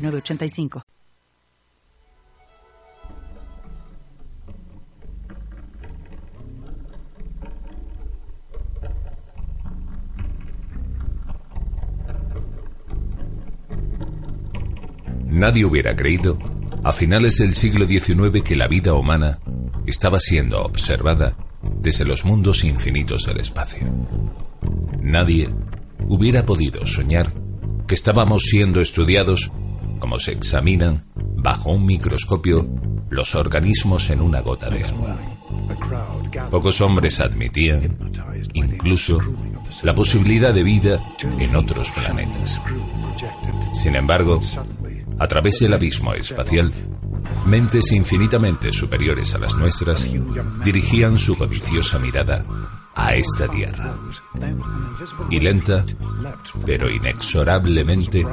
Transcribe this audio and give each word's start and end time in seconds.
906985. 0.00 0.82
Nadie 15.30 15.64
hubiera 15.64 15.94
creído, 15.94 16.38
a 16.82 16.92
finales 16.92 17.36
del 17.38 17.54
siglo 17.54 17.86
XIX, 17.86 18.42
que 18.42 18.56
la 18.56 18.66
vida 18.66 18.94
humana 18.94 19.38
estaba 19.86 20.18
siendo 20.18 20.62
observada 20.62 21.36
desde 21.80 22.04
los 22.04 22.24
mundos 22.24 22.64
infinitos 22.64 23.26
del 23.26 23.38
espacio. 23.38 23.86
Nadie 25.00 25.48
hubiera 26.08 26.44
podido 26.44 26.84
soñar 26.84 27.32
que 27.86 27.94
estábamos 27.94 28.42
siendo 28.42 28.80
estudiados 28.80 29.50
como 30.00 30.18
se 30.18 30.32
examinan 30.32 31.04
bajo 31.14 31.70
un 31.70 31.86
microscopio 31.86 32.68
los 33.10 33.34
organismos 33.34 34.10
en 34.10 34.20
una 34.20 34.40
gota 34.40 34.68
de 34.68 34.82
agua. 34.82 35.16
Pocos 36.50 36.80
hombres 36.80 37.20
admitían 37.20 37.96
incluso 38.54 39.20
la 39.82 39.94
posibilidad 39.94 40.52
de 40.52 40.64
vida 40.64 41.00
en 41.38 41.54
otros 41.54 41.92
planetas. 41.92 42.60
Sin 43.74 43.94
embargo, 43.94 44.40
a 45.18 45.26
través 45.26 45.60
del 45.60 45.74
abismo 45.74 46.14
espacial, 46.14 46.72
mentes 47.46 47.92
infinitamente 47.92 48.72
superiores 48.72 49.34
a 49.34 49.38
las 49.38 49.54
nuestras 49.56 50.08
dirigían 50.64 51.18
su 51.18 51.36
codiciosa 51.36 51.98
mirada 51.98 52.44
a 52.94 53.14
esta 53.14 53.48
tierra. 53.48 53.96
Y 55.30 55.40
lenta, 55.40 55.84
pero 56.66 56.90
inexorablemente, 56.90 58.26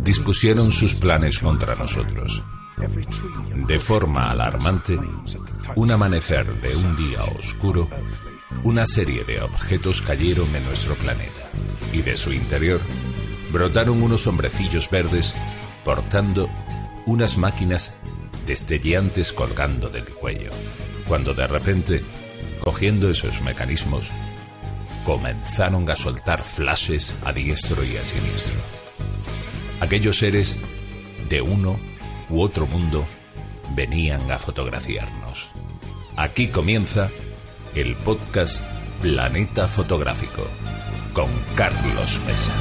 dispusieron 0.00 0.70
sus 0.72 0.94
planes 0.94 1.38
contra 1.38 1.74
nosotros. 1.74 2.42
De 3.66 3.78
forma 3.78 4.24
alarmante, 4.24 4.98
un 5.76 5.90
amanecer 5.90 6.60
de 6.60 6.76
un 6.76 6.94
día 6.94 7.20
oscuro, 7.38 7.88
una 8.64 8.86
serie 8.86 9.24
de 9.24 9.40
objetos 9.40 10.02
cayeron 10.02 10.54
en 10.54 10.64
nuestro 10.64 10.94
planeta 10.96 11.42
y 11.92 12.02
de 12.02 12.16
su 12.16 12.32
interior 12.32 12.80
brotaron 13.52 14.02
unos 14.02 14.26
hombrecillos 14.26 14.90
verdes 14.90 15.34
portando 15.84 16.50
unas 17.06 17.38
máquinas 17.38 17.96
destellantes 18.46 19.32
colgando 19.32 19.88
del 19.88 20.04
cuello, 20.04 20.50
cuando 21.06 21.34
de 21.34 21.46
repente 21.46 22.02
Cogiendo 22.60 23.10
esos 23.10 23.40
mecanismos, 23.42 24.10
comenzaron 25.04 25.88
a 25.88 25.96
soltar 25.96 26.42
flashes 26.42 27.14
a 27.24 27.32
diestro 27.32 27.84
y 27.84 27.96
a 27.96 28.04
siniestro. 28.04 28.54
Aquellos 29.80 30.18
seres 30.18 30.58
de 31.28 31.40
uno 31.40 31.78
u 32.28 32.40
otro 32.40 32.66
mundo 32.66 33.06
venían 33.74 34.30
a 34.30 34.38
fotografiarnos. 34.38 35.48
Aquí 36.16 36.48
comienza 36.48 37.10
el 37.74 37.94
podcast 37.96 38.64
Planeta 39.02 39.68
Fotográfico 39.68 40.42
con 41.12 41.28
Carlos 41.54 42.18
Mesa. 42.26 42.52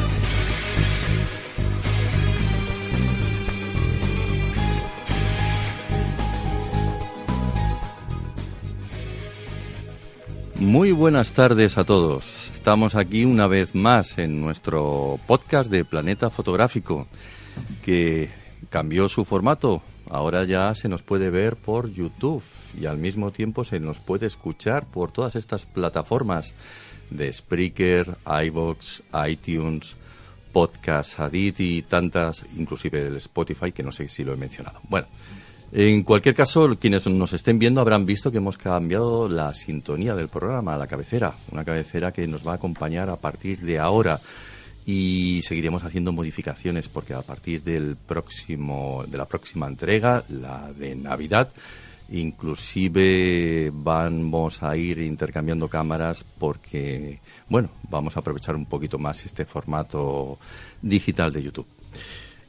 Muy 10.66 10.92
buenas 10.92 11.34
tardes 11.34 11.78
a 11.78 11.84
todos. 11.84 12.50
Estamos 12.52 12.96
aquí 12.96 13.24
una 13.24 13.46
vez 13.46 13.76
más 13.76 14.18
en 14.18 14.42
nuestro 14.42 15.20
podcast 15.28 15.70
de 15.70 15.86
Planeta 15.86 16.32
Fotográfico, 16.32 17.08
que 17.84 18.32
cambió 18.72 19.08
su 19.08 19.26
formato. 19.26 19.84
Ahora 20.10 20.44
ya 20.44 20.74
se 20.74 20.90
nos 20.90 21.04
puede 21.04 21.30
ver 21.30 21.56
por 21.56 21.92
YouTube 21.92 22.44
y 22.82 22.88
al 22.88 22.98
mismo 22.98 23.30
tiempo 23.30 23.64
se 23.64 23.80
nos 23.80 24.00
puede 24.00 24.26
escuchar 24.26 24.88
por 24.88 25.12
todas 25.12 25.36
estas 25.36 25.68
plataformas 25.68 26.56
de 27.12 27.32
Spreaker, 27.32 28.18
iBox, 28.48 29.04
iTunes, 29.28 29.96
Podcast 30.52 31.20
Adit 31.20 31.60
y 31.60 31.84
tantas, 31.84 32.44
inclusive 32.58 33.06
el 33.06 33.18
Spotify, 33.18 33.72
que 33.72 33.84
no 33.84 33.92
sé 33.92 34.10
si 34.10 34.24
lo 34.24 34.34
he 34.34 34.38
mencionado. 34.38 34.80
Bueno, 34.90 35.08
en 35.72 36.04
cualquier 36.04 36.36
caso, 36.36 36.70
quienes 36.80 37.08
nos 37.08 37.34
estén 37.34 37.60
viendo 37.60 37.82
habrán 37.82 38.06
visto 38.06 38.32
que 38.32 38.38
hemos 38.38 38.58
cambiado 38.58 39.28
la 39.28 39.54
sintonía 39.54 40.16
del 40.16 40.30
programa, 40.30 40.78
la 40.78 40.88
cabecera, 40.88 41.36
una 41.52 41.66
cabecera 41.66 42.12
que 42.12 42.28
nos 42.28 42.46
va 42.46 42.54
a 42.54 42.56
acompañar 42.56 43.10
a 43.10 43.16
partir 43.16 43.60
de 43.62 43.80
ahora 43.80 44.20
y 44.86 45.42
seguiremos 45.44 45.84
haciendo 45.84 46.12
modificaciones 46.12 46.88
porque 46.88 47.14
a 47.14 47.22
partir 47.22 47.64
del 47.64 47.96
próximo 47.96 49.04
de 49.08 49.18
la 49.18 49.26
próxima 49.26 49.68
entrega, 49.68 50.24
la 50.30 50.72
de 50.72 50.96
Navidad, 50.96 51.50
inclusive 52.10 53.72
vamos 53.74 54.62
a 54.62 54.78
ir 54.78 55.00
intercambiando 55.00 55.68
cámaras 55.68 56.24
porque 56.38 57.20
bueno, 57.50 57.70
vamos 57.90 58.16
a 58.16 58.20
aprovechar 58.20 58.56
un 58.56 58.68
poquito 58.68 59.00
más 59.00 59.26
este 59.26 59.46
formato 59.46 60.38
digital 60.82 61.34
de 61.34 61.44
YouTube. 61.44 61.68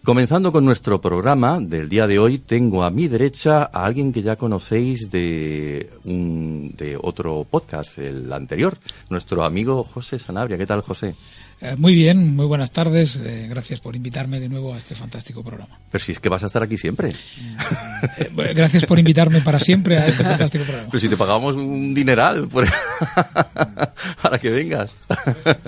Comenzando 0.07 0.53
con 0.53 0.65
nuestro 0.65 1.01
programa 1.01 1.59
del 1.61 1.89
día 1.89 2.07
de 2.07 2.21
hoy, 2.21 2.39
tengo 2.39 2.85
a 2.85 2.91
mi 2.93 3.09
derecha 3.09 3.65
a 3.65 3.85
alguien 3.85 4.13
que 4.13 4.23
ya 4.23 4.37
conocéis 4.37 5.11
de, 5.11 5.91
un, 6.05 6.73
de 6.77 6.97
otro 6.97 7.45
podcast, 7.51 7.99
el 7.99 8.33
anterior, 8.33 8.79
nuestro 9.11 9.45
amigo 9.45 9.83
José 9.83 10.21
Sanabria. 10.21 10.57
¿Qué 10.57 10.65
tal, 10.65 10.83
José? 10.83 11.17
Eh, 11.61 11.75
muy 11.77 11.93
bien, 11.93 12.37
muy 12.37 12.47
buenas 12.47 12.71
tardes. 12.71 13.17
Eh, 13.17 13.49
gracias 13.51 13.81
por 13.81 13.97
invitarme 13.97 14.39
de 14.39 14.49
nuevo 14.49 14.75
a 14.75 14.79
este 14.79 14.95
fantástico 14.95 15.43
programa. 15.43 15.77
Pero 15.91 16.05
si 16.05 16.13
es 16.13 16.21
que 16.21 16.29
vas 16.29 16.45
a 16.45 16.47
estar 16.47 16.63
aquí 16.63 16.77
siempre. 16.77 17.13
Eh, 18.19 18.31
gracias 18.55 18.87
por 18.87 19.01
invitarme 19.01 19.41
para 19.41 19.59
siempre 19.59 19.99
a 19.99 20.07
este 20.07 20.23
fantástico 20.23 20.63
programa. 20.63 20.89
Pero 20.89 21.01
si 21.01 21.09
te 21.09 21.17
pagamos 21.17 21.57
un 21.57 21.93
dineral 21.93 22.47
para 24.23 24.39
que 24.39 24.51
vengas. 24.51 25.01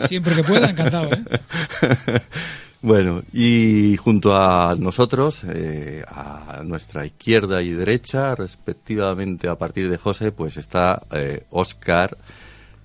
Siempre 0.06 0.36
que 0.36 0.44
pueda, 0.44 0.70
encantado. 0.70 1.10
¿eh? 1.10 2.20
Bueno, 2.80 3.22
y 3.32 3.96
junto 3.96 4.36
a 4.36 4.76
nosotros, 4.76 5.42
eh, 5.44 6.04
a 6.06 6.62
nuestra 6.64 7.04
izquierda 7.04 7.60
y 7.60 7.70
derecha, 7.70 8.36
respectivamente 8.36 9.48
a 9.48 9.56
partir 9.56 9.90
de 9.90 9.98
José, 9.98 10.30
pues 10.30 10.56
está 10.56 11.02
eh, 11.10 11.44
Oscar, 11.50 12.16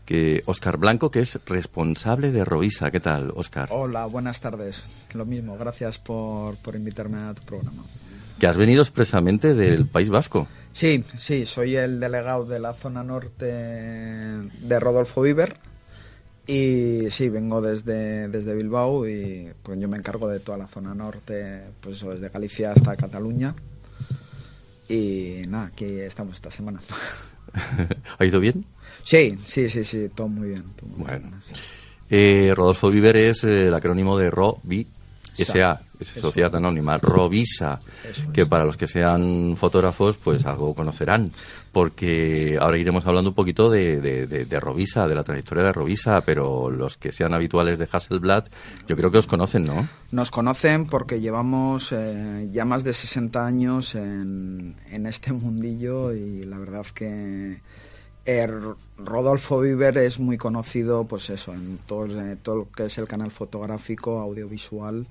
que 0.03 0.41
Oscar 0.47 0.77
Blanco, 0.77 1.11
que 1.11 1.19
es 1.19 1.39
responsable 1.45 2.31
de 2.31 2.43
Rovisa. 2.43 2.89
¿Qué 2.89 2.99
tal, 2.99 3.31
Oscar? 3.35 3.69
Hola, 3.71 4.07
buenas 4.07 4.41
tardes. 4.41 4.83
Lo 5.13 5.25
mismo, 5.25 5.57
gracias 5.57 5.99
por, 5.99 6.55
por 6.57 6.75
invitarme 6.75 7.19
a 7.19 7.35
tu 7.35 7.43
programa. 7.43 7.83
Que 8.39 8.47
has 8.47 8.57
venido 8.57 8.81
expresamente 8.81 9.53
del 9.53 9.87
País 9.87 10.09
Vasco. 10.09 10.47
Sí, 10.71 11.03
sí, 11.15 11.45
soy 11.45 11.75
el 11.75 11.99
delegado 11.99 12.45
de 12.45 12.59
la 12.59 12.73
zona 12.73 13.03
norte 13.03 13.45
de 13.45 14.79
Rodolfo 14.79 15.21
Viver 15.21 15.55
y 16.45 17.09
sí, 17.09 17.29
vengo 17.29 17.61
desde, 17.61 18.27
desde 18.27 18.53
Bilbao 18.53 19.07
y 19.07 19.49
pues 19.61 19.79
yo 19.79 19.87
me 19.87 19.97
encargo 19.97 20.27
de 20.27 20.39
toda 20.39 20.57
la 20.57 20.67
zona 20.67 20.93
norte, 20.93 21.61
pues 21.79 22.01
desde 22.01 22.29
Galicia 22.29 22.71
hasta 22.71 22.95
Cataluña. 22.95 23.55
Y 24.89 25.43
nada, 25.47 25.67
aquí 25.67 25.85
estamos 25.85 26.35
esta 26.35 26.51
semana. 26.51 26.81
¿Ha 28.19 28.25
ido 28.25 28.39
bien? 28.39 28.65
Sí, 29.03 29.37
sí, 29.43 29.69
sí, 29.69 29.83
sí, 29.83 30.09
todo 30.13 30.27
muy 30.27 30.49
bien. 30.49 30.63
bueno. 30.97 31.31
Eh, 32.09 32.53
Rodolfo 32.55 32.89
Viver 32.91 33.15
es 33.15 33.43
el 33.45 33.73
acrónimo 33.73 34.17
de 34.17 34.29
ROVI, 34.29 34.87
SA, 35.35 35.81
es 35.99 36.07
Sociedad 36.09 36.55
Anónima, 36.55 36.97
Rovisa, 36.97 37.79
que 38.33 38.45
para 38.45 38.65
los 38.65 38.77
que 38.77 38.87
sean 38.87 39.55
fotógrafos, 39.57 40.17
pues 40.17 40.45
algo 40.45 40.73
conocerán, 40.73 41.31
porque 41.71 42.57
ahora 42.59 42.77
iremos 42.77 43.05
hablando 43.05 43.29
un 43.29 43.35
poquito 43.35 43.69
de, 43.69 43.99
de, 44.01 44.59
Rovisa, 44.59 45.07
de 45.07 45.15
la 45.15 45.23
trayectoria 45.23 45.63
de 45.63 45.73
Rovisa, 45.73 46.21
pero 46.21 46.69
los 46.69 46.97
que 46.97 47.11
sean 47.11 47.33
habituales 47.33 47.79
de 47.79 47.87
Hasselblad, 47.91 48.45
yo 48.87 48.95
creo 48.95 49.11
que 49.11 49.17
os 49.17 49.27
conocen, 49.27 49.65
¿no? 49.65 49.87
Nos 50.11 50.31
conocen 50.31 50.85
porque 50.85 51.19
llevamos 51.19 51.91
eh, 51.91 52.49
ya 52.51 52.65
más 52.65 52.83
de 52.83 52.93
60 52.93 53.45
años 53.45 53.95
en, 53.95 54.75
en 54.89 55.05
este 55.05 55.33
mundillo 55.33 56.13
y 56.13 56.43
la 56.43 56.57
verdad 56.57 56.85
que... 56.93 57.61
Eh, 58.25 58.47
Rodolfo 58.97 59.59
Viver 59.59 59.97
es 59.97 60.17
muy 60.17 60.37
conocido, 60.37 61.03
pues 61.03 61.29
eso, 61.29 61.53
en 61.53 61.77
todo, 61.79 62.07
todo 62.41 62.55
lo 62.55 62.71
que 62.71 62.85
es 62.85 62.97
el 62.97 63.05
canal 63.05 63.31
fotográfico, 63.31 64.19
audiovisual, 64.21 65.05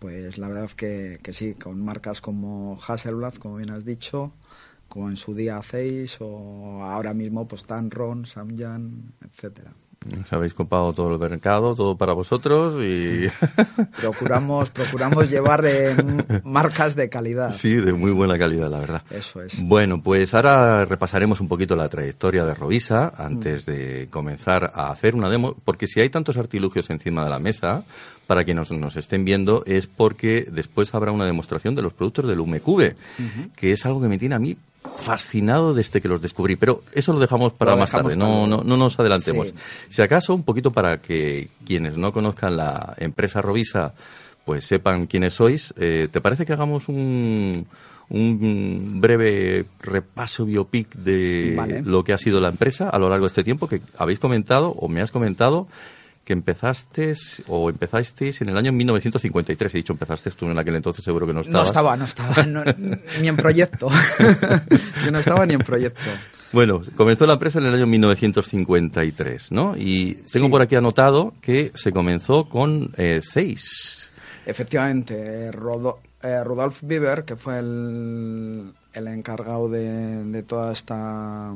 pues 0.00 0.38
la 0.38 0.48
verdad 0.48 0.70
que, 0.70 1.20
que 1.22 1.32
sí, 1.32 1.54
con 1.54 1.80
marcas 1.80 2.20
como 2.20 2.80
Hasselblad, 2.84 3.34
como 3.34 3.56
bien 3.56 3.70
has 3.70 3.84
dicho, 3.84 4.32
como 4.88 5.08
en 5.08 5.16
su 5.16 5.34
día 5.34 5.62
Zeiss 5.62 6.16
o 6.20 6.82
ahora 6.82 7.14
mismo 7.14 7.46
pues 7.46 7.64
Tanron, 7.64 8.26
Samyang, 8.26 9.12
etcétera. 9.24 9.72
Os 10.00 10.32
habéis 10.32 10.54
copado 10.54 10.94
todo 10.94 11.12
el 11.12 11.18
mercado, 11.18 11.74
todo 11.74 11.94
para 11.94 12.14
vosotros 12.14 12.82
y... 12.82 13.26
procuramos, 14.00 14.70
procuramos 14.70 15.28
llevar 15.28 15.62
marcas 16.42 16.96
de 16.96 17.10
calidad. 17.10 17.50
Sí, 17.50 17.74
de 17.74 17.92
muy 17.92 18.10
buena 18.10 18.38
calidad, 18.38 18.70
la 18.70 18.78
verdad. 18.78 19.02
Eso 19.10 19.42
es. 19.42 19.62
Bueno, 19.62 20.02
pues 20.02 20.32
ahora 20.32 20.86
repasaremos 20.86 21.40
un 21.40 21.48
poquito 21.48 21.76
la 21.76 21.90
trayectoria 21.90 22.46
de 22.46 22.54
Rovisa 22.54 23.12
antes 23.14 23.66
de 23.66 24.08
comenzar 24.10 24.72
a 24.74 24.90
hacer 24.90 25.14
una 25.14 25.28
demo, 25.28 25.54
porque 25.66 25.86
si 25.86 26.00
hay 26.00 26.08
tantos 26.08 26.38
artilugios 26.38 26.88
encima 26.88 27.22
de 27.24 27.28
la 27.28 27.38
mesa, 27.38 27.84
para 28.26 28.42
quienes 28.42 28.72
nos, 28.72 28.96
estén 28.96 29.26
viendo, 29.26 29.64
es 29.66 29.86
porque 29.86 30.48
después 30.50 30.94
habrá 30.94 31.12
una 31.12 31.26
demostración 31.26 31.74
de 31.74 31.82
los 31.82 31.92
productos 31.92 32.26
del 32.26 32.40
UMECube, 32.40 32.94
que 33.54 33.72
es 33.72 33.84
algo 33.84 34.00
que 34.00 34.08
me 34.08 34.16
tiene 34.16 34.34
a 34.34 34.38
mí 34.38 34.56
fascinado 34.96 35.74
desde 35.74 36.00
que 36.00 36.08
los 36.08 36.22
descubrí, 36.22 36.56
pero 36.56 36.82
eso 36.92 37.12
lo 37.12 37.18
dejamos 37.18 37.52
para 37.52 37.76
más 37.76 37.90
tarde, 37.90 38.16
no, 38.16 38.46
no, 38.46 38.62
no, 38.62 38.76
nos 38.76 38.98
adelantemos. 38.98 39.52
Si 39.88 40.02
acaso, 40.02 40.34
un 40.34 40.42
poquito 40.42 40.70
para 40.72 41.00
que 41.00 41.48
quienes 41.64 41.96
no 41.96 42.12
conozcan 42.12 42.56
la 42.56 42.94
empresa 42.98 43.42
Rovisa, 43.42 43.94
pues 44.44 44.64
sepan 44.64 45.06
quiénes 45.06 45.34
sois, 45.34 45.74
eh, 45.76 46.08
¿te 46.10 46.20
parece 46.20 46.46
que 46.46 46.52
hagamos 46.52 46.88
un, 46.88 47.66
un 48.08 49.00
breve 49.00 49.66
repaso 49.80 50.44
biopic 50.44 50.94
de 50.94 51.82
lo 51.84 52.02
que 52.02 52.12
ha 52.12 52.18
sido 52.18 52.40
la 52.40 52.48
empresa 52.48 52.88
a 52.88 52.98
lo 52.98 53.08
largo 53.08 53.24
de 53.24 53.28
este 53.28 53.44
tiempo 53.44 53.68
que 53.68 53.80
habéis 53.96 54.18
comentado 54.18 54.70
o 54.70 54.88
me 54.88 55.00
has 55.00 55.12
comentado 55.12 55.68
que 56.30 56.34
empezaste 56.34 57.12
o 57.48 57.68
empezasteis 57.70 58.40
en 58.40 58.50
el 58.50 58.56
año 58.56 58.70
1953. 58.70 59.74
He 59.74 59.78
dicho 59.78 59.92
empezaste 59.92 60.30
tú 60.30 60.46
en 60.46 60.56
aquel 60.56 60.76
entonces, 60.76 61.04
seguro 61.04 61.26
que 61.26 61.34
no 61.34 61.40
estabas. 61.40 61.64
No 61.64 61.66
estaba, 61.66 61.96
no 61.96 62.04
estaba, 62.04 62.64
ni 63.20 63.26
en 63.26 63.36
proyecto. 63.36 63.88
Yo 65.04 65.10
no 65.10 65.18
estaba 65.18 65.44
ni 65.44 65.54
en 65.54 65.60
proyecto. 65.60 66.08
Bueno, 66.52 66.82
comenzó 66.94 67.26
la 67.26 67.32
empresa 67.32 67.58
en 67.58 67.66
el 67.66 67.74
año 67.74 67.88
1953, 67.88 69.50
¿no? 69.50 69.76
Y 69.76 70.22
tengo 70.32 70.48
por 70.48 70.62
aquí 70.62 70.76
anotado 70.76 71.34
que 71.40 71.72
se 71.74 71.90
comenzó 71.90 72.48
con 72.48 72.92
eh, 72.96 73.18
seis. 73.24 74.12
Efectivamente, 74.46 75.50
Rodo, 75.50 75.98
eh, 76.22 76.44
Rudolf 76.44 76.78
Bieber, 76.82 77.24
que 77.24 77.34
fue 77.34 77.58
el, 77.58 78.72
el 78.92 79.08
encargado 79.08 79.68
de, 79.68 80.44
toda 80.46 80.72
esta 80.72 81.52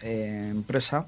eh, 0.00 0.48
empresa, 0.52 1.06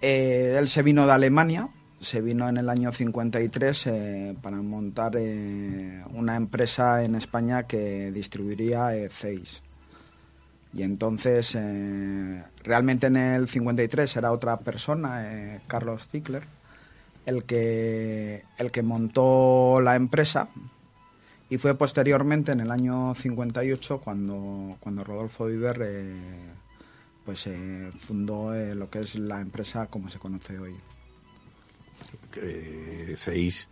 él 0.00 0.68
se 0.68 0.84
vino 0.84 1.06
de 1.06 1.12
Alemania 1.12 1.68
se 2.00 2.22
vino 2.22 2.48
en 2.48 2.56
el 2.56 2.70
año 2.70 2.92
53 2.92 3.86
eh, 3.86 4.36
para 4.40 4.56
montar 4.56 5.16
eh, 5.16 6.02
una 6.14 6.34
empresa 6.36 7.04
en 7.04 7.14
España 7.14 7.64
que 7.64 8.10
distribuiría 8.10 8.96
eh. 8.96 9.10
Y 10.72 10.82
entonces, 10.84 11.58
realmente 12.62 13.08
en 13.08 13.16
el 13.16 13.48
53 13.48 14.16
era 14.16 14.30
otra 14.30 14.60
persona, 14.60 15.60
Carlos 15.66 16.06
Zickler, 16.10 16.44
el 17.26 17.42
que, 17.42 18.44
el 18.56 18.70
que 18.70 18.82
montó 18.82 19.80
la 19.82 19.96
empresa. 19.96 20.48
Y 21.48 21.58
fue 21.58 21.74
posteriormente, 21.74 22.52
en 22.52 22.60
el 22.60 22.70
año 22.70 23.16
58, 23.16 23.98
cuando, 23.98 24.76
cuando 24.78 25.02
Rodolfo 25.02 25.46
Viver 25.46 26.14
pues, 27.24 27.48
fundó 27.98 28.54
lo 28.54 28.88
que 28.88 29.00
es 29.00 29.16
la 29.16 29.40
empresa 29.40 29.86
como 29.86 30.08
se 30.08 30.20
conoce 30.20 30.56
hoy 30.56 30.76
eh, 32.36 33.14
seis 33.16 33.68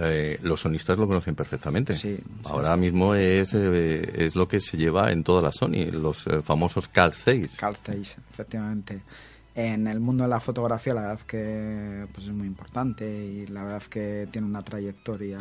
eh, 0.00 0.38
los 0.42 0.60
sonistas 0.60 0.96
lo 0.96 1.08
conocen 1.08 1.34
perfectamente. 1.34 1.94
Ahora 2.44 2.76
mismo 2.76 3.14
es, 3.14 3.52
eh, 3.54 4.24
es 4.24 4.36
lo 4.36 4.46
que 4.46 4.60
se 4.60 4.76
lleva 4.76 5.10
en 5.10 5.24
toda 5.24 5.42
la 5.42 5.50
Sony, 5.50 5.90
los 5.90 6.26
eh, 6.28 6.40
famosos 6.42 6.86
Cal 6.86 7.12
6. 7.12 7.56
Cal 7.56 7.76
6, 7.84 8.18
efectivamente. 8.30 9.00
En 9.56 9.88
el 9.88 9.98
mundo 9.98 10.22
de 10.22 10.30
la 10.30 10.38
fotografía 10.38 10.94
la 10.94 11.00
verdad 11.00 11.20
que 11.26 12.06
pues 12.12 12.28
es 12.28 12.32
muy 12.32 12.46
importante 12.46 13.04
y 13.04 13.46
la 13.48 13.64
verdad 13.64 13.82
que 13.90 14.28
tiene 14.30 14.46
una 14.46 14.62
trayectoria 14.62 15.40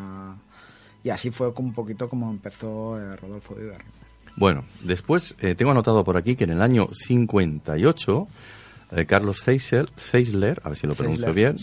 y 1.03 1.09
así 1.11 1.29
fue 1.29 1.53
un 1.55 1.73
poquito 1.73 2.09
como 2.09 2.31
empezó 2.31 2.97
Rodolfo 3.17 3.53
Viver. 3.53 3.83
Bueno, 4.35 4.63
después 4.81 5.35
tengo 5.55 5.69
anotado 5.69 6.03
por 6.03 6.17
aquí 6.17 6.35
que 6.35 6.45
en 6.45 6.49
el 6.49 6.63
año 6.63 6.89
58 6.91 8.27
Carlos 9.05 9.43
Zeisler, 9.43 10.61
a 10.63 10.69
ver 10.69 10.77
si 10.77 10.87
lo 10.87 10.95
pronuncio 10.95 11.31
bien, 11.31 11.57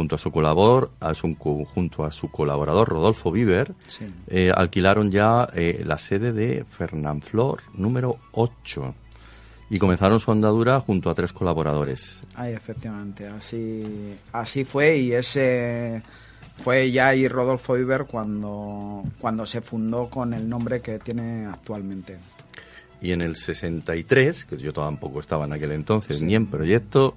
junto 0.00 0.16
a 0.16 0.18
su 0.18 0.32
colaborador, 0.32 0.92
a 0.98 1.12
su, 1.12 1.36
junto 1.36 2.04
a 2.06 2.10
su 2.10 2.30
colaborador 2.30 2.88
Rodolfo 2.88 3.30
Viver, 3.30 3.74
eh, 4.28 4.50
alquilaron 4.50 5.10
ya 5.10 5.46
eh, 5.52 5.82
la 5.84 5.98
sede 5.98 6.32
de 6.32 6.64
Fernanflor 6.64 7.60
número 7.74 8.16
8 8.32 8.94
y 9.68 9.78
comenzaron 9.78 10.18
su 10.18 10.32
andadura 10.32 10.80
junto 10.80 11.10
a 11.10 11.14
tres 11.14 11.34
colaboradores. 11.34 12.22
Ay, 12.34 12.54
efectivamente, 12.54 13.28
así, 13.28 14.16
así 14.32 14.64
fue 14.64 14.96
y 14.96 15.12
ese 15.12 16.02
fue 16.64 16.90
ya 16.90 17.08
ahí 17.08 17.28
Rodolfo 17.28 17.74
Viver 17.74 18.06
cuando, 18.06 19.04
cuando 19.20 19.44
se 19.44 19.60
fundó 19.60 20.08
con 20.08 20.32
el 20.32 20.48
nombre 20.48 20.80
que 20.80 20.98
tiene 20.98 21.44
actualmente. 21.44 22.16
Y 23.02 23.12
en 23.12 23.20
el 23.20 23.36
63, 23.36 24.46
que 24.46 24.56
yo 24.56 24.72
tampoco 24.72 25.20
estaba 25.20 25.44
en 25.44 25.52
aquel 25.52 25.72
entonces, 25.72 26.22
ni 26.22 26.34
en 26.34 26.46
proyecto, 26.46 27.16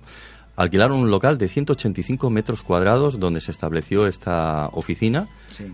alquilaron 0.55 0.99
un 0.99 1.11
local 1.11 1.37
de 1.37 1.47
185 1.47 2.29
metros 2.29 2.63
cuadrados 2.63 3.19
donde 3.19 3.41
se 3.41 3.51
estableció 3.51 4.07
esta 4.07 4.67
oficina 4.73 5.27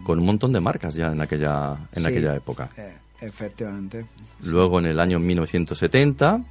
con 0.04 0.20
un 0.20 0.26
montón 0.26 0.54
de 0.54 0.60
marcas 0.60 0.96
ya 0.96 1.08
en 1.08 1.22
aquella, 1.22 1.76
en 1.94 2.06
aquella 2.06 2.36
época. 2.36 2.70
Eh, 2.78 2.94
efectivamente. 3.22 4.06
Luego, 4.44 4.80
en 4.80 4.86
el 4.88 5.00
año 5.00 5.20
1970, 5.20 6.44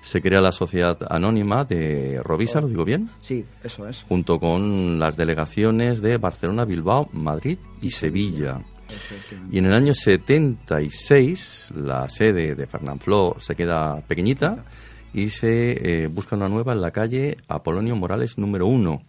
se 0.00 0.20
crea 0.20 0.40
la 0.40 0.52
Sociedad 0.52 0.98
Anónima 1.08 1.64
de 1.64 2.20
Rovisa, 2.22 2.60
¿lo 2.60 2.68
digo 2.68 2.84
bien? 2.84 3.10
Sí, 3.20 3.44
eso 3.62 3.88
es. 3.88 4.04
Junto 4.06 4.38
con 4.38 4.98
las 4.98 5.16
delegaciones 5.16 6.02
de 6.02 6.18
Barcelona, 6.18 6.64
Bilbao, 6.64 7.08
Madrid 7.12 7.58
y 7.80 7.90
Sevilla. 7.90 8.60
Y 9.50 9.58
en 9.58 9.66
el 9.66 9.72
año 9.72 9.94
76, 9.94 11.72
la 11.76 12.08
sede 12.10 12.54
de 12.54 12.66
Fernanfloo 12.66 13.36
se 13.38 13.56
queda 13.56 14.00
pequeñita 14.06 14.62
y 15.14 15.30
se 15.30 16.02
eh, 16.02 16.06
busca 16.08 16.36
una 16.36 16.48
nueva 16.48 16.72
en 16.72 16.80
la 16.80 16.90
calle 16.90 17.38
Apolonio 17.48 17.96
Morales 17.96 18.36
número 18.36 18.66
1 18.66 19.02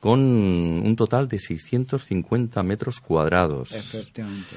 con 0.00 0.20
un 0.20 0.96
total 0.96 1.28
de 1.28 1.38
650 1.38 2.62
metros 2.62 3.00
cuadrados. 3.00 3.72
Efectivamente. 3.72 4.56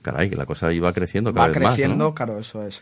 Caray, 0.00 0.30
que 0.30 0.36
la 0.36 0.46
cosa 0.46 0.72
iba 0.72 0.92
creciendo 0.92 1.32
cada 1.32 1.48
va 1.48 1.52
vez 1.52 1.58
creciendo, 1.58 2.06
más, 2.06 2.14
claro, 2.14 2.38
eso 2.38 2.64
es. 2.64 2.80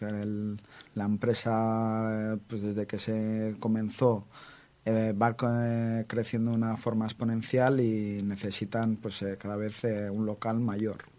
la 0.94 1.04
empresa, 1.04 2.38
pues 2.46 2.62
desde 2.62 2.86
que 2.86 2.98
se 2.98 3.56
comenzó, 3.58 4.26
eh, 4.84 5.12
va 5.20 5.34
eh, 5.64 6.04
creciendo 6.06 6.52
de 6.52 6.58
una 6.58 6.76
forma 6.76 7.06
exponencial 7.06 7.80
y 7.80 8.22
necesitan 8.22 8.96
pues 8.96 9.25
cada 9.38 9.56
vez 9.56 9.82
un 10.10 10.26
local 10.26 10.60
mayor 10.60 11.15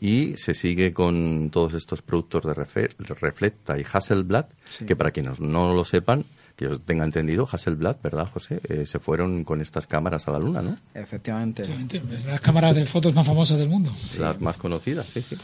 y 0.00 0.34
se 0.36 0.54
sigue 0.54 0.92
con 0.92 1.50
todos 1.50 1.74
estos 1.74 2.00
productos 2.02 2.44
de 2.44 2.54
Reflecta 2.54 3.78
y 3.78 3.84
Hasselblad, 3.90 4.46
que 4.86 4.96
para 4.96 5.10
quienes 5.10 5.40
no 5.40 5.74
lo 5.74 5.84
sepan, 5.84 6.24
que 6.56 6.66
yo 6.66 6.78
tenga 6.78 7.04
entendido, 7.04 7.48
Hasselblad, 7.50 7.96
¿verdad, 8.02 8.28
José? 8.32 8.60
Eh, 8.68 8.84
se 8.86 8.98
fueron 8.98 9.44
con 9.44 9.60
estas 9.60 9.86
cámaras 9.86 10.28
a 10.28 10.32
la 10.32 10.38
Luna, 10.38 10.62
¿no? 10.62 10.76
Efectivamente. 10.94 11.62
Es 11.62 12.24
las 12.24 12.40
cámaras 12.40 12.74
de 12.74 12.84
fotos 12.86 13.14
más 13.14 13.26
famosas 13.26 13.58
del 13.58 13.68
mundo. 13.68 13.92
Las 14.18 14.40
más 14.40 14.56
conocidas, 14.56 15.06
sí, 15.06 15.22
sí, 15.22 15.36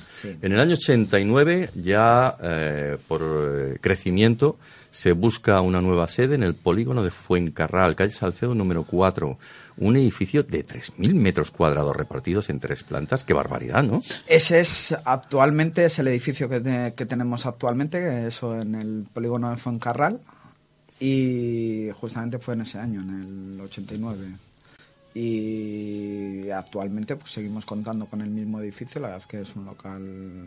En 0.43 0.53
el 0.53 0.61
año 0.61 0.75
89, 0.75 1.71
ya 1.75 2.37
eh, 2.43 2.99
por 3.09 3.23
eh, 3.23 3.79
crecimiento, 3.81 4.59
se 4.91 5.13
busca 5.13 5.61
una 5.61 5.81
nueva 5.81 6.09
sede 6.09 6.35
en 6.35 6.43
el 6.43 6.55
polígono 6.55 7.03
de 7.03 7.11
Fuencarral, 7.11 7.97
calle 7.97 8.13
Salcedo 8.13 8.55
número 8.55 8.85
4 8.85 9.39
un 9.79 9.97
edificio 9.97 10.43
de 10.43 10.67
3.000 10.67 11.15
metros 11.15 11.51
cuadrados 11.51 11.97
repartidos 11.97 12.51
en 12.51 12.61
tres 12.61 12.83
plantas. 12.83 13.25
¡Qué 13.25 13.35
barbaridad, 13.35 13.83
¿no? 13.83 14.03
Ese 14.27 14.61
es 14.61 14.97
actualmente, 15.05 15.85
es 15.85 15.99
el 15.99 16.09
edificio 16.09 16.49
que, 16.49 16.93
que 16.97 17.07
tenemos 17.07 17.47
actualmente, 17.47 18.27
eso 18.27 18.61
en 18.61 18.75
el 18.75 19.05
polígono 19.13 19.51
de 19.51 19.57
Fuencarral, 19.57 20.21
y 20.99 21.89
justamente 22.01 22.39
fue 22.39 22.55
en 22.55 22.63
ese 22.63 22.79
año, 22.79 23.01
en 23.01 23.55
el 23.55 23.61
89. 23.61 24.29
Y 25.19 26.51
actualmente 26.51 27.17
pues 27.17 27.31
seguimos 27.31 27.65
contando 27.65 28.05
con 28.05 28.21
el 28.21 28.29
mismo 28.29 28.61
edificio, 28.61 29.01
la 29.01 29.09
verdad 29.09 29.23
es 29.23 29.27
que 29.27 29.41
es 29.41 29.57
un 29.57 29.65
local 29.65 30.47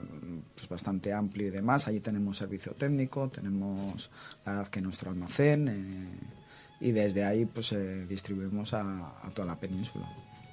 pues, 0.53 0.69
bastante 0.69 1.11
amplio 1.11 1.47
y 1.47 1.49
demás. 1.49 1.87
Allí 1.87 1.99
tenemos 1.99 2.37
servicio 2.37 2.73
técnico, 2.73 3.29
tenemos 3.29 4.11
la 4.45 4.53
verdad 4.53 4.69
que 4.69 4.79
nuestro 4.79 5.09
almacén. 5.09 5.67
Eh, 5.69 6.38
y 6.79 6.91
desde 6.91 7.23
ahí 7.23 7.45
pues 7.45 7.71
eh, 7.71 8.05
distribuimos 8.07 8.73
a, 8.73 9.13
toda 9.33 9.47
la 9.47 9.55
península. 9.55 10.05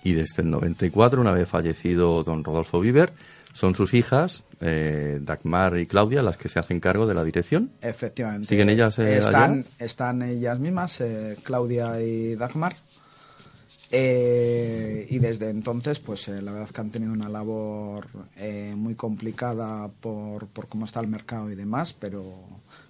Y 0.03 0.13
desde 0.13 0.43
el 0.43 0.51
94, 0.51 1.21
una 1.21 1.33
vez 1.33 1.49
fallecido 1.49 2.23
don 2.23 2.45
Rodolfo 2.45 2.81
Viver, 2.81 3.13
son 3.53 3.75
sus 3.75 3.95
hijas, 3.95 4.45
eh, 4.61 5.19
Dagmar 5.21 5.79
y 5.79 5.87
Claudia, 5.87 6.23
las 6.23 6.37
que 6.37 6.49
se 6.49 6.59
hacen 6.59 6.79
cargo 6.79 7.07
de 7.07 7.15
la 7.15 7.25
dirección. 7.25 7.71
Efectivamente. 7.81 8.47
¿Siguen 8.47 8.69
ellas 8.69 8.99
eh, 8.99 9.19
están, 9.19 9.65
están 9.79 10.23
ellas 10.23 10.59
mismas, 10.59 11.03
Claudia 11.43 12.01
y 12.01 12.37
Dagmar. 12.37 12.77
Eh, 13.91 15.07
y 15.09 15.19
desde 15.19 15.49
entonces, 15.49 16.01
pues 16.01 16.27
eh, 16.29 16.43
la 16.43 16.53
verdad 16.53 16.71
que 16.71 16.81
han 16.81 16.91
tenido 16.91 17.13
una 17.13 17.29
labor 17.29 18.09
eh, 18.37 18.75
muy 18.77 18.95
complicada 18.95 19.89
por, 19.89 20.49
por 20.49 20.69
cómo 20.69 20.87
está 20.87 21.01
el 21.01 21.07
mercado 21.07 21.51
y 21.51 21.55
demás, 21.55 21.93
pero, 21.93 22.35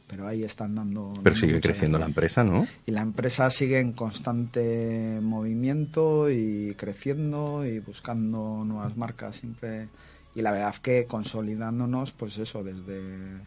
pero 0.07 0.29
ahí 0.29 0.45
están 0.45 0.75
dando... 0.75 1.13
Pero 1.23 1.35
sigue 1.35 1.61
creciendo 1.61 1.99
la 1.99 2.07
empresa, 2.07 2.45
¿no? 2.45 2.67
Y 2.87 2.93
la 2.93 3.01
empresa 3.01 3.51
sigue 3.51 3.81
en 3.81 3.93
constante 3.93 5.19
movimiento 5.21 6.31
y 6.31 6.75
creciendo 6.77 7.67
y 7.67 7.81
buscando 7.81 8.65
nuevas 8.65 8.97
marcas 8.97 9.37
siempre. 9.37 9.89
Y 10.35 10.43
la 10.43 10.53
verdad 10.53 10.75
que 10.77 11.07
consolidándonos, 11.07 12.13
pues 12.13 12.39
eso, 12.39 12.63
desde, 12.63 13.41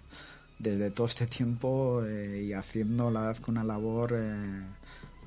desde 0.58 0.92
todo 0.92 1.08
este 1.08 1.28
tiempo 1.28 2.04
eh, 2.06 2.44
y 2.48 2.54
haciendo 2.54 3.10
la 3.10 3.22
verdad 3.22 3.44
que 3.44 3.52
una 3.52 3.64
labor 3.64 4.14
eh, 4.16 4.62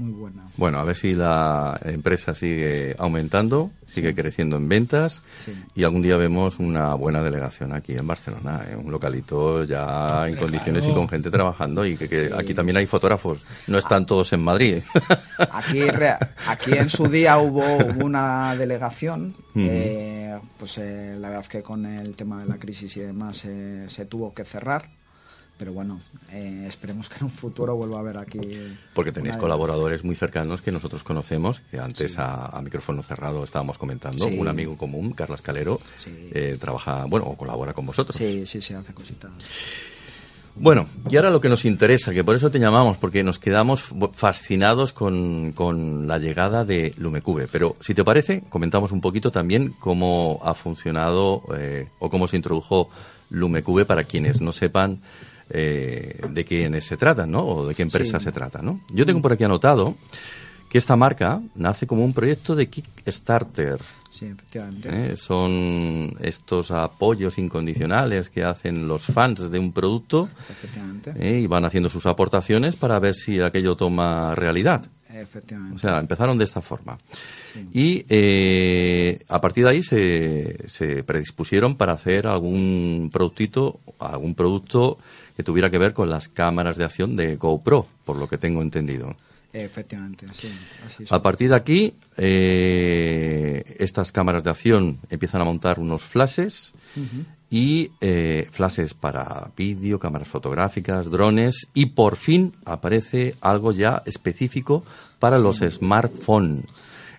muy 0.02 0.12
buena. 0.12 0.44
Bueno, 0.56 0.78
a 0.78 0.84
ver 0.84 0.96
si 0.96 1.14
la 1.14 1.78
empresa 1.84 2.34
sigue 2.34 2.94
aumentando, 2.98 3.70
sigue 3.86 4.14
creciendo 4.14 4.56
en 4.56 4.68
ventas 4.68 5.22
Sí. 5.44 5.52
y 5.74 5.84
algún 5.84 6.02
día 6.02 6.16
vemos 6.16 6.58
una 6.58 6.94
buena 6.94 7.22
delegación 7.22 7.72
aquí 7.72 7.92
en 7.92 8.06
Barcelona, 8.06 8.62
¿eh? 8.70 8.76
un 8.76 8.90
localito 8.90 9.64
ya 9.64 10.26
en 10.28 10.36
condiciones 10.36 10.86
y 10.86 10.92
con 10.92 11.08
gente 11.08 11.30
trabajando 11.30 11.84
y 11.86 11.96
que, 11.96 12.08
que 12.08 12.26
Sí. 12.28 12.32
aquí 12.36 12.54
también 12.54 12.76
hay 12.78 12.86
fotógrafos, 12.86 13.44
no 13.66 13.78
están 13.78 14.04
todos 14.06 14.32
en 14.32 14.40
Madrid. 14.42 14.82
Aquí, 15.50 15.82
rea- 15.90 16.18
aquí 16.48 16.72
en 16.72 16.88
su 16.90 17.06
día 17.08 17.38
hubo, 17.38 17.62
hubo 17.62 18.04
una 18.04 18.54
delegación, 18.56 19.34
eh, 19.54 20.36
pues 20.58 20.78
eh, 20.78 21.16
la 21.18 21.28
verdad 21.30 21.46
que 21.46 21.62
con 21.62 21.84
el 21.86 22.14
tema 22.14 22.42
de 22.42 22.48
la 22.48 22.56
crisis 22.58 22.96
y 22.96 23.00
demás 23.00 23.42
eh, 23.44 23.84
se 23.88 24.04
tuvo 24.06 24.32
que 24.34 24.44
cerrar, 24.44 24.88
pero 25.62 25.74
bueno, 25.74 26.00
eh, 26.32 26.64
esperemos 26.66 27.08
que 27.08 27.18
en 27.18 27.24
un 27.26 27.30
futuro 27.30 27.76
vuelva 27.76 27.98
a 27.98 28.00
haber 28.00 28.18
aquí. 28.18 28.40
Porque 28.94 29.12
tenéis 29.12 29.36
colaboradores 29.36 30.02
muy 30.02 30.16
cercanos 30.16 30.60
que 30.60 30.72
nosotros 30.72 31.04
conocemos, 31.04 31.60
que 31.60 31.78
antes 31.78 32.18
a, 32.18 32.46
a 32.46 32.60
micrófono 32.60 33.00
cerrado 33.04 33.44
estábamos 33.44 33.78
comentando, 33.78 34.26
Sí. 34.26 34.36
un 34.36 34.48
amigo 34.48 34.76
común, 34.76 35.12
Carlos 35.12 35.40
Calero, 35.40 35.78
Sí. 35.98 36.10
eh, 36.32 36.56
trabaja, 36.58 37.04
bueno, 37.04 37.26
o 37.26 37.36
colabora 37.36 37.72
con 37.74 37.86
vosotros. 37.86 38.16
Sí, 38.16 38.44
sí, 38.44 38.60
sí, 38.60 38.74
hace 38.74 38.92
cositas. 38.92 39.30
Bueno, 40.56 40.88
y 41.08 41.14
ahora 41.16 41.30
lo 41.30 41.40
que 41.40 41.48
nos 41.48 41.64
interesa, 41.64 42.10
que 42.12 42.24
por 42.24 42.34
eso 42.34 42.50
te 42.50 42.58
llamamos, 42.58 42.96
porque 42.98 43.22
nos 43.22 43.38
quedamos 43.38 43.90
fascinados 44.14 44.92
con, 44.92 45.52
con 45.52 46.08
la 46.08 46.18
llegada 46.18 46.64
de 46.64 46.92
Lumecube. 46.96 47.46
Pero 47.52 47.76
si 47.78 47.94
te 47.94 48.02
parece, 48.02 48.42
comentamos 48.48 48.90
un 48.90 49.00
poquito 49.00 49.30
también 49.30 49.76
cómo 49.78 50.40
ha 50.42 50.54
funcionado 50.54 51.42
eh, 51.56 51.86
o 52.00 52.10
cómo 52.10 52.26
se 52.26 52.34
introdujo 52.34 52.90
Lumecube 53.30 53.86
para 53.86 54.02
quienes 54.04 54.42
no 54.42 54.52
sepan 54.52 55.00
eh, 55.50 56.20
de 56.28 56.44
quiénes 56.44 56.84
se 56.84 56.96
trata, 56.96 57.26
¿no? 57.26 57.44
O 57.46 57.66
de 57.68 57.74
qué 57.74 57.82
empresa 57.82 58.18
Sí. 58.18 58.24
se 58.24 58.32
trata, 58.32 58.60
¿no? 58.62 58.80
Yo 58.92 59.04
tengo 59.06 59.20
por 59.22 59.32
aquí 59.32 59.44
anotado 59.44 59.96
que 60.68 60.78
esta 60.78 60.96
marca 60.96 61.40
nace 61.54 61.86
como 61.86 62.04
un 62.04 62.12
proyecto 62.14 62.54
de 62.56 62.68
Kickstarter. 62.68 63.78
Sí, 64.10 64.26
efectivamente. 64.26 64.88
¿eh? 65.12 65.16
Son 65.16 66.14
estos 66.20 66.70
apoyos 66.70 67.38
incondicionales 67.38 68.30
que 68.30 68.42
hacen 68.44 68.86
los 68.86 69.06
fans 69.06 69.50
de 69.50 69.58
un 69.58 69.72
producto 69.72 70.28
Efectivamente. 70.50 71.12
¿eh? 71.18 71.40
y 71.40 71.46
van 71.46 71.64
haciendo 71.64 71.88
sus 71.88 72.06
aportaciones 72.06 72.76
para 72.76 72.98
ver 72.98 73.14
si 73.14 73.40
aquello 73.40 73.74
toma 73.76 74.34
realidad. 74.34 74.84
Efectivamente. 75.10 75.76
O 75.76 75.78
sea, 75.78 75.98
empezaron 75.98 76.38
de 76.38 76.44
esta 76.44 76.62
forma. 76.62 76.96
Y 77.72 78.04
eh, 78.08 79.22
a 79.28 79.40
partir 79.42 79.64
de 79.64 79.70
ahí 79.70 79.82
se, 79.82 80.56
se 80.66 81.04
predispusieron 81.04 81.76
para 81.76 81.92
hacer 81.92 82.26
algún 82.26 83.10
productito, 83.12 83.80
algún 83.98 84.34
producto 84.34 84.98
que 85.36 85.42
tuviera 85.42 85.70
que 85.70 85.78
ver 85.78 85.92
con 85.92 86.10
las 86.10 86.28
cámaras 86.28 86.76
de 86.76 86.84
acción 86.84 87.16
de 87.16 87.36
GoPro, 87.36 87.86
por 88.04 88.16
lo 88.16 88.28
que 88.28 88.38
tengo 88.38 88.62
entendido. 88.62 89.16
Efectivamente, 89.52 90.26
sí. 90.32 90.48
Así 90.86 91.02
es. 91.04 91.12
A 91.12 91.20
partir 91.20 91.50
de 91.50 91.56
aquí, 91.56 91.94
eh, 92.16 93.76
estas 93.78 94.10
cámaras 94.10 94.44
de 94.44 94.50
acción 94.50 94.98
empiezan 95.10 95.42
a 95.42 95.44
montar 95.44 95.78
unos 95.78 96.02
flashes 96.02 96.72
y 97.50 97.90
eh, 98.00 98.48
flashes 98.50 98.94
para 98.94 99.50
vídeo, 99.54 99.98
cámaras 99.98 100.28
fotográficas, 100.28 101.10
drones 101.10 101.68
y 101.74 101.86
por 101.86 102.16
fin 102.16 102.54
aparece 102.64 103.34
algo 103.42 103.72
ya 103.72 104.02
específico 104.06 104.84
para 105.18 105.38
los 105.38 105.58
smartphones. 105.58 106.64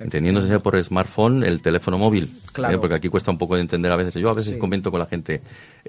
Entendiéndose 0.04 0.60
por 0.60 0.82
smartphone 0.84 1.44
el 1.44 1.62
teléfono 1.62 1.98
móvil, 1.98 2.40
Claro. 2.52 2.76
¿eh? 2.76 2.78
porque 2.80 2.96
aquí 2.96 3.10
cuesta 3.10 3.32
un 3.32 3.38
poco 3.38 3.56
de 3.56 3.62
entender 3.62 3.92
a 3.92 3.96
veces. 3.96 4.16
Yo 4.16 4.30
a 4.30 4.34
veces 4.34 4.54
Sí. 4.54 4.60
comento 4.60 4.92
con 4.92 5.00
la 5.00 5.06
gente, 5.06 5.42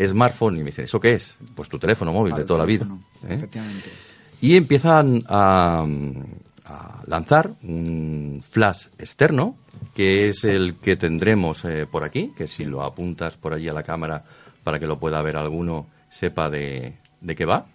smartphone, 0.07 0.57
y 0.57 0.59
me 0.61 0.67
dicen, 0.67 0.85
¿eso 0.85 0.99
qué 1.01 1.13
es? 1.15 1.37
Pues 1.55 1.69
tu 1.69 1.79
teléfono 1.79 2.13
móvil 2.13 2.35
de 2.35 2.45
toda 2.45 2.61
la 2.61 2.65
vida. 2.67 2.87
¿eh? 3.29 3.35
Efectivamente. 3.35 3.89
y 4.41 4.57
empiezan 4.57 5.23
a, 5.29 5.85
a 6.67 7.03
lanzar 7.07 7.55
un 7.63 8.43
flash 8.49 8.87
externo, 8.99 9.57
que 9.95 10.29
es 10.29 10.45
el 10.45 10.75
que 10.77 10.97
tendremos 10.97 11.65
eh, 11.65 11.87
por 11.91 12.05
aquí, 12.05 12.33
que 12.37 12.47
si 12.47 12.65
lo 12.65 12.83
apuntas 12.83 13.37
por 13.37 13.55
allí 13.55 13.69
a 13.69 13.73
la 13.73 13.83
cámara 13.83 14.25
para 14.63 14.79
que 14.79 14.87
lo 14.87 14.99
pueda 14.99 15.23
ver 15.23 15.37
alguno, 15.37 15.87
sepa 16.11 16.51
de, 16.51 16.95
de 17.21 17.35
qué 17.35 17.45
va. 17.45 17.67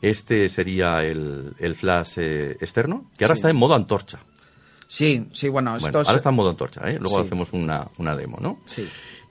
Este 0.00 0.48
sería 0.48 1.02
el, 1.02 1.54
el 1.58 1.74
flash 1.74 2.14
eh, 2.18 2.56
externo, 2.60 3.06
que 3.16 3.24
ahora 3.24 3.34
Sí. 3.34 3.40
está 3.40 3.50
en 3.50 3.56
modo 3.56 3.74
antorcha. 3.74 4.20
Sí, 4.88 5.26
sí, 5.32 5.48
bueno, 5.48 5.76
esto 5.76 5.84
Bueno, 5.84 6.00
es- 6.00 6.08
ahora 6.08 6.16
está 6.16 6.30
en 6.30 6.34
modo 6.34 6.50
antorcha, 6.50 6.80
¿eh? 6.90 6.98
luego 6.98 7.18
Sí. 7.20 7.26
hacemos 7.26 7.52
una, 7.52 7.88
una 7.98 8.16
demo, 8.16 8.38
¿no? 8.40 8.58
Sí. 8.64 8.88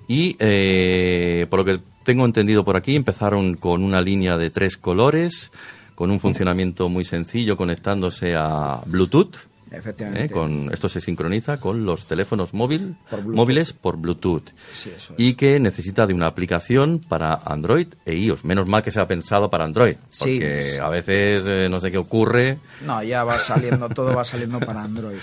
Y 0.08 0.38
eh, 0.40 1.48
por 1.50 1.60
lo 1.60 1.66
que 1.66 1.80
tengo 2.04 2.24
entendido 2.26 2.64
por 2.64 2.78
aquí, 2.78 2.96
empezaron 2.96 3.56
con 3.56 3.84
una 3.84 4.00
línea 4.00 4.38
de 4.38 4.50
tres 4.52 4.78
colores, 4.78 5.52
con 5.96 6.12
un 6.12 6.20
funcionamiento 6.20 6.88
muy 6.90 7.04
sencillo 7.04 7.58
conectándose 7.58 8.36
a 8.36 8.82
Bluetooth. 8.86 9.36
Efectivamente. 9.72 10.26
¿eh? 10.26 10.30
Con, 10.30 10.72
esto 10.72 10.90
se 10.90 11.02
sincroniza 11.02 11.58
con 11.60 11.86
los 11.86 12.06
teléfonos 12.06 12.54
móvil, 12.54 12.96
Por 13.10 13.26
móviles 13.26 13.74
por 13.74 13.98
Bluetooth. 13.98 14.50
Sí, 14.74 14.92
eso 14.96 15.14
es. 15.14 15.20
Y 15.20 15.34
que 15.34 15.60
necesita 15.60 16.06
de 16.06 16.14
una 16.14 16.28
aplicación 16.28 17.00
para 17.00 17.34
Android 17.46 17.88
e 18.06 18.16
iOS. 18.16 18.46
Menos 18.46 18.68
mal 18.68 18.84
que 18.84 18.92
se 18.92 19.00
ha 19.00 19.08
pensado 19.08 19.50
para 19.50 19.66
Android. 19.66 19.98
Sí. 20.10 20.40
Porque 20.40 20.80
a 20.82 20.90
veces 20.90 21.46
eh, 21.48 21.68
no 21.70 21.80
sé 21.80 21.92
qué 21.92 21.98
ocurre. 21.98 22.60
No, 22.86 23.04
ya 23.04 23.24
va 23.24 23.40
saliendo, 23.40 23.90
todo 23.90 24.16
va 24.16 24.24
saliendo 24.24 24.60
para 24.60 24.84
Android. 24.84 25.18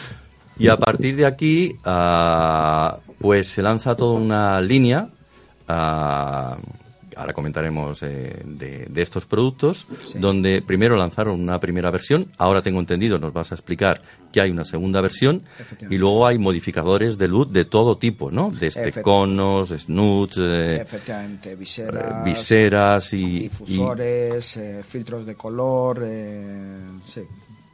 Y 0.59 0.69
a 0.69 0.77
partir 0.77 1.17
de 1.17 1.27
aquí, 1.27 1.77
ah, 1.85 2.99
pues 3.19 3.49
se 3.49 3.63
lanza 3.63 3.97
toda 3.97 4.19
una 4.21 4.61
línea. 4.61 5.09
ah, 5.69 6.57
ahora 7.17 7.33
comentaremos 7.33 8.03
eh, 8.03 8.43
de, 8.45 8.87
de 8.89 9.03
estos 9.03 9.27
productos, 9.27 9.87
Sí. 10.07 10.19
donde 10.19 10.63
primero 10.63 10.97
lanzaron 10.97 11.41
una 11.41 11.59
primera 11.61 11.91
versión. 11.91 12.33
Ahora 12.39 12.63
tengo 12.63 12.81
entendido, 12.81 13.19
nos 13.19 13.33
vas 13.33 13.53
a 13.53 13.55
explicar 13.55 14.01
que 14.33 14.41
hay 14.41 14.51
una 14.51 14.65
segunda 14.65 15.01
versión. 15.01 15.43
Y 15.91 15.97
luego 15.99 16.27
hay 16.27 16.39
modificadores 16.39 17.17
de 17.19 17.29
luz 17.29 17.53
de 17.53 17.65
todo 17.65 17.99
tipo, 17.99 18.31
¿no? 18.31 18.49
Desde 18.51 18.93
Efect- 18.93 19.03
conos, 19.03 19.69
snuds, 19.71 20.37
eh, 20.39 20.81
Efectivamente, 20.83 21.55
viseras, 21.55 22.25
viseras 22.25 23.13
y, 23.15 23.17
y- 23.17 23.41
difusores, 23.49 24.57
eh, 24.57 24.83
filtros 24.87 25.25
de 25.27 25.35
color, 25.37 26.03
eh, 26.05 26.87
sí, 27.07 27.21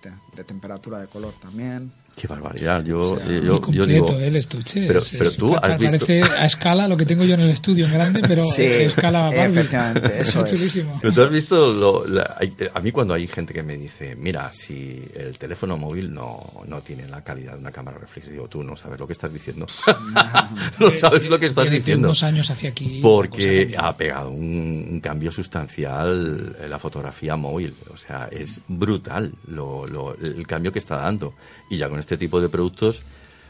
de, 0.03 0.11
de 0.37 0.45
temperatura 0.45 0.99
de 1.01 1.07
color 1.07 1.33
también. 1.41 1.91
Qué 2.21 2.27
barbaridad. 2.27 2.85
Yo, 2.85 3.13
O 3.13 3.17
sea, 3.17 3.27
eh, 3.29 3.37
yo, 3.37 3.43
yo 3.43 3.61
completo 3.63 3.87
digo. 3.87 4.11
el 4.19 4.37
estuche. 4.37 4.87
pero- 4.87 4.99
Es- 4.99 5.17
pero 5.17 5.31
es- 5.31 5.37
tú 5.39 5.57
has 5.57 5.79
visto- 5.79 6.05
Parece 6.07 6.23
a 6.23 6.45
escala 6.45 6.87
lo 6.87 6.95
que 6.95 7.07
tengo 7.07 7.25
yo 7.25 7.33
en 7.33 7.41
el 7.41 7.51
estudio 7.51 7.87
en 7.87 7.93
grande, 7.95 8.21
pero 8.21 8.45
Sí, 8.45 8.61
a 8.63 8.81
escala 8.83 9.21
Barbie. 9.23 9.39
efectivamente, 9.41 10.13
eso 10.21 10.45
es. 10.45 10.51
chulísimo. 10.51 10.99
Pero 11.01 11.15
tú 11.15 11.23
has 11.23 11.31
visto, 11.31 11.73
lo- 11.73 12.07
la- 12.07 12.37
eh, 12.43 12.71
a 12.75 12.81
mí 12.81 12.93
cuando 12.93 13.15
hay 13.15 13.27
gente 13.27 13.55
que 13.55 13.63
me 13.63 13.79
dice, 13.79 14.15
mira, 14.17 14.53
si 14.53 15.03
el 15.15 15.39
teléfono 15.39 15.79
móvil 15.79 16.13
no, 16.13 16.63
no 16.67 16.83
tiene 16.83 17.09
la 17.09 17.25
calidad 17.25 17.55
de 17.55 17.61
una 17.61 17.73
cámara 17.73 17.97
reflex, 17.97 18.29
digo, 18.29 18.49
tú 18.49 18.63
no 18.63 18.77
sabes 18.77 19.01
lo 19.01 19.07
que 19.07 19.15
estás 19.15 19.33
diciendo. 19.33 19.65
no 20.79 20.95
sabes 20.95 21.27
lo 21.29 21.39
que 21.39 21.47
estás 21.47 21.71
diciendo. 21.71 22.09
unos 22.09 22.23
años 22.23 22.51
hacia 22.51 22.69
aquí. 22.71 22.99
Porque 23.03 23.75
ha 23.79 23.97
pegado 23.97 24.29
un, 24.31 24.87
un 24.91 25.01
cambio 25.01 25.31
sustancial 25.31 26.57
en 26.63 26.71
la 26.71 26.79
fotografía 26.79 27.37
móvil. 27.37 27.75
O 27.93 27.97
sea, 27.97 28.29
es 28.31 28.61
brutal 28.69 29.33
lo, 29.47 29.87
lo- 29.87 30.15
el 30.17 30.47
cambio 30.47 30.73
que 30.73 30.79
está 30.79 30.97
dando. 30.97 31.35
Y 31.71 31.77
ya 31.77 31.89
con 31.89 31.99
este 32.01 32.10
tipo 32.17 32.41
de 32.41 32.49
productos, 32.49 33.03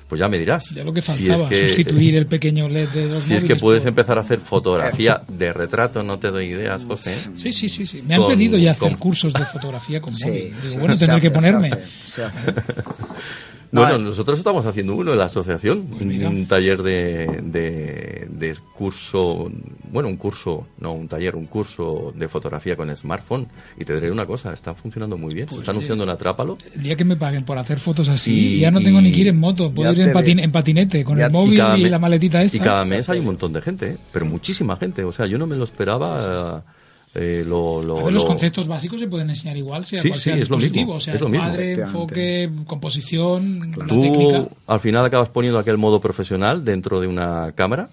pues 0.09 0.19
ya 0.19 0.29
me 0.29 0.39
dirás. 0.39 0.71
Ya 0.75 0.83
lo 0.83 0.93
que 0.93 1.03
si 1.03 1.27
faltaba, 1.27 1.45
es 1.51 1.59
que, 1.61 1.69
sustituir 1.69 2.17
el 2.17 2.27
pequeño 2.29 2.69
LED 2.69 2.89
de 2.89 3.07
los 3.07 3.23
Si 3.23 3.35
es 3.35 3.43
que 3.43 3.51
móviles 3.55 3.61
puedes 3.63 3.83
por- 3.83 3.89
empezar 3.91 4.19
a 4.19 4.21
hacer 4.23 4.41
fotografía 4.41 5.21
de 5.29 5.53
retrato, 5.53 6.03
no 6.03 6.19
te 6.19 6.31
doy 6.33 6.47
ideas, 6.47 6.85
José. 6.85 7.15
Sí, 7.37 7.53
sí, 7.53 7.69
sí, 7.69 7.87
sí. 7.87 8.03
Me 8.07 8.15
han 8.17 8.23
Con- 8.23 8.33
pedido 8.33 8.59
ya 8.59 8.73
hacer 8.73 8.89
con- 8.91 8.99
cursos 8.99 9.33
de 9.33 9.45
fotografía 9.45 10.01
con 10.01 10.13
Sí, 10.13 10.25
móvil. 10.27 10.43
Digo, 10.43 10.69
sí, 10.69 10.79
bueno, 10.79 10.95
se 10.95 10.99
tendré 11.07 11.17
hace, 11.17 11.21
que 11.21 11.29
se 11.29 11.35
ponerme. 11.35 11.69
hace, 11.69 11.85
se 12.07 12.25
hace. 12.25 12.39
Bueno, 13.73 13.89
No, 13.91 13.97
eh. 13.97 13.99
nosotros 14.01 14.37
estamos 14.39 14.67
haciendo 14.67 14.97
uno 14.97 15.13
en 15.13 15.19
la 15.19 15.27
asociación, 15.27 15.87
Pues 15.91 16.03
un, 16.03 16.09
mira. 16.09 16.29
un 16.29 16.47
taller 16.47 16.83
de, 16.83 17.41
de, 17.45 18.27
de 18.29 18.57
curso, 18.77 19.49
bueno, 19.93 20.09
un 20.09 20.17
curso, 20.17 20.67
no 20.79 20.93
un 20.93 21.07
taller, 21.07 21.37
un 21.37 21.47
curso 21.47 22.13
de 22.17 22.27
fotografía 22.29 22.75
con 22.77 22.95
smartphone. 22.97 23.47
Y 23.79 23.85
te 23.85 23.95
diré 23.95 24.11
una 24.11 24.27
cosa, 24.27 24.53
está 24.53 24.75
funcionando 24.75 25.17
muy 25.17 25.35
bien. 25.35 25.49
Se 25.49 25.59
está 25.59 25.71
anunciando 25.71 26.03
en 26.05 26.11
Atrápalo. 26.11 26.59
El 26.75 26.83
día 26.83 26.97
que 26.97 27.05
me 27.05 27.15
paguen 27.17 27.45
por 27.45 27.59
hacer 27.59 27.79
fotos 27.79 28.09
así, 28.09 28.57
Y- 28.57 28.59
ya 28.61 28.71
no 28.73 28.81
tengo 28.81 29.01
ni 29.01 29.11
y- 29.11 29.13
que 29.13 29.21
ir 29.21 29.29
en 29.29 29.39
moto, 29.39 29.71
puedo 29.73 29.93
ir 29.93 30.01
en, 30.01 30.13
patin- 30.13 30.51
patinete 30.51 31.05
con 31.05 31.17
ya- 31.19 31.27
el 31.27 31.31
y 31.31 31.35
móvil 31.35 31.61
y, 31.79 31.83
me- 31.85 31.91
la 31.91 31.99
maletita 32.01 32.43
esta. 32.43 32.57
Y 32.57 32.61
cada 32.61 32.85
mes 32.85 33.09
hay 33.09 33.21
un 33.21 33.27
montón 33.27 33.53
de 33.53 33.63
gente, 33.63 33.91
¿eh? 33.91 33.97
pero 34.13 34.27
muchísima 34.27 34.77
gente. 34.77 35.05
O 35.05 35.13
sea, 35.13 35.27
yo 35.27 35.39
no 35.39 35.47
me 35.47 35.57
lo 35.57 35.63
esperaba 35.63 36.65
eh, 37.15 37.45
lo, 37.47 37.83
lo- 37.83 37.99
A 37.99 38.03
ver, 38.05 38.13
los 38.13 38.23
lo- 38.23 38.29
conceptos 38.29 38.69
básicos 38.69 39.01
se 39.01 39.09
pueden 39.09 39.29
enseñar 39.31 39.57
igual, 39.57 39.85
sea 39.85 40.01
Sí, 40.01 40.09
cual 40.11 40.21
sí, 40.21 40.25
sea 40.25 40.35
el 40.37 40.43
es 40.43 40.51
lo 40.51 40.57
mismo, 40.57 40.69
dispositivo, 40.69 40.95
o 40.97 41.01
sea, 41.01 41.15
es 41.15 41.21
lo 41.21 41.29
mismo. 41.29 41.47
Efectivamente. 41.49 41.83
enfoque, 41.83 42.51
composición, 42.67 43.61
la 43.77 43.87
Tú 43.87 44.01
técnica. 44.03 44.49
al 44.67 44.81
final 44.81 45.05
acabas 45.07 45.29
poniendo 45.29 45.59
aquel 45.59 45.79
modo 45.79 46.01
profesional 46.01 46.65
dentro 46.65 47.01
de 47.01 47.07
una 47.07 47.53
cámara, 47.53 47.89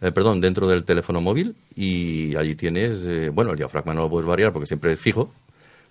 eh, 0.00 0.12
perdón, 0.12 0.40
dentro 0.40 0.66
del 0.68 0.84
teléfono 0.84 1.20
móvil 1.20 1.56
y 1.74 2.36
allí 2.36 2.54
tienes, 2.54 3.04
eh, 3.06 3.30
bueno, 3.30 3.50
el 3.50 3.56
diafragma 3.56 3.92
no 3.94 4.02
lo 4.02 4.10
puedes 4.10 4.26
variar 4.28 4.52
porque 4.52 4.66
siempre 4.66 4.92
es 4.92 4.98
fijo, 5.00 5.32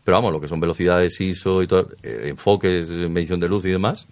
pero 0.04 0.18
vamos, 0.18 0.32
lo 0.32 0.40
que 0.40 0.48
son 0.48 0.60
velocidades 0.60 1.20
ISO 1.20 1.62
y 1.62 1.68
todo, 1.68 1.90
eh, 2.04 2.28
enfoques, 2.30 2.90
medición 2.90 3.40
de 3.40 3.48
luz 3.50 3.66
y 3.66 3.70
demás, 3.70 4.08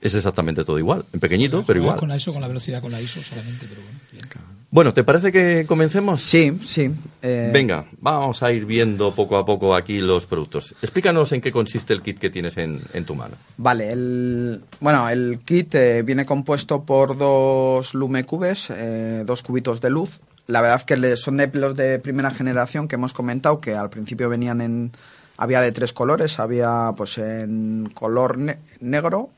es 0.00 0.14
exactamente 0.14 0.64
todo 0.64 0.78
igual, 0.78 1.04
en 1.12 1.20
pequeñito, 1.20 1.64
pero 1.66 1.80
igual. 1.80 1.96
Con 1.98 2.08
la 2.08 2.16
ISO, 2.16 2.32
con 2.32 2.42
la 2.42 2.48
velocidad, 2.48 2.80
con 2.82 2.92
la 2.92 3.00
ISO 3.00 3.22
solamente, 3.22 3.66
pero 3.68 3.82
bueno. 3.82 3.98
bien. 4.12 4.24
Bueno, 4.70 4.92
¿te 4.92 5.04
parece 5.04 5.30
que 5.30 5.66
comencemos? 5.68 6.20
Sí, 6.20 6.58
sí. 6.66 6.90
eh, 7.22 7.50
Venga, 7.54 7.84
vamos 8.00 8.42
a 8.42 8.50
ir 8.50 8.66
viendo 8.66 9.14
poco 9.14 9.36
a 9.38 9.44
poco 9.44 9.72
aquí 9.76 10.00
los 10.00 10.26
productos. 10.26 10.74
Explícanos 10.82 11.30
en 11.30 11.40
qué 11.40 11.52
consiste 11.52 11.92
el 11.92 12.02
kit 12.02 12.18
que 12.18 12.28
tienes 12.28 12.56
en, 12.56 12.80
en 12.92 13.04
tu 13.06 13.14
mano. 13.14 13.36
Vale, 13.56 13.92
el, 13.92 14.60
bueno, 14.80 15.08
el 15.08 15.38
kit 15.44 15.72
eh, 15.76 16.02
viene 16.02 16.26
compuesto 16.26 16.82
por 16.82 17.16
dos 17.16 17.94
lumecubes, 17.94 18.66
eh, 18.70 19.22
dos 19.24 19.44
cubitos 19.44 19.80
de 19.80 19.90
luz. 19.90 20.18
La 20.48 20.60
verdad 20.60 20.78
es 20.80 20.84
que 20.84 21.16
son 21.16 21.36
de 21.36 21.48
los 21.54 21.76
de 21.76 22.00
primera 22.00 22.32
generación 22.32 22.88
que 22.88 22.96
hemos 22.96 23.12
comentado, 23.12 23.60
que 23.60 23.74
al 23.76 23.90
principio 23.90 24.28
venían 24.28 24.60
en... 24.60 24.90
Había 25.36 25.60
de 25.60 25.70
tres 25.72 25.92
colores, 25.92 26.38
había 26.40 26.90
pues 26.96 27.16
en 27.18 27.90
color 27.94 28.38
ne- 28.38 28.58
negro, 28.80 29.30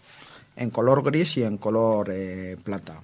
en 0.57 0.71
color 0.71 1.03
gris 1.05 1.37
y 1.37 1.43
en 1.45 1.59
color 1.59 2.09
eh, 2.13 2.57
plata. 2.63 3.01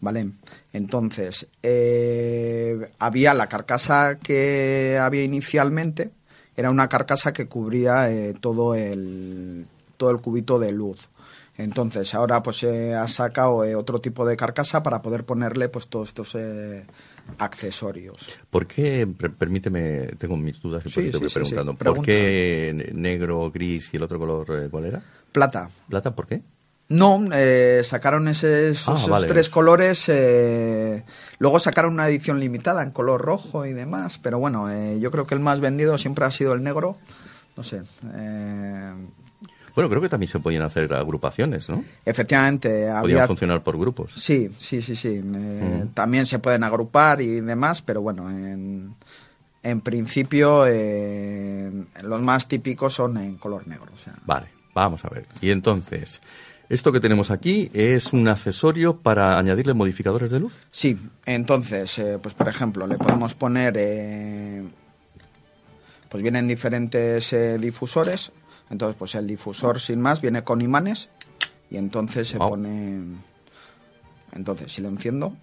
¿Vale? 0.00 0.30
Entonces, 0.72 1.46
eh, 1.62 2.90
había 3.00 3.34
la 3.34 3.48
carcasa 3.48 4.16
que 4.22 4.96
había 5.00 5.24
inicialmente, 5.24 6.10
era 6.56 6.70
una 6.70 6.88
carcasa 6.88 7.32
que 7.32 7.46
cubría 7.46 8.08
eh, 8.10 8.34
todo, 8.40 8.74
el, 8.76 9.66
todo 9.96 10.10
el 10.12 10.18
cubito 10.18 10.58
de 10.60 10.70
luz. 10.70 11.08
Entonces, 11.56 12.14
ahora 12.14 12.40
pues 12.44 12.58
se 12.58 12.94
ha 12.94 13.08
sacado 13.08 13.64
eh, 13.64 13.74
otro 13.74 14.00
tipo 14.00 14.24
de 14.24 14.36
carcasa 14.36 14.84
para 14.84 15.02
poder 15.02 15.24
ponerle 15.24 15.68
pues 15.68 15.88
todos 15.88 16.08
estos 16.08 16.36
eh, 16.36 16.84
accesorios. 17.38 18.20
¿Por 18.50 18.66
qué, 18.68 19.06
per- 19.06 19.34
permíteme, 19.34 20.06
tengo 20.18 20.36
mis 20.36 20.60
dudas 20.60 20.84
y 20.86 20.90
por 20.90 21.02
Sí, 21.02 21.10
te 21.10 21.18
voy 21.18 21.28
preguntando, 21.28 21.74
¿por 21.74 22.02
qué 22.02 22.72
ne- 22.74 22.92
negro, 22.94 23.50
gris 23.50 23.90
y 23.92 23.96
el 23.96 24.04
otro 24.04 24.20
color 24.20 24.46
eh, 24.64 24.68
cuál 24.70 24.84
era? 24.84 25.02
Plata. 25.32 25.68
¿Plata? 25.88 26.14
¿Por 26.14 26.26
qué? 26.28 26.40
No, 26.90 27.22
eh, 27.32 27.82
sacaron 27.84 28.28
ese- 28.28 28.70
esos, 28.70 28.88
Ah, 28.88 29.02
esos 29.02 29.26
tres 29.26 29.50
colores. 29.50 30.04
eh, 30.08 31.04
luego 31.38 31.60
sacaron 31.60 31.92
una 31.92 32.08
edición 32.08 32.40
limitada 32.40 32.82
en 32.82 32.90
color 32.92 33.20
rojo 33.20 33.66
y 33.66 33.74
demás. 33.74 34.18
Pero 34.18 34.38
bueno, 34.38 34.70
eh, 34.70 34.98
yo 34.98 35.10
creo 35.10 35.26
que 35.26 35.34
el 35.34 35.40
más 35.40 35.60
vendido 35.60 35.98
siempre 35.98 36.24
ha 36.24 36.30
sido 36.30 36.54
el 36.54 36.62
negro. 36.62 36.96
No 37.56 37.62
sé. 37.62 37.82
eh, 38.14 38.92
Bueno, 39.74 39.90
creo 39.90 40.00
que 40.02 40.08
también 40.08 40.28
se 40.28 40.40
podían 40.40 40.62
hacer 40.62 40.92
agrupaciones, 40.94 41.68
¿no? 41.68 41.84
efectivamente, 42.04 42.68
Podían 42.68 42.96
había. 42.96 43.26
funcionar 43.26 43.62
por 43.62 43.78
grupos. 43.78 44.12
Sí, 44.16 44.50
sí, 44.58 44.80
sí, 44.82 44.96
sí. 44.96 45.20
eh. 45.22 45.84
También 45.94 46.24
se 46.26 46.38
pueden 46.40 46.64
agrupar 46.64 47.20
y 47.20 47.40
demás, 47.40 47.82
pero 47.82 48.00
bueno, 48.00 48.28
en, 48.30 48.94
en 49.62 49.80
principio 49.82 50.64
los 52.02 52.20
más 52.22 52.48
típicos 52.48 52.94
son 52.94 53.18
en 53.18 53.36
color 53.36 53.68
negro. 53.68 53.92
O 53.94 53.98
sea, 53.98 54.14
Vale, 54.24 54.46
vamos 54.74 55.04
a 55.04 55.10
ver. 55.10 55.26
Y 55.40 55.50
entonces, 55.50 56.20
esto 56.68 56.92
que 56.92 57.00
tenemos 57.00 57.30
aquí 57.30 57.70
es 57.72 58.12
un 58.12 58.28
accesorio 58.28 58.98
para 58.98 59.38
añadirle 59.38 59.72
modificadores 59.74 60.30
de 60.30 60.40
luz. 60.40 60.60
Sí, 60.70 60.98
entonces, 61.24 61.98
eh, 61.98 62.18
pues 62.22 62.34
por 62.34 62.48
ejemplo, 62.48 62.86
le 62.86 62.96
podemos 62.98 63.34
poner, 63.34 63.74
eh, 63.78 64.62
pues 66.08 66.22
vienen 66.22 66.46
diferentes 66.46 67.32
eh, 67.32 67.58
difusores, 67.58 68.32
entonces 68.70 68.96
pues 68.98 69.14
el 69.14 69.26
difusor 69.26 69.80
sin 69.80 70.00
más 70.00 70.20
viene 70.20 70.44
con 70.44 70.60
imanes 70.60 71.08
y 71.70 71.76
entonces 71.76 72.28
se 72.28 72.38
pone, 72.38 73.02
entonces 74.32 74.72
si 74.72 74.82
lo 74.82 74.88
enciendo, 74.88 75.34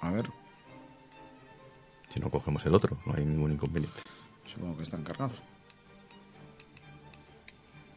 a 0.00 0.10
ver, 0.12 0.30
Si 2.12 2.20
no 2.20 2.30
cogemos 2.30 2.64
el 2.66 2.74
otro, 2.74 2.96
no 3.04 3.14
hay 3.14 3.24
ningún 3.24 3.52
inconveniente. 3.52 4.00
supongo 4.46 4.76
que 4.76 4.84
están 4.84 5.02
cargados. 5.02 5.42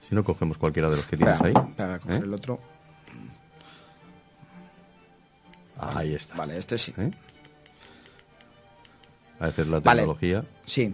Si 0.02 0.14
no 0.16 0.24
cogemos 0.24 0.58
cualquiera 0.58 0.90
de 0.90 0.98
los 0.98 1.06
que 1.06 1.16
tienes 1.16 1.42
ahí. 1.42 1.54
espera, 1.56 2.00
coger 2.00 2.22
¿eh? 2.22 2.26
el 2.26 2.34
otro. 2.34 2.60
Ahí 5.78 6.14
está. 6.14 6.36
Vale, 6.36 6.58
este 6.58 6.78
sí. 6.78 6.94
¿Eh? 6.98 7.10
A 9.40 9.46
veces 9.48 9.68
la 9.68 9.80
Vale. 9.80 10.02
tecnología. 10.02 10.44
Sí. 10.66 10.94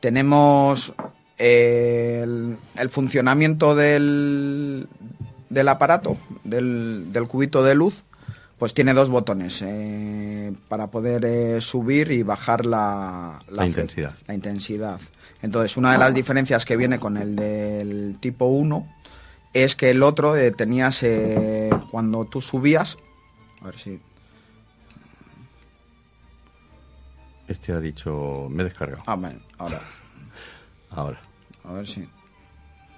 Tenemos 0.00 0.92
el, 1.38 2.56
el 2.76 2.90
funcionamiento 2.90 3.74
del, 3.74 4.88
del 5.48 5.68
aparato, 5.68 6.16
del, 6.44 7.12
del 7.12 7.28
cubito 7.28 7.62
de 7.62 7.74
luz, 7.74 8.04
pues 8.58 8.72
tiene 8.74 8.94
dos 8.94 9.10
botones 9.10 9.60
eh, 9.62 10.52
para 10.68 10.86
poder 10.88 11.24
eh, 11.24 11.60
subir 11.60 12.10
y 12.10 12.22
bajar 12.22 12.64
la, 12.64 13.40
La 13.50 13.66
intensidad. 13.66 14.14
La 14.26 14.34
intensidad. 14.34 14.98
Entonces, 15.42 15.76
una 15.76 15.92
de 15.92 15.98
las 15.98 16.14
diferencias 16.14 16.64
que 16.64 16.76
viene 16.76 16.98
con 16.98 17.16
el 17.18 17.36
del 17.36 18.16
tipo 18.20 18.46
1 18.46 18.94
es 19.52 19.76
que 19.76 19.90
el 19.90 20.02
otro 20.02 20.36
eh, 20.36 20.50
tenías, 20.50 21.02
eh, 21.02 21.70
cuando 21.90 22.24
tú 22.24 22.40
subías, 22.40 22.96
a 23.62 23.66
ver 23.66 23.78
si... 23.78 24.00
Este 27.48 27.72
ha 27.72 27.78
dicho, 27.80 28.48
me 28.50 28.62
he 28.62 28.64
descargado. 28.64 29.02
Ah, 29.06 29.14
vale, 29.16 29.38
ahora, 29.58 29.80
Ahora. 30.90 31.20
a 31.64 31.72
ver 31.72 31.86
si... 31.86 32.08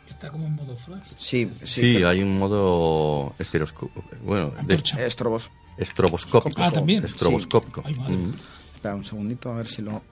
Está 0.08 0.30
como 0.30 0.46
en 0.46 0.54
modo 0.56 0.76
flash. 0.76 1.06
Sí, 1.18 1.50
Sí, 1.62 1.66
sí, 1.66 1.94
pero- 1.96 2.08
hay 2.08 2.22
un 2.22 2.38
modo 2.38 3.34
estereoscópico. 3.38 4.02
Bueno, 4.24 4.52
de. 4.66 4.74
Estrobos. 4.74 5.50
estroboscópico. 5.76 6.62
Ah, 6.62 6.70
también. 6.72 7.04
Estroboscópico. 7.04 7.82
Ay, 7.84 7.94
madre. 7.94 8.16
Mm. 8.16 8.32
Espera 8.74 8.94
un 8.94 9.04
segundito 9.04 9.50
a 9.52 9.56
ver 9.56 9.66
si 9.68 9.82
lo... 9.82 10.02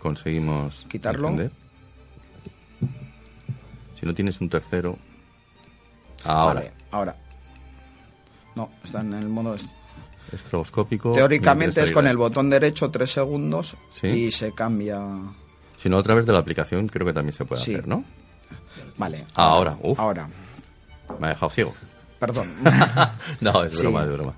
Conseguimos 0.00 0.86
Quitarlo. 0.88 1.28
encender. 1.28 1.52
Si 3.98 4.04
no 4.06 4.14
tienes 4.14 4.40
un 4.40 4.48
tercero. 4.48 4.98
Ahora. 6.24 6.54
Vale, 6.60 6.72
ahora. 6.90 7.16
No, 8.54 8.70
está 8.84 9.00
en 9.00 9.14
el 9.14 9.28
modo... 9.28 9.54
est- 9.54 9.66
Estroboscópico. 10.32 11.12
Teóricamente 11.12 11.80
me 11.80 11.86
es 11.86 11.92
con 11.92 12.06
el 12.06 12.16
botón 12.16 12.50
derecho 12.50 12.90
tres 12.90 13.12
segundos 13.12 13.76
Sí. 13.90 14.06
y 14.08 14.32
se 14.32 14.52
cambia... 14.52 14.98
Si 15.76 15.88
no, 15.88 15.98
a 15.98 16.02
través 16.02 16.26
de 16.26 16.32
la 16.32 16.40
aplicación 16.40 16.88
creo 16.88 17.06
que 17.06 17.12
también 17.12 17.32
se 17.32 17.44
puede 17.44 17.62
Sí. 17.62 17.74
hacer, 17.74 17.86
¿no? 17.86 18.02
Vale. 18.96 19.24
Ahora, 19.34 19.76
uf. 19.82 19.98
Ahora. 19.98 20.28
Me 21.20 21.26
ha 21.26 21.30
dejado 21.30 21.50
ciego. 21.50 21.74
Perdón. 22.18 22.52
no, 23.40 23.64
es 23.64 23.74
Sí. 23.76 23.82
broma, 23.82 24.04
es 24.04 24.12
broma. 24.12 24.34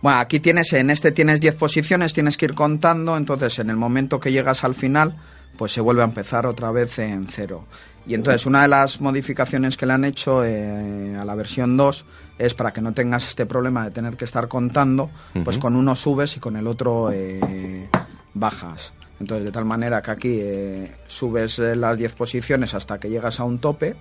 Bueno, 0.00 0.18
aquí 0.18 0.40
tienes, 0.40 0.72
en 0.72 0.90
este 0.90 1.12
tienes 1.12 1.40
10 1.40 1.54
posiciones, 1.54 2.12
tienes 2.12 2.36
que 2.36 2.46
ir 2.46 2.54
contando, 2.54 3.16
entonces 3.16 3.58
en 3.60 3.70
el 3.70 3.76
momento 3.76 4.18
que 4.18 4.32
llegas 4.32 4.64
al 4.64 4.74
final, 4.74 5.16
pues 5.56 5.72
se 5.72 5.80
vuelve 5.80 6.02
a 6.02 6.06
empezar 6.06 6.44
otra 6.46 6.72
vez 6.72 6.98
en 6.98 7.28
cero. 7.28 7.64
Y 8.04 8.14
entonces 8.14 8.44
una 8.46 8.62
de 8.62 8.68
las 8.68 9.00
modificaciones 9.00 9.76
que 9.76 9.86
le 9.86 9.92
han 9.92 10.04
hecho 10.04 10.44
eh, 10.44 11.16
a 11.16 11.24
la 11.24 11.36
versión 11.36 11.76
2 11.76 12.04
es 12.38 12.52
para 12.54 12.72
que 12.72 12.80
no 12.80 12.92
tengas 12.92 13.28
este 13.28 13.46
problema 13.46 13.84
de 13.84 13.92
tener 13.92 14.16
que 14.16 14.24
estar 14.24 14.48
contando, 14.48 15.08
pues 15.44 15.58
con 15.58 15.76
uno 15.76 15.94
subes 15.94 16.36
y 16.36 16.40
con 16.40 16.56
el 16.56 16.66
otro 16.66 17.10
eh, 17.12 17.88
bajas. 18.34 18.92
Entonces 19.22 19.46
de 19.46 19.52
tal 19.52 19.64
manera 19.64 20.02
que 20.02 20.10
aquí 20.10 20.38
eh, 20.42 20.92
subes 21.06 21.58
eh, 21.60 21.76
las 21.76 21.96
10 21.96 22.12
posiciones 22.14 22.74
hasta 22.74 22.98
que 22.98 23.08
llegas 23.08 23.38
a 23.38 23.44
un 23.44 23.60
tope 23.60 23.94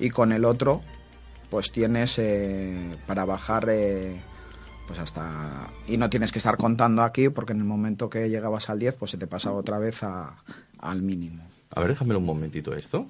y 0.00 0.10
con 0.10 0.32
el 0.32 0.44
otro 0.44 0.82
pues 1.48 1.70
tienes 1.72 2.18
eh, 2.18 2.90
para 3.06 3.24
bajar 3.24 3.68
eh, 3.70 4.20
pues 4.88 4.98
hasta 4.98 5.68
y 5.86 5.96
no 5.96 6.10
tienes 6.10 6.32
que 6.32 6.38
estar 6.40 6.56
contando 6.56 7.02
aquí 7.02 7.28
porque 7.28 7.52
en 7.52 7.60
el 7.60 7.64
momento 7.64 8.10
que 8.10 8.28
llegabas 8.28 8.68
al 8.68 8.80
10 8.80 8.96
pues 8.96 9.12
se 9.12 9.16
te 9.16 9.26
pasa 9.28 9.52
otra 9.52 9.78
vez 9.78 10.02
a- 10.02 10.34
al 10.80 11.02
mínimo 11.02 11.44
A 11.70 11.80
ver, 11.80 11.90
déjamelo 11.90 12.18
un 12.18 12.26
momentito 12.26 12.74
esto. 12.74 13.06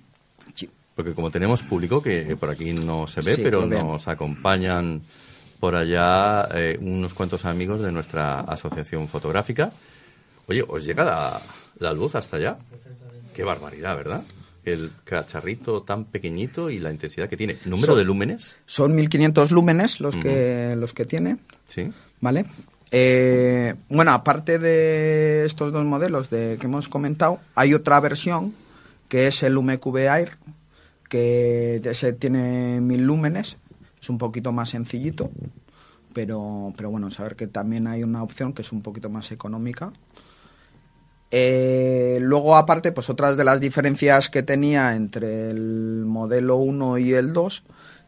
Sí. 0.54 0.68
Porque 0.94 1.14
como 1.14 1.30
tenemos 1.30 1.62
público, 1.62 2.02
que 2.02 2.37
por 2.37 2.50
aquí 2.50 2.72
no 2.74 3.06
se 3.06 3.20
ve, 3.22 3.37
Sí, 3.37 3.42
pero 3.42 3.64
nos 3.66 4.06
acompañan 4.08 5.00
por 5.61 5.76
allá 5.76 6.48
eh, 6.54 6.76
unos 6.80 7.14
cuantos 7.14 7.44
amigos 7.44 7.80
de 7.80 7.90
nuestra 7.92 8.40
asociación 8.40 9.06
fotográfica. 9.08 9.70
Oye, 10.48 10.64
¿os 10.66 10.84
llega 10.84 11.04
la, 11.04 11.40
la 11.78 11.92
luz 11.92 12.14
hasta 12.14 12.37
allá? 12.38 12.56
Qué 13.34 13.44
barbaridad, 13.44 13.96
¿verdad? 13.96 14.22
El 14.64 14.92
cacharrito 15.04 15.82
tan 15.82 16.04
pequeñito 16.06 16.70
y 16.70 16.78
la 16.80 16.90
intensidad 16.90 17.28
que 17.28 17.37
tiene. 17.37 17.58
¿Número 17.64 17.92
Son- 17.92 17.98
de 17.98 18.04
lúmenes? 18.04 18.56
son 18.66 18.94
1500 18.94 19.50
lúmenes 19.50 20.00
los 20.00 20.16
que 20.16 20.74
los 20.76 20.92
que 20.92 21.04
tiene 21.04 21.37
Sí. 21.66 21.90
vale 22.20 22.44
Eh, 22.90 23.74
bueno 23.90 24.12
aparte 24.12 24.58
de 24.58 25.44
estos 25.44 25.70
dos 25.72 25.84
modelos 25.84 26.30
de 26.30 26.56
que 26.58 26.66
hemos 26.66 26.88
comentado 26.88 27.38
hay 27.54 27.74
otra 27.74 28.00
versión 28.00 28.54
que 29.11 29.26
es 29.26 29.42
el 29.42 29.56
UMQB 29.58 29.96
Air 29.98 30.38
que 31.08 31.80
ese 31.84 32.14
tiene 32.14 32.80
1000 32.80 33.02
lúmenes 33.02 33.56
es 34.00 34.08
un 34.08 34.16
poquito 34.18 34.52
más 34.52 34.70
sencillito 34.70 35.30
pero, 36.14 36.72
pero 36.76 36.90
bueno, 36.90 37.11
saber 37.11 37.37
que 37.37 37.46
también 37.46 37.87
hay 37.87 38.02
una 38.02 38.22
opción 38.22 38.52
que 38.54 38.62
es 38.62 38.72
un 38.72 38.80
poquito 38.82 39.08
más 39.11 39.30
económica. 39.30 39.92
Eh, 41.30 42.18
luego, 42.20 42.56
aparte, 42.56 42.92
pues 42.92 43.10
otras 43.10 43.36
de 43.36 43.44
las 43.44 43.60
diferencias 43.60 44.30
que 44.30 44.42
tenía 44.42 44.94
entre 44.94 45.50
el 45.50 46.04
modelo 46.06 46.56
1 46.56 46.98
y 46.98 47.12
el 47.14 47.32
2 47.32 47.64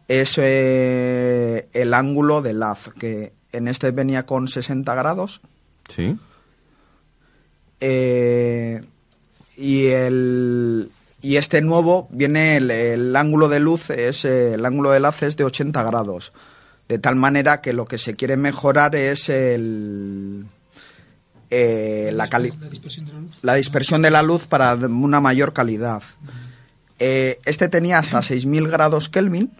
es 0.08 0.34
eh, 0.38 1.68
el 1.72 1.94
ángulo 1.94 2.40
del 2.42 2.62
haz, 2.62 2.90
que 2.98 3.32
en 3.52 3.68
este 3.68 3.90
venía 3.90 4.24
con 4.24 4.48
60 4.48 4.94
grados. 4.94 5.40
Sí. 5.88 6.16
Eh, 7.80 8.80
y 9.56 9.86
el 9.88 10.90
y 11.22 11.36
este 11.36 11.60
nuevo 11.60 12.08
viene 12.10 12.56
el, 12.56 12.70
el 12.70 13.14
ángulo 13.14 13.48
de 13.48 13.60
luz 13.60 13.90
es 13.90 14.24
el 14.24 14.64
ángulo 14.64 14.90
del 14.90 15.04
haz 15.04 15.22
es 15.22 15.36
de 15.36 15.44
80 15.44 15.82
grados 15.82 16.32
de 16.88 16.98
tal 16.98 17.16
manera 17.16 17.60
que 17.60 17.72
lo 17.72 17.84
que 17.84 17.98
se 17.98 18.16
quiere 18.16 18.36
mejorar 18.36 18.94
es 18.96 19.28
el 19.28 20.46
eh, 21.50 22.10
la, 22.14 22.26
La 22.26 22.68
dispersión 22.68 23.06
de 23.06 23.12
la 23.12 23.18
luz. 23.20 23.38
la 23.42 23.54
dispersión 23.54 24.02
de 24.02 24.10
la 24.10 24.22
luz 24.22 24.46
para 24.46 24.74
una 24.74 25.20
mayor 25.20 25.52
calidad. 25.52 26.02
Eh, 26.98 27.38
este 27.44 27.68
tenía 27.68 27.98
hasta 27.98 28.18
6.000 28.20 28.68
grados 28.70 29.08
Kelvin 29.08 29.50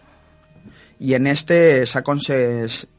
y 0.99 1.15
en 1.15 1.25
este 1.27 1.85
se 1.87 1.97
ha, 1.97 2.03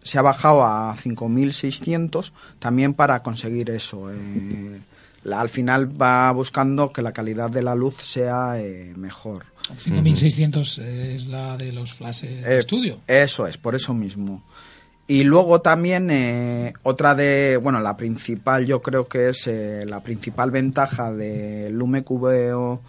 se 0.02 0.18
ha 0.18 0.22
bajado 0.22 0.64
a 0.64 0.96
5.600 0.96 2.32
también 2.58 2.94
para 2.94 3.22
conseguir 3.22 3.70
eso. 3.70 4.10
eh, 4.12 4.80
la- 5.24 5.40
al 5.40 5.48
final 5.48 6.00
va 6.00 6.32
buscando 6.32 6.90
que 6.92 7.00
la 7.02 7.12
calidad 7.12 7.48
de 7.50 7.62
la 7.62 7.74
luz 7.76 7.94
sea 8.02 8.58
eh, 8.60 8.92
mejor. 8.96 9.44
5600 9.78 10.78
es 10.78 11.26
la 11.28 11.56
de 11.56 11.70
los 11.70 11.92
flashes 11.94 12.44
de 12.44 12.58
estudio. 12.58 12.98
Eso 13.06 13.46
es, 13.46 13.56
por 13.56 13.76
eso 13.76 13.94
mismo. 13.94 14.42
Y 15.06 15.24
luego 15.24 15.60
también 15.60 16.10
eh, 16.10 16.74
otra 16.82 17.14
de, 17.14 17.58
bueno, 17.62 17.80
la 17.80 17.96
principal 17.96 18.66
yo 18.66 18.82
creo 18.82 19.08
que 19.08 19.30
es 19.30 19.46
eh, 19.46 19.84
la 19.86 20.00
principal 20.00 20.50
ventaja 20.50 21.12
del 21.12 21.76
Lume 21.76 22.04
QVO 22.04 22.80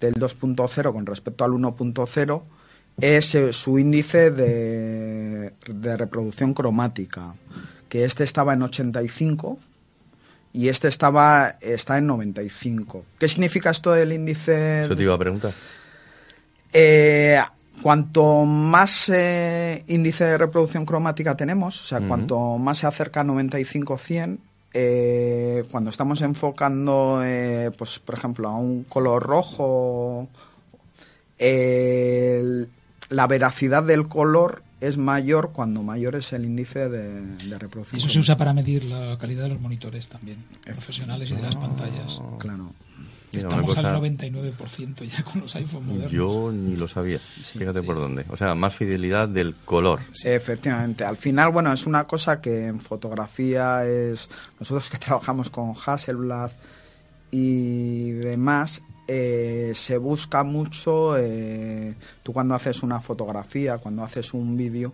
del 0.00 0.14
2.0 0.14 0.92
con 0.92 1.06
respecto 1.06 1.44
al 1.44 1.52
1.0 1.52 2.42
es 3.00 3.34
eh, 3.34 3.52
su 3.52 3.78
índice 3.78 4.30
de, 4.30 5.52
de 5.66 5.96
reproducción 5.96 6.52
cromática, 6.52 7.34
que 7.88 8.04
este 8.04 8.24
estaba 8.24 8.52
en 8.54 8.62
85 8.62 9.58
y 10.52 10.68
este 10.68 10.88
estaba 10.88 11.56
está 11.60 11.98
en 11.98 12.06
95. 12.08 13.04
¿Qué 13.18 13.28
significa 13.28 13.70
esto 13.70 13.92
del 13.92 14.12
índice? 14.12 14.82
Eso 14.82 14.96
te 14.96 15.02
iba 15.02 15.14
a 15.14 15.18
preguntar. 15.18 15.52
Eh, 16.72 17.40
cuanto 17.82 18.44
más 18.44 19.08
eh, 19.12 19.84
índice 19.88 20.24
de 20.24 20.38
reproducción 20.38 20.84
cromática 20.86 21.36
tenemos, 21.36 21.80
o 21.80 21.84
sea, 21.84 22.00
cuanto 22.00 22.58
más 22.58 22.78
se 22.78 22.86
acerca 22.86 23.20
a 23.20 23.24
95-100, 23.24 24.38
eh, 24.72 25.64
cuando 25.70 25.90
estamos 25.90 26.20
enfocando, 26.22 27.22
eh, 27.24 27.70
pues, 27.76 27.98
por 27.98 28.14
ejemplo, 28.16 28.48
a 28.48 28.56
un 28.56 28.84
color 28.84 29.22
rojo, 29.22 30.28
eh, 31.38 32.38
el- 32.40 32.68
la 33.08 33.26
veracidad 33.26 33.82
del 33.82 34.06
color 34.08 34.62
es 34.80 34.96
mayor 34.96 35.50
cuando 35.52 35.82
mayor 35.82 36.14
es 36.14 36.32
el 36.32 36.44
índice 36.44 36.88
de, 36.88 37.20
de 37.36 37.58
reproducción. 37.58 37.98
Eso 37.98 38.08
se 38.08 38.18
usa 38.20 38.36
para 38.36 38.52
medir 38.52 38.84
la 38.84 39.18
calidad 39.18 39.42
de 39.44 39.48
los 39.50 39.60
monitores 39.60 40.08
también, 40.08 40.38
profesionales 40.64 41.30
y 41.30 41.34
de 41.34 41.42
las 41.42 41.56
pantallas. 41.56 42.20
Claro. 42.38 42.72
Mira, 43.32 43.48
Estamos 43.48 43.74
cosa- 43.74 43.94
al 43.94 44.00
99% 44.02 45.04
ya 45.04 45.22
con 45.22 45.40
los 45.42 45.54
iPhone 45.56 45.86
modernos. 45.86 46.10
Yo 46.12 46.50
ni 46.52 46.76
lo 46.76 46.88
sabía. 46.88 47.18
Fíjate 47.18 47.82
por 47.82 47.96
dónde. 47.96 48.24
O 48.28 48.36
sea, 48.36 48.54
más 48.56 48.74
fidelidad 48.74 49.28
del 49.28 49.54
color. 49.64 50.00
Efectivamente. 50.24 51.04
Al 51.04 51.16
final, 51.16 51.52
bueno, 51.52 51.72
es 51.72 51.86
una 51.86 52.04
cosa 52.08 52.40
que 52.40 52.66
en 52.66 52.80
fotografía 52.80 53.86
es... 53.86 54.28
Nosotros 54.58 54.90
que 54.90 54.98
trabajamos 55.06 55.48
con 55.50 55.72
Hasselblad 55.86 56.50
y 57.30 58.10
demás, 58.10 58.82
eh, 59.06 59.72
se 59.74 59.96
busca 59.96 60.42
mucho... 60.42 61.16
eh, 61.16 61.94
tú 62.22 62.32
cuando 62.32 62.54
haces 62.54 62.82
una 62.82 63.00
fotografía, 63.00 63.78
cuando 63.78 64.02
haces 64.02 64.34
un 64.34 64.56
vídeo, 64.56 64.92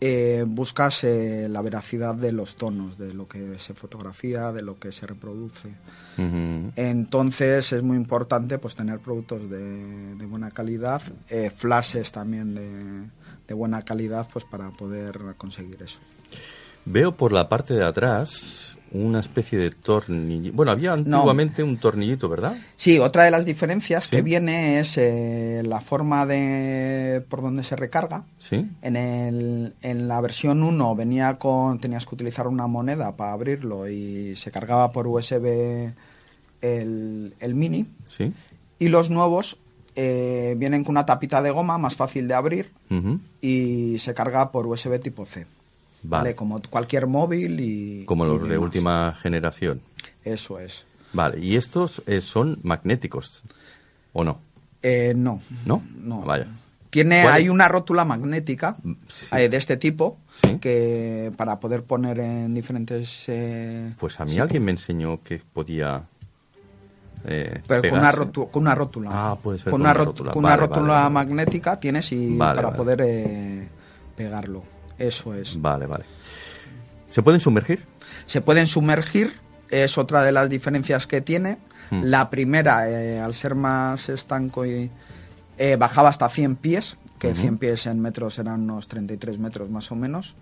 eh, 0.00 0.44
buscas 0.46 1.04
eh, 1.04 1.46
la 1.48 1.62
veracidad 1.62 2.14
de 2.14 2.32
los 2.32 2.56
tonos, 2.56 2.98
de 2.98 3.14
lo 3.14 3.28
que 3.28 3.58
se 3.58 3.74
fotografía, 3.74 4.50
de 4.50 4.62
lo 4.62 4.78
que 4.78 4.90
se 4.90 5.06
reproduce. 5.06 5.68
Entonces 6.18 7.72
es 7.72 7.82
muy 7.82 7.96
importante 7.96 8.58
pues 8.58 8.74
tener 8.74 8.98
productos 8.98 9.48
de, 9.48 10.14
de 10.16 10.26
buena 10.26 10.50
calidad, 10.50 11.02
eh, 11.28 11.50
flashes 11.54 12.12
también 12.12 12.54
de, 12.54 13.08
de 13.48 13.54
buena 13.54 13.82
calidad 13.82 14.28
pues 14.32 14.44
para 14.44 14.70
poder 14.70 15.18
conseguir 15.36 15.82
eso. 15.82 16.00
Veo 16.84 17.16
por 17.16 17.32
la 17.32 17.48
parte 17.48 17.74
de 17.74 17.84
atrás 17.84 18.76
una 18.92 19.20
especie 19.20 19.58
de 19.58 19.70
tornillito. 19.70 20.56
Bueno, 20.56 20.72
había 20.72 20.92
antiguamente 20.94 21.62
un 21.62 21.76
tornillito, 21.78 22.28
¿verdad? 22.28 22.56
Sí, 22.76 22.98
otra 22.98 23.24
de 23.24 23.30
las 23.30 23.44
diferencias 23.44 24.04
Sí. 24.04 24.10
que 24.10 24.22
viene 24.22 24.80
es 24.80 24.96
eh, 24.98 25.62
la 25.64 25.80
forma 25.80 26.26
de 26.26 27.22
por 27.28 27.40
donde 27.42 27.62
se 27.62 27.76
recarga. 27.76 28.24
Sí. 28.38 28.66
En, 28.82 28.96
el, 28.96 29.74
en 29.82 30.08
la 30.08 30.20
versión 30.20 30.62
1 30.62 30.94
venía 30.96 31.34
con 31.34 31.78
tenías 31.78 32.04
que 32.06 32.14
utilizar 32.16 32.46
una 32.48 32.66
moneda 32.66 33.14
para 33.16 33.32
abrirlo 33.32 33.88
y 33.88 34.34
se 34.36 34.50
cargaba 34.50 34.90
por 34.90 35.06
USB 35.06 35.92
el, 36.62 37.34
el 37.40 37.54
mini. 37.54 37.86
Sí. 38.08 38.32
Y 38.78 38.88
los 38.88 39.10
nuevos 39.10 39.56
eh, 39.96 40.54
vienen 40.58 40.84
con 40.84 40.92
una 40.94 41.06
tapita 41.06 41.42
de 41.42 41.50
goma 41.50 41.78
más 41.78 41.94
fácil 41.96 42.26
de 42.28 42.34
abrir 42.34 42.70
y 43.40 43.98
se 43.98 44.14
carga 44.14 44.50
por 44.50 44.66
USB 44.66 44.98
tipo 45.00 45.24
C. 45.26 45.46
Vale. 46.02 46.34
Como 46.34 46.60
cualquier 46.70 47.06
móvil 47.06 47.60
y. 47.60 48.04
Como 48.06 48.24
y 48.24 48.28
los 48.28 48.42
de 48.42 48.48
demás. 48.48 48.62
última 48.64 49.14
generación. 49.20 49.80
Eso 50.24 50.58
es. 50.58 50.84
Vale. 51.12 51.40
¿Y 51.40 51.56
estos 51.56 52.02
eh, 52.06 52.20
son 52.20 52.58
magnéticos? 52.62 53.42
¿O 54.12 54.24
no? 54.24 54.40
Eh, 54.82 55.12
no. 55.16 55.40
¿No? 55.66 55.82
No. 56.02 56.20
Vaya. 56.22 56.46
Tiene, 56.88 57.22
¿Cuál? 57.22 57.34
hay 57.34 57.48
una 57.48 57.68
rótula 57.68 58.04
magnética 58.04 58.76
Sí. 59.06 59.26
eh, 59.36 59.48
de 59.48 59.56
este 59.56 59.76
tipo 59.76 60.18
Sí. 60.32 60.58
que 60.58 61.30
para 61.36 61.60
poder 61.60 61.84
poner 61.84 62.18
en 62.18 62.52
diferentes. 62.54 63.24
eh, 63.28 63.92
Pues 63.98 64.18
a 64.20 64.24
mí 64.24 64.38
alguien 64.38 64.64
me 64.64 64.70
enseñó 64.72 65.22
que 65.22 65.40
podía. 65.52 66.02
eh, 67.26 67.60
pero 67.66 67.82
con 67.82 67.90
una, 67.92 68.00
pegarse. 68.10 68.20
rótu- 68.32 68.50
con 68.50 68.62
una 68.62 68.74
rótula. 68.74 69.10
Ah, 69.12 69.36
puede 69.40 69.58
ser 69.58 69.64
Con 69.66 69.72
con 69.72 69.80
una, 69.82 69.94
rot- 69.94 70.06
rótula. 70.06 70.32
con 70.32 70.44
una 70.44 70.56
rótula 70.56 70.92
vale, 71.02 71.10
magnética 71.10 71.78
tienes 71.78 72.10
y 72.12 72.36
para 72.36 72.72
poder 72.72 73.02
eh, 73.04 73.68
pegarlo. 74.16 74.62
Eso 75.00 75.34
es. 75.34 75.60
Vale, 75.60 75.86
vale. 75.86 76.04
¿Se 77.08 77.22
pueden 77.22 77.40
sumergir? 77.40 77.84
Se 78.26 78.40
pueden 78.40 78.66
sumergir, 78.68 79.32
es 79.70 79.98
otra 79.98 80.22
de 80.22 80.30
las 80.30 80.48
diferencias 80.48 81.06
que 81.06 81.20
tiene. 81.20 81.58
Hmm. 81.90 82.02
La 82.04 82.30
primera, 82.30 82.88
eh, 82.88 83.18
al 83.18 83.34
ser 83.34 83.56
más 83.56 84.08
estanco, 84.08 84.64
y, 84.64 84.90
eh, 85.58 85.76
bajaba 85.76 86.10
hasta 86.10 86.28
100 86.28 86.56
pies, 86.56 86.96
que 87.18 87.28
Ujú. 87.28 87.40
100 87.40 87.58
pies 87.58 87.86
en 87.86 88.00
metros 88.00 88.38
eran 88.38 88.62
unos 88.62 88.86
33 88.86 89.38
metros 89.38 89.70
más 89.70 89.90
o 89.90 89.96
menos. 89.96 90.36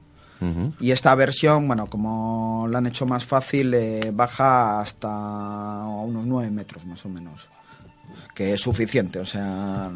Y 0.78 0.92
esta 0.92 1.12
versión, 1.16 1.66
bueno, 1.66 1.86
como 1.86 2.68
la 2.70 2.78
han 2.78 2.86
hecho 2.86 3.06
más 3.06 3.24
fácil, 3.24 3.74
eh, 3.74 4.12
baja 4.14 4.78
hasta 4.78 5.08
unos 5.08 6.26
9 6.26 6.48
metros 6.52 6.86
más 6.86 7.04
o 7.04 7.08
menos. 7.08 7.48
Que 8.34 8.52
es 8.52 8.60
suficiente, 8.60 9.18
o 9.18 9.24
sea, 9.24 9.90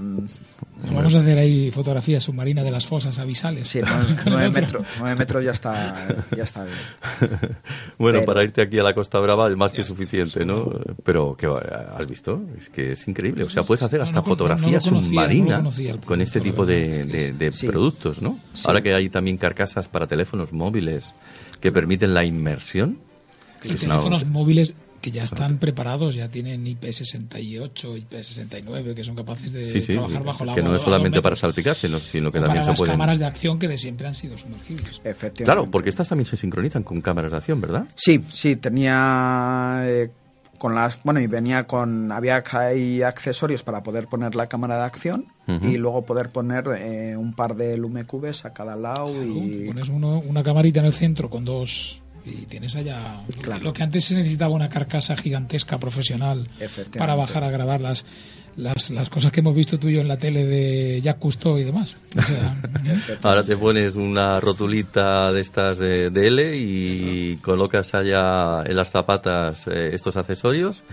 Vamos 0.85 1.15
a 1.15 1.19
hacer 1.21 1.39
ahí 1.39 1.71
fotografía 1.71 2.19
submarina 2.21 2.63
de 2.65 2.71
las 2.73 2.87
fosas 2.87 3.19
abisales. 3.21 3.69
sí, 3.69 3.81
Con 4.25 4.33
9 4.33 4.45
el 4.47 4.49
otro. 4.51 4.61
metros, 4.61 4.87
nueve 4.99 5.15
metros 5.17 5.45
ya 5.45 5.53
está, 5.53 6.25
ya 6.37 6.43
está 6.43 6.65
bien. 6.65 6.77
Bueno, 7.99 8.19
Pero- 8.21 8.25
para 8.27 8.43
irte 8.43 8.63
aquí 8.63 8.79
a 8.79 8.83
la 8.83 8.95
Costa 8.95 9.21
Brava 9.21 9.49
es 9.49 9.57
más 9.57 9.71
que 9.73 9.85
suficiente, 9.85 10.45
¿no? 10.45 10.73
Pero, 11.05 11.37
¿qué, 11.39 11.47
¿has 11.47 12.07
visto? 12.09 12.43
Es 12.59 12.69
que 12.69 12.93
es 12.93 13.07
increíble. 13.07 13.45
O 13.45 13.51
sea, 13.51 13.63
puedes 13.63 13.83
hacer 13.83 14.01
hasta 14.01 14.17
no, 14.17 14.23
no 14.23 14.27
fotografía 14.27 14.81
submarina 14.81 15.57
conocía 15.59 15.97
con 15.99 16.21
este 16.21 16.41
tipo 16.41 16.67
de, 16.67 17.05
de- 17.05 17.33
de 17.33 17.53
Sí. 17.53 17.67
productos, 17.69 18.21
¿no? 18.23 18.39
Sí. 18.55 18.63
Ahora 18.67 18.81
que 18.83 18.93
hay 18.95 19.09
también 19.09 19.37
carcasas 19.37 19.87
para 19.89 20.07
teléfonos 20.09 20.53
móviles 20.53 21.15
que 21.61 21.71
permiten 21.71 22.13
la 22.15 22.25
inmersión. 22.25 22.99
Sí, 23.61 23.71
es 23.73 23.83
una- 23.85 23.95
teléfonos 23.97 24.27
móviles 24.27 24.75
que 25.03 25.11
ya 25.11 25.25
están 25.25 25.59
preparados, 25.59 26.15
ya 26.15 26.29
tienen 26.31 26.65
IP68, 26.65 28.07
IP69, 28.09 28.95
que 28.95 29.05
son 29.05 29.15
capaces 29.17 29.53
de 29.53 29.65
Sí, 29.67 29.83
sí, 29.83 29.93
trabajar 29.95 30.23
bajo 30.25 30.45
que 30.45 30.51
agua. 30.53 30.63
no 30.63 30.73
a 30.73 30.77
es 30.77 30.83
solamente 30.83 31.21
para 31.21 31.33
metros. 31.35 31.39
salpicarse, 31.41 31.89
no- 31.89 31.99
sino 31.99 32.33
que 32.33 32.39
O 32.39 32.43
también 32.43 32.61
para 32.61 32.65
se 32.65 32.71
las 32.71 32.79
pueden... 32.79 32.93
cámaras 32.95 33.19
de 33.19 33.25
acción 33.27 33.59
que 33.59 33.69
de 33.69 33.77
siempre 33.79 34.07
han 34.07 34.15
sido 34.15 34.39
sumergibles. 34.39 35.01
Efectivamente. 35.05 35.45
Claro, 35.45 35.65
porque 35.67 35.89
estas 35.91 36.09
también 36.09 36.25
se 36.27 36.37
sincronizan 36.37 36.83
con 36.85 37.01
cámaras 37.01 37.33
de 37.33 37.37
acción, 37.37 37.61
¿verdad? 37.61 37.85
Sí, 37.95 38.25
sí, 38.31 38.57
tenía 38.57 39.83
eh, 39.85 40.11
con 40.59 40.75
las, 40.75 41.03
bueno, 41.03 41.19
y 41.21 41.27
venía 41.27 41.67
con, 41.67 42.13
había 42.13 42.43
que 42.45 42.57
hay 42.57 43.03
accesorios 43.03 43.63
para 43.65 43.83
poder 43.83 44.07
poner 44.07 44.37
la 44.37 44.47
cámara 44.47 44.77
de 44.79 44.85
acción 44.85 45.27
Ujú. 45.49 45.67
y 45.69 45.77
luego 45.77 46.05
poder 46.07 46.29
poner 46.29 46.65
eh, 46.79 47.17
un 47.17 47.35
par 47.35 47.57
de 47.57 47.77
lumecubes 47.77 48.45
a 48.45 48.53
cada 48.53 48.77
lado 48.77 49.07
Claro, 49.13 49.25
y 49.25 49.65
Pones 49.67 49.89
uno, 49.89 50.21
una 50.21 50.43
camarita 50.45 50.79
en 50.81 50.87
el 50.87 50.93
centro 50.93 51.29
con 51.29 51.45
dos 51.45 52.01
y 52.25 52.47
tienes 52.47 52.75
allá 52.77 53.21
Claro. 53.41 53.63
lo 53.65 53.73
que 53.73 53.83
antes 53.83 54.05
se 54.05 54.15
necesitaba 54.15 54.55
una 54.55 54.69
carcasa 54.69 55.17
gigantesca 55.17 55.79
profesional 55.79 56.47
para 56.97 57.15
bajar 57.15 57.45
a 57.45 57.51
grabar 57.51 57.81
las 58.57 58.91
las, 58.91 59.09
cosas 59.09 59.33
que 59.33 59.41
hemos 59.41 59.55
visto 59.55 59.79
tú 59.79 59.89
y 59.89 59.95
yo 59.95 60.01
en 60.01 60.09
la 60.09 60.19
tele 60.19 60.45
de 60.45 61.01
Jacques 61.01 61.21
Cousteau 61.23 61.59
y 61.59 61.65
demás. 61.65 61.97
O 62.17 62.23
sea, 62.23 62.57
Ahora 63.23 63.43
te 63.43 63.57
pones 63.57 63.95
una 63.95 64.41
rotulita 64.41 65.33
de 65.33 65.41
estas 65.41 65.79
de, 65.79 66.11
de 66.11 66.27
L 66.27 66.57
y 66.57 67.37
colocas 67.39 67.95
allá 67.95 68.63
en 68.65 68.77
las 68.77 68.91
zapatas 68.91 69.67
eh, 69.69 69.91
estos 69.93 70.17
accesorios 70.17 70.85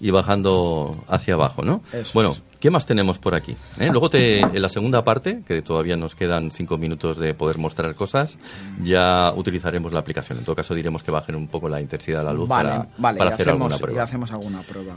y 0.00 0.10
bajando 0.10 1.04
hacia 1.08 1.34
abajo, 1.34 1.62
¿no? 1.62 1.82
Eso 1.92 2.10
bueno, 2.14 2.30
es. 2.30 2.42
¿qué 2.60 2.70
más 2.70 2.86
tenemos 2.86 3.18
por 3.18 3.34
aquí? 3.34 3.56
¿Eh? 3.78 3.88
Luego 3.90 4.10
te, 4.10 4.40
en 4.40 4.60
la 4.60 4.68
segunda 4.68 5.02
parte, 5.02 5.42
que 5.46 5.62
todavía 5.62 5.96
nos 5.96 6.14
quedan 6.14 6.50
cinco 6.50 6.78
minutos 6.78 7.18
de 7.18 7.34
poder 7.34 7.58
mostrar 7.58 7.94
cosas, 7.94 8.38
ya 8.82 9.32
utilizaremos 9.34 9.92
la 9.92 10.00
aplicación. 10.00 10.38
En 10.38 10.44
todo 10.44 10.56
caso 10.56 10.74
diremos 10.74 11.02
que 11.02 11.10
bajen 11.10 11.36
un 11.36 11.48
poco 11.48 11.68
la 11.68 11.80
intensidad 11.80 12.18
de 12.20 12.24
la 12.24 12.32
luz 12.32 12.48
Vale, 12.48 12.68
para, 12.70 12.88
vale, 12.98 13.18
para 13.18 13.30
y 13.30 13.34
hacer 13.34 13.48
hacemos, 13.48 13.60
alguna 13.62 13.76
y 13.76 13.80
prueba. 13.80 14.02
hacemos 14.02 14.32
alguna 14.32 14.62
prueba. 14.62 14.94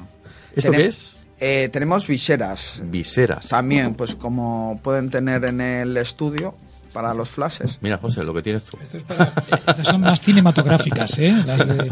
¿Esto 0.55 0.71
qué 0.71 0.86
es? 0.86 1.19
Eh, 1.39 1.69
tenemos 1.71 2.06
viseras. 2.08 2.82
Viseras. 2.84 3.47
También, 3.47 3.95
pues 3.95 4.15
como 4.15 4.80
pueden 4.84 5.10
tener 5.10 5.45
en 5.45 5.62
el 5.62 5.95
estudio 5.97 6.54
para 6.91 7.13
los 7.13 7.30
flashes. 7.30 7.78
Mira, 7.82 7.97
José, 7.99 8.23
lo 8.23 8.34
que 8.34 8.41
tienes 8.41 8.63
tú. 8.63 8.75
esto 8.82 8.97
es 8.97 9.04
para- 9.04 9.25
eh, 9.25 9.32
estas 9.67 9.88
son 9.88 10.02
más 10.02 10.19
cinematográficas, 10.21 11.17
¿eh? 11.19 11.32
Las 11.45 11.65
de- 11.67 11.91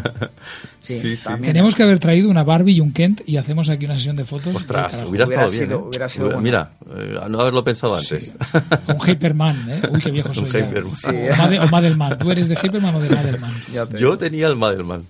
Sí, 0.81 0.99
Sí, 0.99 1.15
sí. 1.17 1.23
también. 1.23 1.53
Tenemos 1.53 1.75
que 1.75 1.83
haber 1.83 1.99
traído 1.99 2.29
una 2.29 2.43
Barbie 2.43 2.73
y 2.73 2.79
un 2.81 2.91
Kent 2.91 3.21
y 3.25 3.37
hacemos 3.37 3.69
aquí 3.69 3.85
una 3.85 3.95
sesión 3.95 4.15
de 4.15 4.25
fotos. 4.25 4.55
Ostras, 4.55 4.93
hubiera, 5.03 5.07
Hubiera 5.09 5.23
estado 5.25 5.49
bien. 5.51 5.63
sido- 5.63 5.77
¿eh? 5.79 5.83
hubiera 5.89 6.09
sido 6.09 6.25
bueno. 6.25 6.41
Mira, 6.41 6.71
eh, 6.97 7.15
a 7.21 7.29
no 7.29 7.39
haberlo 7.39 7.63
pensado 7.63 7.95
antes. 7.95 8.33
Un 8.87 8.99
Hyperman, 9.07 9.69
¿eh? 9.69 9.81
Uy, 9.91 10.01
qué 10.01 10.11
viejo 10.11 10.33
soy 10.33 10.43
Un 10.45 10.51
ya. 10.51 10.59
Hyperman. 10.67 10.95
Sí. 10.95 11.07
O, 11.07 11.35
Made- 11.35 11.59
o 11.59 11.67
Madelman. 11.69 12.17
¿Tú 12.17 12.31
eres 12.31 12.47
de 12.49 12.55
Hyperman 12.55 12.95
o 12.95 12.99
de 12.99 13.09
Madelman? 13.11 13.53
Ya 13.71 13.85
te- 13.85 13.99
Yo 13.99 14.17
tenía 14.17 14.47
el 14.47 14.55
Madelman. 14.55 15.05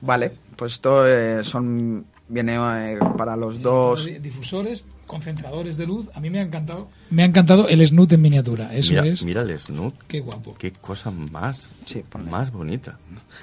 Vale, 0.00 0.32
pues 0.56 0.72
esto 0.72 1.06
eh, 1.06 1.44
son 1.44 2.06
viene 2.32 2.56
eh, 2.56 2.98
para 3.16 3.36
los 3.36 3.60
dos. 3.62 4.08
Difusores, 4.20 4.84
concentradores 5.06 5.76
de 5.76 5.86
luz. 5.86 6.08
A 6.14 6.20
mí 6.20 6.30
me 6.30 6.38
ha 6.40 6.42
encantado. 6.42 6.88
Me 7.10 7.22
ha 7.22 7.26
encantado 7.26 7.68
el 7.68 7.86
snoot 7.86 8.12
en 8.12 8.20
miniatura. 8.22 8.74
Eso 8.74 8.90
mira, 8.92 9.06
es. 9.06 9.24
mira 9.24 9.42
el 9.42 9.58
Snoot. 9.58 9.94
Qué 10.08 10.20
guapo. 10.20 10.54
Qué 10.58 10.72
cosa 10.72 11.10
más, 11.10 11.68
Sí, 11.84 12.02
más 12.28 12.50
bonita. 12.50 12.98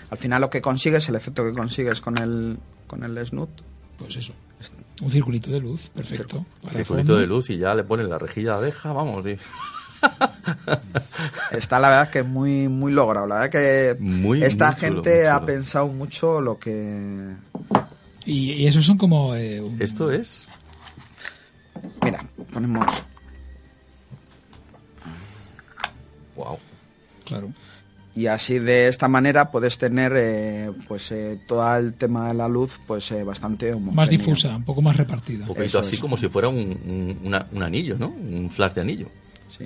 Al 0.09 0.17
final 0.17 0.41
lo 0.41 0.49
que 0.49 0.61
consigues, 0.61 1.07
el 1.09 1.15
efecto 1.15 1.45
que 1.45 1.51
consigues 1.53 2.01
con 2.01 2.17
el 2.17 2.57
con 2.87 3.03
el 3.03 3.25
snoot. 3.25 3.49
Pues 3.99 4.15
eso. 4.15 4.33
Un 5.01 5.11
circulito 5.11 5.49
de 5.51 5.59
luz. 5.59 5.89
Perfecto. 5.93 6.45
Para 6.61 6.73
Circulito 6.75 7.15
de 7.17 7.25
luz 7.27 7.49
y 7.49 7.57
ya 7.57 7.73
le 7.75 7.83
ponen 7.83 8.09
la 8.09 8.17
rejilla 8.17 8.51
de 8.53 8.57
abeja, 8.57 8.91
vamos. 8.91 9.25
y- 9.27 9.37
Está 11.51 11.79
la 11.79 11.89
verdad 11.89 12.09
que 12.09 12.23
muy 12.23 12.67
muy 12.67 12.91
logrado. 12.91 13.27
La 13.27 13.35
verdad 13.35 13.49
que 13.51 13.97
Muy, 14.01 14.43
esta 14.43 14.67
muy 14.71 14.75
chulo, 14.75 14.87
gente 14.95 15.17
muy 15.19 15.25
ha 15.27 15.41
pensado 15.45 15.87
mucho 15.87 16.41
lo 16.41 16.57
que 16.59 17.35
Y, 18.25 18.53
y 18.53 18.67
esos 18.67 18.85
son 18.85 18.97
como. 18.97 19.35
eh, 19.35 19.61
un- 19.61 19.81
Esto 19.81 20.11
es. 20.11 20.47
mira 22.03 22.25
ponemos 22.51 22.85
Wow. 26.35 26.57
Claro. 27.25 27.49
y 28.15 28.27
así 28.27 28.59
de 28.59 28.87
esta 28.87 29.07
manera 29.07 29.51
puedes 29.51 29.77
tener 29.77 30.13
eh, 30.15 30.71
pues 30.87 31.11
eh, 31.11 31.39
todo 31.47 31.75
el 31.77 31.93
tema 31.93 32.29
de 32.29 32.33
la 32.33 32.47
luz 32.47 32.79
pues 32.87 33.11
eh, 33.11 33.23
bastante 33.23 33.71
homogéneo. 33.73 33.93
Más 33.95 34.09
difusa, 34.09 34.55
un 34.55 34.63
poco 34.63 34.81
más 34.81 34.95
repartida. 34.95 35.41
Un 35.41 35.47
poquito 35.47 35.65
Eso 35.65 35.79
así 35.79 35.95
es. 35.95 36.01
como 36.01 36.17
si 36.17 36.27
fuera 36.29 36.47
un, 36.47 36.57
un- 36.57 37.19
una- 37.25 37.45
un 37.51 37.61
anillo, 37.63 37.97
¿no? 37.99 38.07
Un 38.07 38.49
flash 38.49 38.73
de 38.73 38.81
anillo. 38.81 39.07
Sí, 39.47 39.65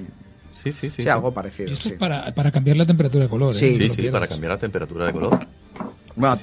Sí, 0.52 0.72
sí, 0.72 0.90
sí. 0.90 1.02
sí, 1.04 1.10
algo 1.10 1.34
parecido. 1.34 1.70
Y 1.70 1.74
esto 1.74 1.84
sí. 1.90 1.94
es 1.94 2.00
para, 2.00 2.34
para 2.34 2.52
cambiar 2.52 2.78
la 2.78 2.86
temperatura 2.86 3.24
de 3.26 3.30
color. 3.30 3.54
¿eh? 3.56 3.58
Sí, 3.58 3.90
Sí, 3.90 4.10
para 4.10 4.28
cambiar 4.28 4.52
la 4.54 4.58
temperatura 4.58 5.06
de 5.08 5.12
color. 5.14 5.40
Bueno. 6.16 6.36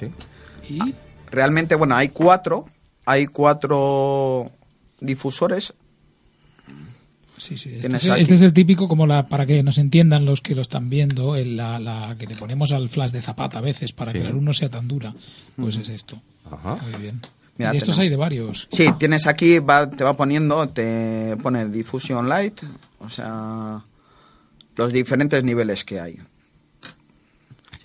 Y 0.69 0.93
realmente 1.31 1.75
bueno 1.75 1.95
hay 1.95 2.09
cuatro 2.09 2.65
hay 3.05 3.25
cuatro 3.27 4.51
difusores 4.99 5.73
Sí, 7.37 7.57
sí. 7.57 7.73
Este 7.73 7.87
es, 7.97 8.05
este 8.05 8.33
es 8.35 8.41
el 8.43 8.53
típico, 8.53 8.87
como 8.87 9.07
la 9.07 9.27
para 9.27 9.47
que 9.47 9.63
nos 9.63 9.79
entiendan 9.79 10.25
los 10.25 10.41
que 10.41 10.53
lo 10.53 10.61
están 10.61 10.91
viendo, 10.91 11.35
el- 11.35 11.57
la, 11.57 11.79
la 11.79 12.15
que 12.19 12.27
le 12.27 12.35
ponemos 12.35 12.71
al 12.71 12.87
flash 12.87 13.09
de 13.09 13.23
zapata 13.23 13.57
a 13.57 13.61
veces 13.61 13.93
para 13.93 14.11
Sí. 14.11 14.19
que 14.19 14.23
la 14.25 14.29
luz 14.29 14.43
no 14.43 14.53
sea 14.53 14.69
tan 14.69 14.87
dura. 14.87 15.11
Pues 15.55 15.75
es 15.77 15.89
esto. 15.89 16.21
Ajá. 16.51 16.77
Muy 16.91 17.01
bien. 17.01 17.19
Mira, 17.57 17.73
y 17.73 17.77
estos 17.77 17.95
tenemos- 17.95 17.99
hay 17.99 18.09
de 18.09 18.15
varios. 18.15 18.67
Sí, 18.71 18.85
tienes 18.99 19.25
aquí, 19.25 19.57
va, 19.57 19.89
te 19.89 20.03
va 20.03 20.13
poniendo, 20.13 20.69
te 20.69 21.35
pone 21.41 21.67
Diffusion 21.67 22.29
Light, 22.29 22.61
o 22.99 23.09
sea, 23.09 23.83
los 24.75 24.93
diferentes 24.93 25.43
niveles 25.43 25.83
que 25.83 25.99
hay. 25.99 26.19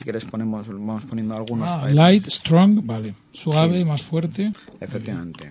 Si 0.06 0.12
quieres 0.12 0.24
ponemos, 0.24 0.68
vamos 0.68 1.04
poniendo 1.04 1.34
algunos. 1.34 1.68
Ah, 1.68 1.88
light, 1.90 2.22
strong, 2.28 2.86
vale. 2.86 3.16
Suave, 3.32 3.84
más 3.84 4.02
fuerte. 4.02 4.52
Efectivamente. 4.78 5.50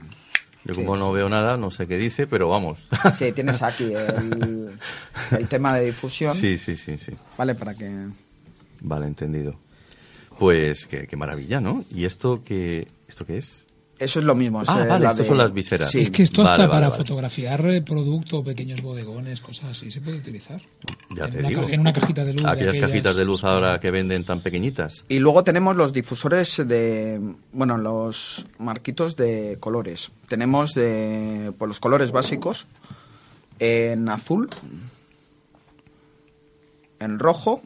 Yo 0.64 0.76
como 0.76 0.96
no 0.96 1.12
veo 1.12 1.28
nada, 1.28 1.58
no 1.58 1.72
sé 1.72 1.88
qué 1.88 1.98
dice, 1.98 2.26
pero 2.26 2.48
vamos. 2.48 2.80
Sí, 3.18 3.34
tienes 3.34 3.62
aquí 3.62 3.84
el, 3.84 4.72
el 5.38 5.48
tema 5.50 5.76
de 5.78 5.88
difusión, 5.88 6.34
Sí, 6.38 6.58
sí, 6.58 6.78
sí, 6.78 6.98
sí. 6.98 7.12
¿vale? 7.38 7.54
Para 7.54 7.76
que... 7.76 8.08
Vale, 8.80 9.08
entendido. 9.08 9.60
Pues 10.40 10.86
qué, 10.86 11.06
qué 11.06 11.18
maravilla, 11.18 11.60
¿no? 11.60 11.84
¿Y 11.94 12.06
esto 12.06 12.42
qué, 12.46 12.88
esto 13.10 13.26
qué 13.26 13.40
es? 13.40 13.65
Eso 13.98 14.20
es 14.20 14.26
lo 14.26 14.36
mismo. 14.36 14.62
Ah, 14.68 14.86
vale, 14.90 15.14
de- 15.14 15.24
son 15.24 15.38
las 15.38 15.54
viseras. 15.54 15.90
Sí, 15.90 16.02
es 16.02 16.10
que 16.10 16.24
esto 16.24 16.42
hasta 16.42 16.58
Vale, 16.58 16.68
para 16.70 16.90
vale. 16.90 16.98
fotografiar 17.02 17.66
eh, 17.68 17.82
producto, 17.82 18.44
pequeños 18.44 18.82
bodegones, 18.82 19.40
cosas 19.40 19.70
así, 19.70 19.90
se 19.90 20.02
puede 20.02 20.18
utilizar. 20.18 20.62
Ya 21.16 21.26
en 21.26 21.32
te 21.32 21.40
una 21.40 21.48
digo. 21.50 21.70
en 21.70 21.80
una 21.80 21.94
cajita 21.94 22.26
de 22.26 22.34
luz. 22.34 22.44
de 22.44 22.50
Aquellas 22.50 22.72
aquellas. 22.76 22.90
cajitas 22.90 23.16
de 23.16 23.24
luz 23.24 23.44
ahora 23.46 23.80
que 23.80 23.92
venden 23.92 24.26
tan 24.26 24.42
pequeñitas. 24.42 25.06
Y 25.08 25.20
luego 25.20 25.46
tenemos 25.46 25.78
los 25.78 25.94
difusores 25.94 26.62
de, 26.68 27.22
bueno, 27.54 27.78
los 27.78 28.46
marquitos 28.60 29.16
de 29.16 29.58
colores. 29.62 30.12
Tenemos 30.28 30.74
de, 30.74 31.54
por 31.58 31.70
los 31.70 31.80
colores 31.80 32.12
básicos, 32.12 32.68
en 33.60 34.10
azul, 34.10 34.50
en 37.00 37.18
rojo, 37.20 37.62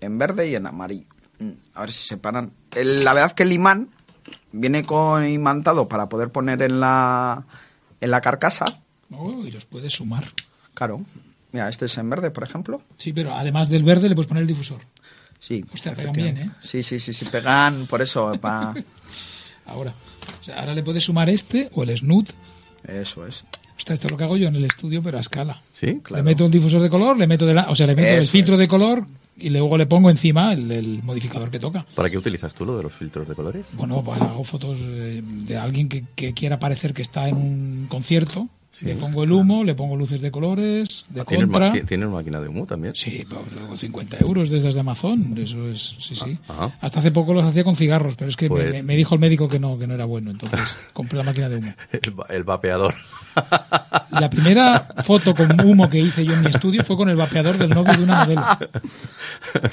en 0.00 0.18
verde 0.18 0.48
y 0.50 0.54
en 0.56 0.66
amarillo. 0.66 1.06
A 1.74 1.80
ver 1.80 1.92
si 1.92 2.02
se 2.06 2.16
paran. 2.16 2.52
El- 2.74 3.04
la 3.04 3.12
verdad 3.12 3.32
que 3.32 3.42
el 3.42 3.52
imán 3.52 3.88
viene 4.52 4.84
con 4.84 5.26
imantado 5.28 5.88
para 5.88 6.08
poder 6.08 6.30
poner 6.30 6.62
en 6.62 6.80
la, 6.80 7.44
en 8.00 8.10
la 8.10 8.20
carcasa. 8.20 8.64
Oh, 9.10 9.44
y 9.44 9.50
los 9.50 9.64
puedes 9.66 9.92
sumar. 9.94 10.32
Claro. 10.74 11.00
Mira, 11.52 11.68
este 11.68 11.86
es 11.86 11.96
en 11.98 12.10
verde, 12.10 12.30
por 12.30 12.44
ejemplo. 12.44 12.80
Sí, 12.96 13.12
pero 13.12 13.34
además 13.34 13.68
del 13.68 13.82
verde 13.84 14.08
le 14.08 14.14
puedes 14.14 14.28
poner 14.28 14.42
el 14.42 14.48
difusor. 14.48 14.80
Sí, 15.38 15.64
Hostia, 15.72 15.94
pegan 15.94 16.12
bien, 16.12 16.38
¿eh? 16.38 16.50
Sí, 16.60 16.82
sí, 16.82 16.98
sí, 16.98 17.12
sí, 17.12 17.24
pegan 17.26 17.86
por 17.86 18.02
eso, 18.02 18.32
para... 18.40 18.74
Ahora. 19.66 19.92
O 20.40 20.44
sea, 20.44 20.58
ahora 20.60 20.74
le 20.74 20.82
puedes 20.82 21.04
sumar 21.04 21.28
este 21.30 21.70
o 21.74 21.82
el 21.82 21.96
snoot. 21.96 22.30
Eso 22.84 23.26
es. 23.26 23.44
Hostia, 23.76 23.94
esto 23.94 24.06
es 24.06 24.10
lo 24.12 24.16
que 24.16 24.24
hago 24.24 24.36
yo 24.36 24.48
en 24.48 24.56
el 24.56 24.64
estudio, 24.64 25.02
pero 25.02 25.18
a 25.18 25.20
escala. 25.20 25.60
¿Sí? 25.72 26.00
Claro. 26.02 26.24
Le 26.24 26.30
meto 26.30 26.44
un 26.46 26.50
difusor 26.50 26.80
de 26.82 26.88
color, 26.90 27.16
le 27.16 27.26
meto 27.26 27.46
de 27.46 27.54
la, 27.54 27.70
o 27.70 27.76
sea, 27.76 27.86
le 27.86 27.94
meto 27.94 28.08
el 28.08 28.20
Eso 28.22 28.32
filtro 28.32 28.54
es. 28.54 28.60
de 28.60 28.68
color 28.68 29.06
y 29.38 29.50
luego 29.50 29.76
le 29.76 29.86
pongo 29.86 30.10
encima 30.10 30.52
el, 30.52 30.70
el 30.70 31.02
modificador 31.02 31.50
que 31.50 31.58
toca. 31.58 31.86
¿Para 31.94 32.10
qué 32.10 32.18
utilizas 32.18 32.54
tú 32.54 32.64
lo 32.64 32.76
de 32.76 32.82
los 32.82 32.92
filtros 32.92 33.28
de 33.28 33.34
colores? 33.34 33.74
Bueno, 33.76 34.02
pues 34.02 34.20
hago 34.20 34.44
fotos 34.44 34.80
eh, 34.82 35.22
de 35.22 35.56
alguien 35.56 35.88
que, 35.88 36.04
que 36.14 36.32
quiera 36.32 36.58
parecer 36.58 36.94
que 36.94 37.02
está 37.02 37.28
en 37.28 37.36
un 37.36 37.86
concierto. 37.88 38.48
Sí, 38.78 38.84
le 38.84 38.94
pongo 38.96 39.24
el 39.24 39.32
humo, 39.32 39.64
le 39.64 39.74
pongo 39.74 39.96
luces 39.96 40.20
de 40.20 40.30
colores, 40.30 41.06
de 41.08 41.22
Ah, 41.22 41.24
¿Tienes, 41.24 41.46
contra. 41.46 41.68
ma- 41.68 41.72
ti- 41.72 41.80
¿Tienes 41.82 42.10
máquina 42.10 42.40
de 42.40 42.48
humo 42.48 42.66
también? 42.66 42.94
Sí, 42.94 43.24
pues, 43.26 43.40
luego 43.54 43.74
50 43.74 44.18
euros 44.20 44.50
desde 44.50 44.70
de 44.70 44.80
Amazon, 44.80 45.34
eso 45.38 45.68
es, 45.70 45.94
sí, 45.98 46.14
sí. 46.14 46.38
Ajá. 46.46 46.76
Hasta 46.82 47.00
hace 47.00 47.10
poco 47.10 47.32
los 47.32 47.42
hacía 47.44 47.64
con 47.64 47.74
cigarros, 47.74 48.16
pero 48.16 48.28
es 48.28 48.36
que 48.36 48.50
me- 48.50 48.56
Pues- 48.56 48.70
me, 48.72 48.82
me 48.82 48.96
dijo 48.96 49.14
el 49.14 49.20
médico 49.22 49.48
que 49.48 49.58
no, 49.58 49.78
que 49.78 49.86
no 49.86 49.94
era 49.94 50.04
bueno, 50.04 50.30
entonces 50.30 50.60
compré 50.92 51.16
la 51.16 51.24
máquina 51.24 51.48
de 51.48 51.56
humo. 51.56 51.72
El, 51.90 52.20
va- 52.20 52.26
el 52.28 52.44
vapeador. 52.44 52.94
La 54.10 54.30
primera 54.30 54.88
foto 55.04 55.34
con 55.34 55.60
humo 55.60 55.90
que 55.90 55.98
hice 55.98 56.24
yo 56.24 56.32
en 56.34 56.42
mi 56.42 56.48
estudio 56.50 56.82
fue 56.84 56.96
con 56.96 57.08
el 57.10 57.16
vapeador 57.16 57.58
del 57.58 57.70
novio 57.70 57.96
de 57.96 58.02
una 58.04 58.24
modelo. 58.24 58.42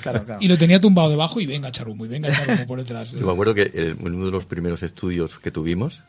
Claro, 0.02 0.24
claro. 0.26 0.38
Y 0.42 0.48
lo 0.48 0.58
tenía 0.58 0.80
tumbado 0.80 1.10
debajo 1.10 1.40
y 1.42 1.46
venga 1.46 1.68
a 1.68 1.70
echar 1.70 1.88
humo, 1.90 2.06
y 2.06 2.08
venga 2.10 2.30
a 2.30 2.32
echar 2.32 2.50
humo 2.50 2.68
por 2.68 2.80
detrás. 2.80 3.12
Yo 3.12 3.26
me 3.26 3.32
acuerdo 3.32 3.54
que 3.54 3.64
el- 3.74 3.98
uno 4.00 4.26
de 4.26 4.32
los 4.32 4.46
primeros 4.46 4.82
estudios 4.84 5.40
que 5.40 5.52
tuvimos, 5.52 6.04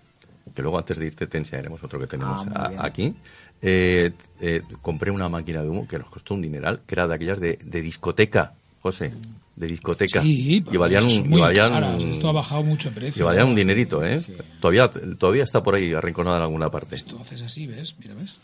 que 0.54 0.62
luego 0.62 0.78
antes 0.78 0.98
de 0.98 1.06
irte 1.06 1.26
te 1.26 1.38
enseñaremos 1.38 1.82
otro 1.82 1.98
que 1.98 2.06
tenemos 2.06 2.46
Ah, 2.54 2.72
a- 2.78 2.86
aquí, 2.86 3.14
eh, 3.62 4.12
eh, 4.40 4.62
compré 4.82 5.10
una 5.10 5.28
máquina 5.28 5.62
de 5.62 5.68
humo 5.68 5.86
que 5.88 5.98
nos 5.98 6.08
costó 6.10 6.34
un 6.34 6.42
dineral, 6.42 6.82
que 6.86 6.94
era 6.94 7.06
de 7.06 7.14
aquellas 7.14 7.40
de, 7.40 7.58
de 7.62 7.82
discoteca, 7.82 8.54
José, 8.80 9.12
de 9.56 9.66
discoteca. 9.66 10.22
Sí, 10.22 10.62
y 10.70 10.76
valían, 10.76 11.04
un- 11.04 11.28
muy 11.28 11.38
y 11.38 11.42
valían 11.42 11.84
Esto 12.10 12.28
ha 12.28 12.32
bajado 12.32 12.62
mucho 12.62 12.88
y 12.88 12.92
precio. 12.92 13.24
valían 13.24 13.48
un 13.48 13.54
dinerito, 13.54 14.04
¿eh? 14.04 14.20
Todavía, 14.60 14.90
todavía 15.18 15.44
está 15.44 15.62
por 15.62 15.74
ahí 15.76 15.92
arrinconada 15.94 16.38
en 16.38 16.42
alguna 16.42 16.70
parte. 16.70 16.96
Tú 17.02 17.18
haces 17.18 17.42
así, 17.42 17.66
¿ves? 17.66 17.94
Mira, 17.98 18.14
¿ves? 18.14 18.36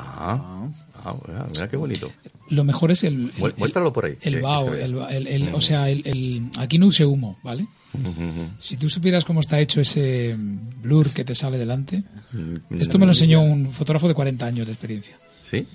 Ah, 0.00 0.68
ah, 1.04 1.14
mira, 1.26 1.46
mira 1.52 1.68
qué 1.68 1.76
bonito. 1.76 2.10
Lo 2.50 2.64
mejor 2.64 2.90
es 2.92 3.04
el... 3.04 3.32
Mu- 3.36 3.46
el- 3.48 3.54
muéstralo 3.56 3.92
por 3.92 4.04
ahí, 4.06 4.16
El 4.22 4.34
se 4.34 4.40
vea. 4.40 4.84
el, 4.84 4.94
el- 5.10 5.26
el- 5.26 5.54
o 5.54 5.60
sea, 5.60 5.90
el, 5.90 6.02
el- 6.06 6.50
aquí 6.58 6.78
no 6.78 6.86
use 6.86 7.04
humo, 7.04 7.38
¿vale? 7.42 7.66
Si 8.58 8.76
tú 8.76 8.88
supieras 8.88 9.24
cómo 9.24 9.40
está 9.40 9.60
hecho 9.60 9.80
ese 9.80 10.34
blur 10.38 11.12
que 11.12 11.24
te 11.24 11.34
sale 11.34 11.58
delante. 11.58 12.04
Mm, 12.32 12.80
Esto 12.80 12.98
me 12.98 13.06
lo 13.06 13.12
enseñó 13.12 13.42
un 13.42 13.72
fotógrafo 13.72 14.08
de 14.08 14.14
40 14.14 14.46
años 14.46 14.66
de 14.66 14.72
experiencia. 14.72 15.16
¿Sí? 15.42 15.66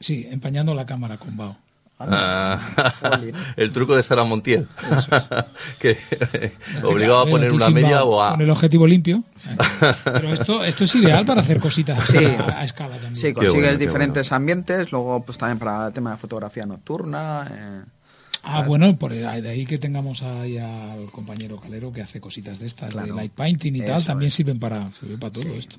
Sí, 0.00 0.26
empañando 0.30 0.74
la 0.74 0.86
cámara 0.86 1.16
con 1.18 1.36
bao. 1.36 1.56
Ah, 1.98 2.60
el 3.56 3.72
truco 3.72 3.96
de 3.96 4.02
Sara 4.02 4.24
Montiel. 4.24 4.68
que 5.78 5.92
Este 5.92 6.50
obligaba 6.84 7.22
a 7.22 7.26
poner 7.26 7.52
una 7.52 7.70
media 7.70 8.04
o 8.04 8.22
a... 8.22 8.32
Con 8.32 8.42
el 8.42 8.50
objetivo 8.50 8.86
limpio. 8.86 9.24
Pero 10.04 10.32
esto, 10.32 10.62
esto 10.64 10.84
es 10.84 10.94
ideal 10.94 11.24
para 11.24 11.40
hacer 11.40 11.58
cositas 11.58 12.06
Sí. 12.06 12.24
a, 12.24 12.60
a 12.60 12.64
escala 12.64 12.96
también. 12.96 13.16
Sí, 13.16 13.32
consigues 13.32 13.62
bueno, 13.62 13.78
diferentes 13.78 14.30
ambientes, 14.32 14.92
luego 14.92 15.24
pues 15.24 15.38
también 15.38 15.58
para 15.58 15.86
el 15.88 15.92
tema 15.92 16.10
de 16.12 16.16
fotografía 16.18 16.66
nocturna. 16.66 17.48
eh, 17.50 17.90
Ah, 18.48 18.62
bueno, 18.64 18.94
por 18.96 19.12
el- 19.12 19.42
de 19.42 19.48
ahí 19.48 19.66
que 19.66 19.76
tengamos 19.78 20.22
ahí 20.22 20.56
al 20.58 21.10
compañero 21.10 21.56
Calero 21.58 21.92
que 21.92 22.02
hace 22.02 22.20
cositas 22.20 22.60
de 22.60 22.66
estas, 22.68 22.90
Claro. 22.90 23.08
de 23.08 23.14
light 23.14 23.32
painting 23.32 23.74
y 23.74 23.80
tal, 23.80 23.96
Eso 23.96 24.06
también 24.06 24.28
es. 24.28 24.34
sirven 24.34 24.60
para, 24.60 24.92
sirve 25.00 25.18
para 25.18 25.32
todo 25.32 25.52
esto. 25.54 25.76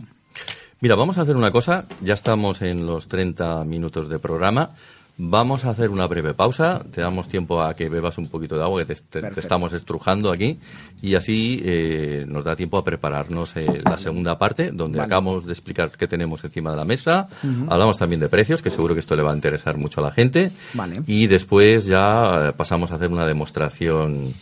Mira, 0.81 0.95
vamos 0.95 1.17
a 1.17 1.21
hacer 1.21 1.35
una 1.37 1.49
cosa. 1.51 1.85
Ya 2.01 2.13
estamos 2.13 2.61
en 2.61 2.85
los 2.85 3.07
30 3.07 3.63
minutos 3.63 4.09
de 4.09 4.19
programa. 4.19 4.71
Vamos 5.19 5.65
a 5.65 5.71
hacer 5.71 5.89
una 5.89 6.05
breve 6.05 6.35
pausa. 6.35 6.83
Te 6.91 7.01
damos 7.01 7.27
tiempo 7.27 7.61
a 7.63 7.75
que 7.75 7.89
bebas 7.89 8.19
un 8.19 8.27
poquito 8.27 8.55
de 8.55 8.61
agua, 8.63 8.81
que 8.81 8.93
te, 8.93 8.95
te- 8.95 9.01
te 9.01 9.19
Perfecto. 9.21 9.39
estamos 9.39 9.73
estrujando 9.73 10.31
aquí. 10.31 10.59
Y 11.01 11.15
así 11.15 11.59
eh, 11.65 12.23
nos 12.27 12.43
da 12.45 12.55
tiempo 12.55 12.77
a 12.77 12.83
prepararnos 12.83 13.55
eh, 13.57 13.81
la 13.83 13.97
segunda 13.97 14.37
parte, 14.37 14.69
donde 14.71 14.99
Vale. 14.99 15.07
acabamos 15.07 15.45
de 15.47 15.53
explicar 15.53 15.89
qué 15.97 16.07
tenemos 16.07 16.43
encima 16.43 16.69
de 16.71 16.77
la 16.77 16.85
mesa. 16.85 17.27
Hablamos 17.67 17.97
también 17.97 18.19
de 18.19 18.29
precios, 18.29 18.61
que 18.61 18.69
seguro 18.69 18.93
que 18.93 18.99
esto 18.99 19.15
le 19.15 19.23
va 19.23 19.31
a 19.31 19.35
interesar 19.35 19.75
mucho 19.77 20.01
a 20.01 20.03
la 20.03 20.11
gente. 20.11 20.51
Vale. 20.75 21.01
Y 21.07 21.25
después 21.25 21.85
ya 21.85 22.49
eh, 22.49 22.53
pasamos 22.55 22.91
a 22.91 22.95
hacer 22.95 23.09
una 23.09 23.25
demostración 23.25 24.33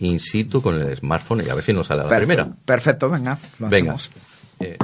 in 0.00 0.18
situ 0.18 0.60
con 0.60 0.74
el 0.80 0.96
smartphone 0.96 1.44
y 1.46 1.48
a 1.50 1.54
ver 1.54 1.62
si 1.62 1.72
nos 1.72 1.86
sale 1.86 2.00
a 2.00 2.04
la 2.06 2.10
perfe- 2.10 2.16
primera. 2.16 2.48
Perfecto, 2.64 3.08
venga. 3.08 3.38
lo 3.60 3.68
Venga. 3.68 3.94
Eh, 4.58 4.76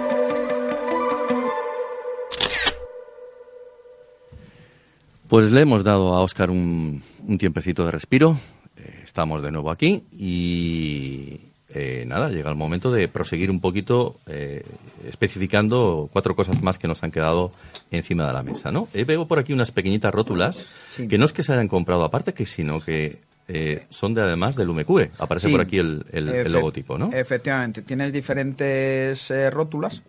Pues 5.29 5.53
le 5.53 5.61
hemos 5.61 5.85
dado 5.85 6.14
a 6.14 6.21
Oscar 6.21 6.51
un, 6.51 7.03
un 7.27 7.38
tiempecito 7.38 7.85
de 7.85 7.91
respiro. 7.91 8.38
Eh, 8.77 9.01
estamos 9.05 9.43
de 9.43 9.51
nuevo 9.51 9.71
aquí 9.71 10.05
y 10.12 11.41
eh, 11.69 12.05
nada, 12.07 12.31
llega 12.31 12.49
el 12.49 12.57
momento 12.57 12.91
de 12.91 13.09
proseguir 13.09 13.51
un 13.51 13.61
poquito 13.61 14.17
eh, 14.27 14.64
especificando 15.07 16.09
cuatro 16.12 16.35
cosas 16.35 16.62
más 16.62 16.79
que 16.79 16.88
nos 16.88 17.03
han 17.03 17.11
quedado 17.11 17.53
encima 17.91 18.27
de 18.27 18.33
la 18.33 18.43
mesa, 18.43 18.71
¿no? 18.71 18.88
Eh, 18.95 19.05
veo 19.05 19.27
por 19.29 19.38
aquí 19.38 19.53
unas 19.53 19.71
pequeñitas 19.71 20.14
rótulas 20.14 20.67
Sí. 20.91 21.07
que 21.09 21.19
no 21.19 21.27
es 21.27 21.33
que 21.35 21.43
se 21.43 21.53
hayan 21.53 21.69
comprado 21.69 22.05
aparte, 22.05 22.33
que 22.33 22.47
sino 22.47 22.81
que 22.81 23.19
eh, 23.49 23.87
son 23.91 24.14
de 24.14 24.23
además 24.23 24.57
del 24.57 24.71
UMQE. 24.71 25.11
Aparece 25.19 25.49
Sí. 25.49 25.53
por 25.53 25.61
aquí 25.61 25.77
el, 25.79 26.07
el- 26.12 26.51
logotipo, 26.53 26.97
¿no? 26.97 27.11
Efectivamente, 27.12 27.83
tienes 27.83 28.12
diferentes 28.12 29.31
eh, 29.31 29.51
rótulas. 29.51 30.03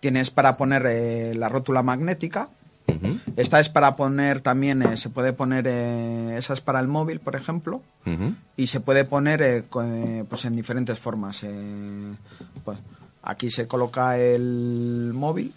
Tienes 0.00 0.30
para 0.30 0.56
poner 0.56 0.84
eh, 0.88 1.34
la 1.34 1.48
rótula 1.48 1.82
magnética. 1.82 2.48
Esta 3.36 3.60
es 3.60 3.68
para 3.68 3.94
poner 3.96 4.40
también, 4.40 4.82
eh, 4.82 4.96
se 4.96 5.08
puede 5.10 5.32
poner, 5.32 5.66
eh, 5.68 6.36
esa 6.36 6.52
es 6.54 6.60
para 6.60 6.80
el 6.80 6.88
móvil, 6.88 7.20
por 7.20 7.36
ejemplo. 7.36 7.82
Y 8.56 8.66
se 8.66 8.80
puede 8.80 9.04
poner 9.04 9.42
eh, 9.42 9.64
con, 9.68 9.94
eh, 9.94 10.24
pues 10.28 10.44
en 10.44 10.56
diferentes 10.56 10.98
formas. 10.98 11.40
eh, 11.44 12.12
pues 12.64 12.78
aquí 13.22 13.50
se 13.50 13.66
coloca 13.66 14.18
el 14.18 15.12
móvil. 15.14 15.54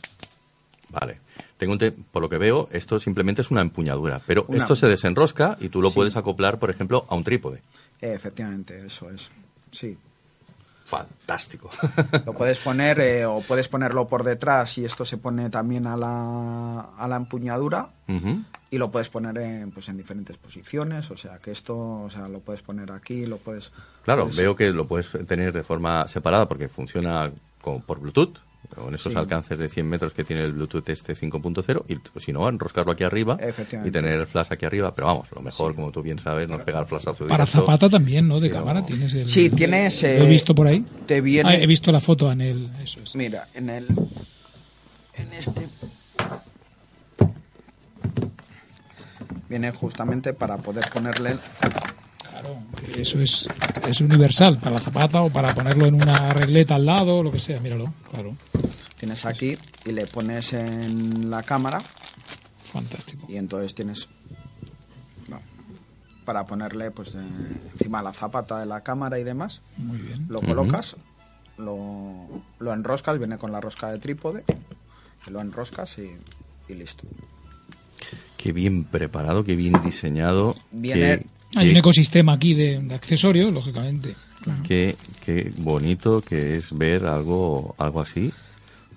Vale. 0.89 1.19
Tengo 1.57 1.73
un 1.73 1.79
te- 1.79 1.91
por 1.91 2.21
lo 2.21 2.29
que 2.29 2.37
veo, 2.37 2.67
esto 2.71 2.99
simplemente 2.99 3.41
es 3.41 3.49
una 3.49 3.61
empuñadura, 3.61 4.21
pero 4.27 4.45
Una- 4.47 4.57
esto 4.57 4.75
se 4.75 4.87
desenrosca 4.87 5.57
y 5.59 5.69
tú 5.69 5.81
lo 5.81 5.89
Sí. 5.89 5.95
puedes 5.95 6.15
acoplar, 6.15 6.59
por 6.59 6.69
ejemplo, 6.69 7.05
a 7.09 7.15
un 7.15 7.23
trípode. 7.23 7.61
Efectivamente, 8.01 8.85
eso 8.85 9.09
es. 9.09 9.29
Sí. 9.71 9.97
Fantástico. 10.97 11.69
Lo 12.25 12.33
puedes 12.33 12.59
poner 12.59 13.25
o 13.25 13.41
puedes 13.41 13.67
ponerlo 13.67 14.07
por 14.07 14.23
detrás 14.23 14.77
y 14.77 14.85
esto 14.85 15.05
se 15.05 15.17
pone 15.17 15.49
también 15.49 15.87
a 15.87 15.97
la, 15.97 16.79
a 16.97 17.07
la 17.07 17.15
empuñadura 17.15 17.89
y 18.69 18.77
lo 18.77 18.91
puedes 18.91 19.09
poner 19.09 19.37
en, 19.37 19.71
pues 19.71 19.89
en 19.89 19.97
diferentes 19.97 20.37
posiciones, 20.37 21.09
o 21.11 21.17
sea 21.17 21.37
que 21.39 21.51
esto, 21.51 21.77
o 21.77 22.09
sea, 22.09 22.27
lo 22.27 22.39
puedes 22.39 22.61
poner 22.61 22.91
aquí, 22.91 23.25
lo 23.25 23.37
puedes... 23.37 23.71
Claro, 24.03 24.23
puedes- 24.23 24.37
veo 24.37 24.55
que 24.55 24.71
lo 24.71 24.85
puedes 24.85 25.17
tener 25.27 25.53
de 25.53 25.63
forma 25.63 26.07
separada 26.07 26.47
porque 26.47 26.67
funciona 26.69 27.31
con, 27.61 27.81
por 27.81 27.99
Bluetooth, 27.99 28.37
con 28.75 28.93
esos 28.95 29.13
Sí. 29.13 29.17
alcances 29.19 29.57
de 29.57 29.69
100 29.69 29.87
metros 29.87 30.13
que 30.13 30.23
tiene 30.23 30.43
el 30.43 30.53
Bluetooth 30.53 30.87
este 30.89 31.13
5.0, 31.15 31.85
y 31.87 31.95
pues, 31.95 32.25
si 32.25 32.33
no, 32.33 32.47
enroscarlo 32.49 32.91
aquí 32.91 33.03
arriba 33.03 33.37
y 33.85 33.91
tener 33.91 34.19
el 34.19 34.27
flash 34.27 34.47
aquí 34.51 34.65
arriba. 34.65 34.93
Pero 34.95 35.07
vamos, 35.07 35.27
lo 35.31 35.41
mejor, 35.41 35.75
como 35.75 35.91
tú 35.91 36.01
bien 36.01 36.17
sabes, 36.19 36.47
no 36.49 36.55
es 36.55 36.63
pegar 36.63 36.85
flashazo 36.87 37.27
Para 37.27 37.43
directo. 37.45 37.59
Zapata 37.61 37.89
también, 37.89 38.27
¿no? 38.27 38.39
De 38.39 38.47
Sí, 38.47 38.53
cámara 38.53 38.85
tienes 38.85 39.13
el... 39.13 39.27
Sí, 39.27 39.49
tienes, 39.49 40.01
Lo 40.03 40.07
eh, 40.09 40.23
he 40.23 40.27
visto 40.27 40.55
por 40.55 40.67
ahí. 40.67 40.85
te 41.05 41.21
viene- 41.21 41.49
Ah, 41.49 41.55
he 41.55 41.67
visto 41.67 41.91
la 41.91 41.99
foto 41.99 42.31
en 42.31 42.41
el... 42.41 42.69
Eso 42.83 42.99
es. 43.01 43.15
Mira, 43.15 43.47
en 43.53 43.69
el... 43.69 43.87
En 45.15 45.33
este... 45.33 45.67
Viene 49.49 49.71
justamente 49.71 50.33
para 50.33 50.57
poder 50.57 50.85
ponerle... 50.91 51.37
Claro, 52.43 52.59
eso 52.97 53.19
es, 53.21 53.47
es 53.87 54.01
universal 54.01 54.57
para 54.59 54.71
la 54.75 54.79
zapata 54.81 55.21
o 55.21 55.29
para 55.29 55.53
ponerlo 55.55 55.85
en 55.85 55.95
una 55.95 56.29
regleta 56.31 56.75
al 56.75 56.85
lado, 56.85 57.23
lo 57.23 57.31
que 57.31 57.39
sea, 57.39 57.59
míralo, 57.59 57.93
claro. 58.11 58.35
Tienes 58.99 59.25
aquí 59.25 59.57
y 59.85 59.91
le 59.91 60.07
pones 60.07 60.53
en 60.53 61.29
la 61.29 61.43
cámara 61.43 61.81
Fantástico. 62.71 63.25
y 63.29 63.35
entonces 63.37 63.75
tienes 63.75 64.07
no, 65.29 65.39
para 66.25 66.45
ponerle 66.45 66.91
pues 66.91 67.13
de- 67.13 67.19
encima 67.73 68.01
la 68.01 68.13
zapata 68.13 68.59
de 68.59 68.65
la 68.65 68.81
cámara 68.81 69.19
y 69.19 69.23
demás 69.23 69.61
Muy 69.77 69.97
bien. 69.99 70.25
lo 70.29 70.41
colocas 70.41 70.95
lo, 71.57 72.27
lo 72.59 72.73
enroscas 72.73 73.17
viene 73.19 73.37
con 73.37 73.51
la 73.51 73.59
rosca 73.61 73.91
de 73.91 73.99
trípode 73.99 74.43
lo 75.29 75.39
enroscas 75.41 75.97
y, 75.97 76.11
y 76.71 76.75
listo 76.75 77.03
Qué 78.37 78.51
bien 78.51 78.83
preparado, 78.83 79.45
qué 79.45 79.55
bien 79.55 79.81
diseñado. 79.85 80.53
Viene- 80.71 81.19
qué- 81.19 81.25
Hay 81.55 81.65
qué- 81.67 81.71
un 81.71 81.77
ecosistema 81.77 82.33
aquí 82.33 82.53
de, 82.53 82.79
de 82.79 82.95
accesorios, 82.95 83.51
lógicamente. 83.53 84.15
Claro. 84.43 84.61
Qué, 84.67 84.95
qué 85.25 85.51
bonito 85.57 86.21
que 86.21 86.57
es 86.57 86.77
ver 86.77 87.05
algo, 87.05 87.75
algo 87.77 88.01
así 88.01 88.31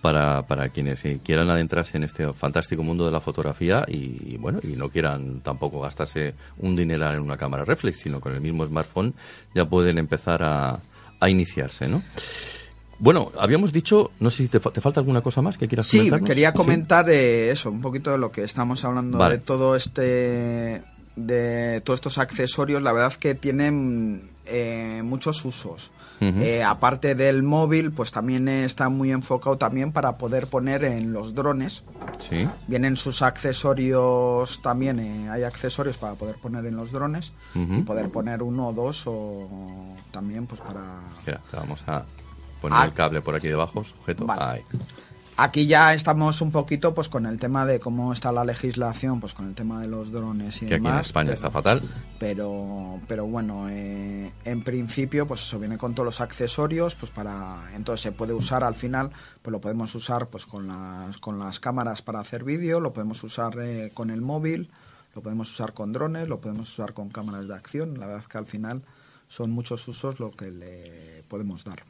para, 0.03 0.43
para 0.47 0.69
quienes 0.71 1.05
eh, 1.05 1.21
quieran 1.25 1.51
adentrarse 1.51 1.97
en 1.97 2.05
este 2.05 2.33
fantástico 2.33 2.83
mundo 2.83 3.07
de 3.07 3.13
la 3.13 3.21
fotografía 3.21 3.85
y, 3.89 4.35
y, 4.35 4.37
bueno 4.39 4.59
y 4.63 4.77
no 4.77 4.89
quieran 4.89 5.41
tampoco 5.41 5.81
gastarse 5.81 6.35
un 6.59 6.75
dineral 6.77 7.15
en 7.15 7.21
una 7.21 7.37
cámara 7.37 7.65
reflex, 7.65 7.99
sino 7.99 8.21
con 8.21 8.35
el 8.35 8.41
mismo 8.41 8.67
smartphone 8.67 9.15
ya 9.55 9.65
pueden 9.67 9.99
empezar 9.99 10.43
a, 10.43 10.81
a 11.21 11.31
iniciarse, 11.31 11.87
¿no? 11.89 12.03
Bueno, 12.99 13.31
habíamos 13.39 13.73
dicho, 13.73 14.11
no 14.21 14.31
sé 14.31 14.45
si 14.45 14.49
te, 14.49 14.59
te 14.59 14.81
falta 14.81 15.01
alguna 15.01 15.21
cosa 15.21 15.43
más 15.43 15.59
que 15.59 15.69
quieras 15.69 15.87
sí 15.87 15.99
comentarnos. 15.99 16.27
quería 16.29 16.51
Sí. 16.51 16.57
comentar 16.57 17.11
eh, 17.11 17.51
eso 17.51 17.71
un 17.71 17.81
poquito 17.83 18.11
de 18.11 18.19
lo 18.19 18.33
que 18.33 18.43
estamos 18.43 18.85
hablando 18.85 19.19
Vale. 19.19 19.37
de 19.39 19.45
todo 19.45 19.77
este 19.77 20.83
de 21.17 21.81
todos 21.85 21.99
estos 21.99 22.19
accesorios 22.19 22.83
la 22.83 22.93
verdad 22.93 23.13
que 23.15 23.35
tienen 23.35 24.31
eh, 24.45 25.01
muchos 25.05 25.45
usos. 25.45 25.91
Eh, 26.19 26.65
aparte 26.65 27.15
del 27.15 27.43
móvil 27.43 27.93
pues 27.93 28.11
también 28.11 28.49
está 28.49 28.89
muy 28.89 29.11
enfocado 29.13 29.59
también 29.59 29.93
para 29.93 30.17
poder 30.17 30.47
poner 30.47 30.83
en 30.85 31.13
los 31.13 31.35
drones 31.35 31.85
Sí. 32.19 32.49
Vienen 32.69 32.97
sus 32.97 33.21
accesorios 33.21 34.61
también, 34.63 34.99
eh, 34.99 35.29
hay 35.31 35.43
accesorios 35.43 35.99
para 35.99 36.15
poder 36.15 36.37
poner 36.37 36.65
en 36.65 36.75
los 36.77 36.91
drones 36.91 37.33
y 37.55 37.83
poder 37.83 38.09
poner 38.11 38.43
uno 38.43 38.69
o 38.69 38.73
dos 38.73 39.03
o 39.07 39.49
también 40.11 40.47
pues 40.47 40.61
para... 40.63 41.01
Mira, 41.27 41.41
te 41.51 41.57
vamos 41.59 41.83
a 41.87 42.05
poner 42.63 42.79
Ah. 42.81 42.85
el 42.87 42.95
cable 42.95 43.21
por 43.21 43.35
aquí 43.35 43.49
debajo, 43.49 43.85
sujeto. 43.85 44.25
Vale. 44.25 44.43
Ahí. 44.43 44.63
Aquí 45.39 45.67
ya 45.67 45.93
estamos 45.93 46.41
un 46.41 46.51
poquito 46.51 46.95
pues 46.95 47.11
con 47.11 47.27
el 47.27 47.39
tema 47.39 47.67
de 47.67 47.79
cómo 47.79 48.11
está 48.15 48.33
la 48.33 48.43
legislación, 48.43 49.21
pues 49.21 49.35
con 49.35 49.47
el 49.47 49.55
tema 49.55 49.83
de 49.83 49.87
los 49.87 50.11
drones 50.11 50.57
y 50.57 50.61
Que 50.61 50.67
aquí 50.67 50.75
en 50.77 50.83
demás, 50.85 51.07
España 51.09 51.27
pero- 51.27 51.35
está 51.35 51.51
fatal. 51.51 51.83
pero 52.19 53.01
pero 53.07 53.27
bueno 53.27 53.67
eh, 53.69 54.33
en 54.47 54.63
principio 54.63 55.27
pues 55.27 55.43
eso 55.43 55.59
viene 55.59 55.77
con 55.77 55.93
todos 55.95 56.07
los 56.07 56.21
accesorios 56.23 56.95
pues 56.95 57.13
para 57.13 57.71
entonces 57.75 58.01
se 58.01 58.13
puede 58.13 58.33
usar 58.33 58.65
al 58.65 58.75
final 58.77 59.11
pues 59.43 59.53
lo 59.53 59.61
podemos 59.61 59.95
usar 59.95 60.29
pues 60.29 60.47
con 60.47 60.69
las 60.69 61.19
con 61.19 61.39
las 61.39 61.61
cámaras 61.61 62.01
para 62.01 62.21
hacer 62.21 62.43
vídeo 62.43 62.81
lo 62.81 62.95
podemos 62.95 63.23
usar 63.23 63.59
eh, 63.61 63.91
con 63.93 64.09
el 64.09 64.23
móvil 64.23 64.71
lo 65.15 65.21
podemos 65.21 65.51
usar 65.53 65.75
con 65.75 65.93
drones 65.93 66.29
lo 66.29 66.41
podemos 66.41 66.73
usar 66.73 66.95
con 66.95 67.11
cámaras 67.11 67.47
de 67.47 67.55
acción 67.55 68.01
la 68.01 68.07
verdad 68.07 68.23
es 68.23 68.29
que 68.29 68.39
al 68.39 68.47
final 68.47 68.83
son 69.29 69.51
muchos 69.51 69.87
usos 69.87 70.19
lo 70.19 70.31
que 70.31 70.51
le 70.51 71.23
podemos 71.29 71.63
dar 71.65 71.83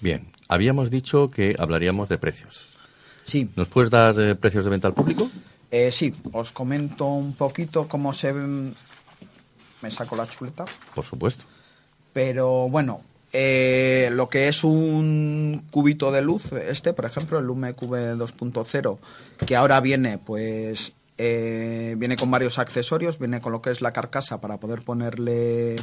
Bien, 0.00 0.26
habíamos 0.48 0.90
dicho 0.90 1.30
que 1.30 1.56
hablaríamos 1.58 2.08
de 2.08 2.18
precios. 2.18 2.70
sí 3.24 3.48
¿Nos 3.56 3.68
puedes 3.68 3.90
dar 3.90 4.20
eh, 4.20 4.34
precios 4.34 4.64
de 4.64 4.70
venta 4.70 4.88
al 4.88 4.94
público? 4.94 5.30
eh, 5.70 5.90
sí 5.90 6.14
os 6.32 6.52
comento 6.52 7.06
un 7.06 7.34
poquito 7.34 7.88
cómo 7.88 8.12
se 8.12 8.32
ven 8.32 8.74
me 9.82 9.90
saco 9.90 10.14
la 10.16 10.26
chuleta 10.28 10.64
Por 10.94 11.04
supuesto. 11.04 11.44
Pero 12.12 12.68
bueno, 12.68 13.02
eh, 13.32 14.08
lo 14.12 14.28
que 14.28 14.46
es 14.48 14.62
un 14.62 15.66
cubito 15.70 16.12
de 16.12 16.22
luz, 16.22 16.52
este, 16.52 16.92
por 16.92 17.04
ejemplo, 17.04 17.38
el 17.40 17.46
Lume 17.46 17.74
QV 17.74 18.16
2.0, 18.16 18.98
que 19.44 19.56
ahora 19.56 19.80
viene, 19.80 20.18
pues, 20.18 20.92
eh, 21.18 21.96
viene 21.98 22.16
con 22.16 22.30
varios 22.30 22.58
accesorios, 22.60 23.18
viene 23.18 23.40
con 23.40 23.50
lo 23.52 23.60
que 23.60 23.70
es 23.72 23.82
la 23.82 23.90
carcasa 23.90 24.40
para 24.40 24.58
poder 24.58 24.82
ponerle 24.82 25.76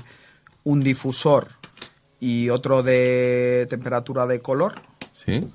un 0.64 0.82
difusor 0.82 1.49
y 2.22 2.49
otro 2.49 2.84
de 2.84 3.67
temperatura 3.69 4.28
de 4.28 4.39
color. 4.39 4.76
¿Sí? 5.11 5.49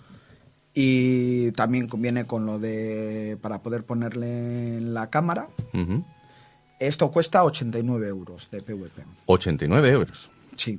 Y 0.75 1.53
también 1.53 1.89
viene 1.97 2.27
con 2.27 2.45
lo 2.45 2.59
de 2.59 3.39
para 3.41 3.63
poder 3.63 3.85
ponerle 3.85 4.77
en 4.77 4.93
la 4.93 5.09
cámara. 5.09 5.49
Ujú. 5.73 6.05
Esto 6.79 7.11
cuesta 7.11 7.45
89 7.45 8.09
euros 8.09 8.51
de 8.51 8.61
PVP. 8.61 9.03
89 9.25 9.91
euros. 9.91 10.29
Sí, 10.57 10.79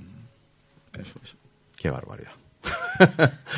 eso 1.00 1.20
es. 1.24 1.36
Qué 1.76 1.90
barbaridad. 1.90 2.34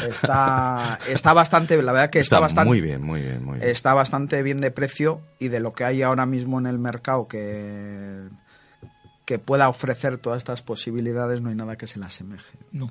Está, 0.08 1.00
está 1.08 1.34
bastante, 1.34 1.82
la 1.82 1.92
verdad 1.92 2.10
que 2.10 2.20
está, 2.20 2.40
bastante, 2.40 2.68
muy 2.68 2.82
bien, 2.82 3.02
muy 3.02 3.22
bien, 3.22 3.44
muy 3.44 3.58
bien. 3.58 3.70
está 3.70 3.94
bastante 3.94 4.44
bien 4.44 4.62
de 4.62 4.70
precio 4.70 5.22
y 5.40 5.48
de 5.48 5.60
lo 5.60 5.74
que 5.74 5.84
hay 5.84 6.04
ahora 6.04 6.26
mismo 6.26 6.60
en 6.60 6.68
el 6.68 6.78
mercado 6.78 7.28
que, 7.28 8.28
que 9.30 9.38
pueda 9.38 9.70
ofrecer 9.70 10.18
todas 10.18 10.40
estas 10.40 10.64
posibilidades 10.64 11.40
no 11.40 11.50
hay 11.50 11.56
nada 11.56 11.76
que 11.78 11.86
se 11.86 12.00
le 12.00 12.06
asemeje. 12.06 12.58
No. 12.72 12.90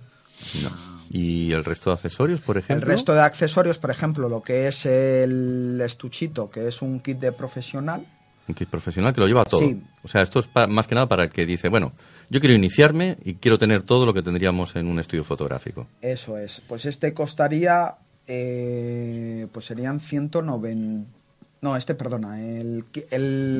No. 0.63 0.71
¿Y 1.11 1.51
el 1.51 1.65
resto 1.65 1.91
de 1.91 1.95
accesorios, 1.95 2.41
por 2.41 2.57
El 2.59 2.63
ejemplo? 2.63 2.87
resto 2.87 3.13
de 3.13 3.23
accesorios, 3.23 3.77
por 3.79 3.91
ejemplo, 3.91 4.29
lo 4.29 4.41
que 4.41 4.69
es 4.69 4.87
el 4.87 5.81
estuchito, 5.85 6.49
que 6.49 6.69
es 6.69 6.81
un 6.81 7.01
kit 7.01 7.19
de 7.19 7.33
profesional, 7.33 8.07
Un 8.47 8.55
kit 8.55 8.69
profesional 8.71 9.13
que 9.13 9.21
lo 9.21 9.27
lleva 9.27 9.45
todo. 9.45 9.61
Sí. 9.63 9.83
O 10.05 10.07
sea, 10.07 10.23
esto 10.23 10.39
es 10.39 10.47
pa- 10.47 10.69
más 10.69 10.87
que 10.87 10.95
nada 10.95 11.09
para 11.09 11.25
el 11.25 11.31
que 11.31 11.45
dice, 11.45 11.69
bueno, 11.69 11.93
yo 12.31 12.39
quiero 12.39 12.55
iniciarme 12.55 13.19
y 13.25 13.35
quiero 13.35 13.59
tener 13.59 13.83
todo 13.83 14.07
lo 14.07 14.15
que 14.15 14.23
tendríamos 14.23 14.77
en 14.77 14.87
un 14.87 15.01
estudio 15.01 15.25
fotográfico. 15.25 15.89
eso 16.01 16.39
es. 16.39 16.63
Pues 16.69 16.85
este 16.87 17.13
costaría, 17.13 17.97
eh, 18.29 19.49
pues 19.53 19.67
serían 19.67 19.99
190... 19.99 21.18
No, 21.61 21.77
este, 21.77 21.95
perdona, 21.97 22.41
el, 22.41 22.85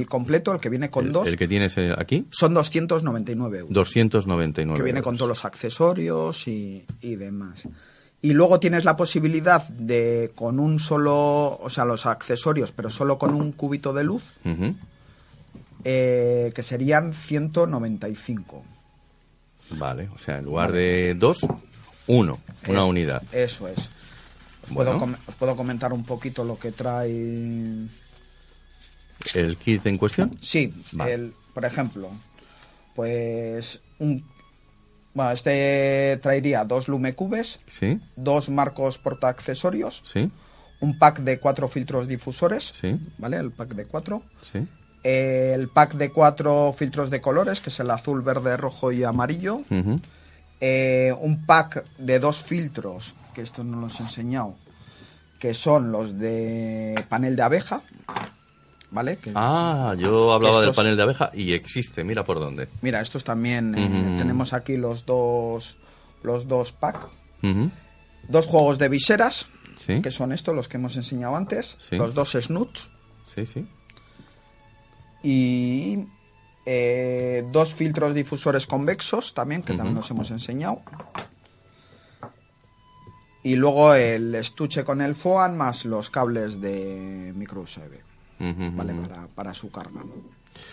completo, 0.09 0.53
el 0.55 0.61
que 0.61 0.69
viene 0.69 0.89
con 0.91 1.07
el, 1.07 1.13
dos, 1.13 1.27
el 1.27 1.37
que 1.37 1.49
tienes 1.49 1.77
eh, 1.79 1.93
aquí, 1.99 2.27
son 2.31 2.55
299 2.55 3.59
euros. 3.59 3.73
299 3.75 4.77
que 4.79 4.85
viene 4.85 5.03
con 5.03 5.17
todos 5.17 5.29
los 5.29 5.45
accesorios 5.45 6.47
y, 6.47 6.85
y 7.01 7.17
demás. 7.17 7.67
Y 8.23 8.33
luego 8.35 8.61
tienes 8.61 8.85
la 8.85 8.97
posibilidad 8.97 9.67
de 9.69 10.31
con 10.35 10.61
un 10.61 10.79
solo, 10.79 11.59
o 11.61 11.69
sea, 11.71 11.85
los 11.85 12.07
accesorios, 12.07 12.71
pero 12.73 12.89
solo 12.91 13.19
con 13.19 13.35
un 13.35 13.51
cubito 13.53 13.93
de 13.93 14.05
luz, 14.05 14.35
Ujú. 14.45 14.75
eh, 15.85 16.53
que 16.55 16.63
serían 16.63 17.15
195. 17.15 18.65
Vale, 19.73 20.09
o 20.15 20.19
sea, 20.19 20.39
en 20.39 20.45
lugar 20.45 20.73
de 20.73 21.15
dos, 21.15 21.41
uno, 22.07 22.39
una 22.69 22.81
Eh, 22.81 22.85
unidad. 22.85 23.23
Eso 23.33 23.69
es. 23.69 23.91
Bueno. 24.71 24.91
Puedo, 24.93 24.99
com- 24.99 25.17
puedo 25.39 25.57
comentar 25.57 25.93
un 25.93 26.05
poquito 26.05 26.45
lo 26.45 26.59
que 26.59 26.73
trae. 26.73 27.11
¿El 29.35 29.57
kit 29.57 29.85
en 29.87 29.99
cuestión? 29.99 30.37
Sí, 30.41 30.73
Vale. 30.93 31.15
el, 31.15 31.35
por 31.55 31.65
ejemplo, 31.65 32.11
pues 32.95 33.81
un. 33.99 34.25
Bueno, 35.15 35.33
este 35.33 36.19
traería 36.23 36.65
dos 36.65 36.87
lumecubes, 36.87 37.59
Sí, 37.67 37.99
dos 38.15 38.49
marcos 38.51 38.99
porta 38.99 39.29
accesorios, 39.29 40.03
sí, 40.05 40.31
un 40.81 40.97
pack 40.99 41.21
de 41.21 41.41
cuatro 41.41 41.67
filtros 41.69 42.07
difusores, 42.07 42.73
sí, 42.81 42.97
¿vale? 43.19 43.39
El 43.39 43.51
pack 43.51 43.75
de 43.75 43.85
cuatro. 43.87 44.23
sí. 44.53 44.67
El 45.05 45.69
pack 45.69 45.95
de 45.95 46.11
cuatro 46.11 46.75
filtros 46.77 47.09
de 47.09 47.21
colores, 47.21 47.61
que 47.61 47.71
es 47.71 47.79
el 47.81 47.91
azul, 47.91 48.21
verde, 48.21 48.57
rojo 48.57 48.91
y 48.93 49.05
amarillo. 49.05 49.63
Eh, 50.61 51.15
un 51.21 51.47
pack 51.47 51.85
de 51.99 52.19
dos 52.19 52.43
filtros, 52.43 53.15
que 53.39 53.43
esto 53.45 53.63
no 53.63 53.81
los 53.81 54.01
he 54.01 54.03
enseñado, 54.03 54.57
que 55.39 55.55
son 55.55 55.93
los 55.93 56.19
de 56.19 56.93
panel 57.09 57.37
de 57.37 57.43
abeja, 57.43 57.83
¿vale? 58.91 59.17
Que- 59.19 59.31
Ah, 59.37 59.95
yo 59.97 60.33
hablaba 60.33 60.61
del 60.63 60.75
panel 60.75 60.97
de 60.97 61.05
abeja 61.05 61.31
y 61.33 61.53
existe, 61.53 62.03
mira 62.03 62.25
por 62.25 62.41
dónde. 62.41 62.67
Mira, 62.83 63.01
estos 63.01 63.23
también 63.23 63.77
eh, 63.79 64.17
tenemos 64.19 64.53
aquí 64.53 64.77
los 64.77 65.07
dos 65.07 65.77
los 66.25 66.49
dos 66.49 66.73
pack, 66.73 67.07
dos 68.27 68.47
juegos 68.47 68.77
de 68.81 68.89
viseras, 68.89 69.47
Sí, 69.77 70.03
que 70.03 70.11
son 70.11 70.33
estos 70.33 70.53
los 70.57 70.67
que 70.67 70.77
hemos 70.79 70.97
enseñado 70.97 71.37
antes, 71.37 71.77
Sí. 71.79 71.95
los 71.95 72.13
dos 72.15 72.33
snuts 72.33 72.91
sí, 73.33 73.47
sí. 73.47 73.65
y 75.23 76.07
eh, 76.67 77.45
dos 77.53 77.73
filtros 77.73 78.15
difusores 78.15 78.67
convexos 78.67 79.33
también, 79.33 79.63
que 79.63 79.75
también 79.75 79.95
los 79.95 80.11
hemos 80.11 80.29
enseñado. 80.33 80.83
Y 83.43 83.57
luego 83.57 83.95
el 83.95 84.35
estuche 84.35 84.85
con 84.85 85.01
el 85.01 85.15
FOAN 85.15 85.57
más 85.57 85.85
los 85.85 86.11
cables 86.11 86.61
de 86.61 87.33
micro 87.37 87.63
USB, 87.63 88.01
¿vale? 88.75 88.95
Para, 88.95 89.27
para 89.29 89.55
su 89.55 89.71
carga. 89.71 90.03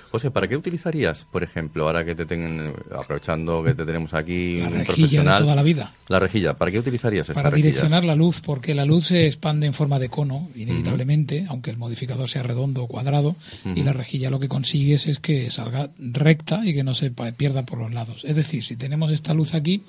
José, 0.10 0.32
¿para 0.32 0.48
qué 0.48 0.58
utilizarías, 0.58 1.26
por 1.26 1.44
ejemplo, 1.44 1.86
ahora 1.86 2.04
que 2.04 2.16
te 2.16 2.26
tengan, 2.26 2.74
aprovechando 2.92 3.64
que 3.64 3.76
te 3.76 3.86
tenemos 3.86 4.14
aquí 4.14 4.60
La 4.60 4.68
un 4.68 4.74
rejilla 4.74 4.86
de 4.86 4.98
profesional? 4.98 5.38
toda 5.40 5.56
la 5.56 5.64
vida. 5.64 5.94
La 6.08 6.20
rejilla, 6.20 6.54
¿para 6.56 6.72
qué 6.72 6.80
utilizarías 6.80 7.30
esta 7.30 7.44
Para 7.44 7.56
direccionar 7.56 8.04
la 8.04 8.16
luz, 8.16 8.42
porque 8.42 8.74
la 8.74 8.86
luz 8.86 9.08
se 9.08 9.28
expande 9.28 9.68
en 9.68 9.74
forma 9.74 10.00
de 10.00 10.10
cono, 10.10 10.50
inevitablemente, 10.56 11.46
aunque 11.50 11.70
el 11.70 11.78
modificador 11.78 12.30
sea 12.30 12.42
redondo 12.44 12.84
o 12.84 12.88
cuadrado, 12.88 13.36
y 13.76 13.84
la 13.84 13.94
rejilla 13.94 14.30
lo 14.32 14.40
que 14.40 14.48
consigues 14.48 15.06
es 15.06 15.20
que 15.20 15.52
salga 15.52 15.90
recta 16.00 16.62
y 16.66 16.74
que 16.74 16.84
no 16.84 16.96
se 16.96 17.12
pierda 17.12 17.64
por 17.64 17.78
los 17.78 17.94
lados. 17.94 18.24
Es 18.26 18.36
decir, 18.36 18.64
si 18.64 18.76
tenemos 18.78 19.12
esta 19.12 19.34
luz 19.34 19.54
aquí, 19.54 19.84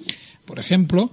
por 0.45 0.59
ejemplo, 0.59 1.11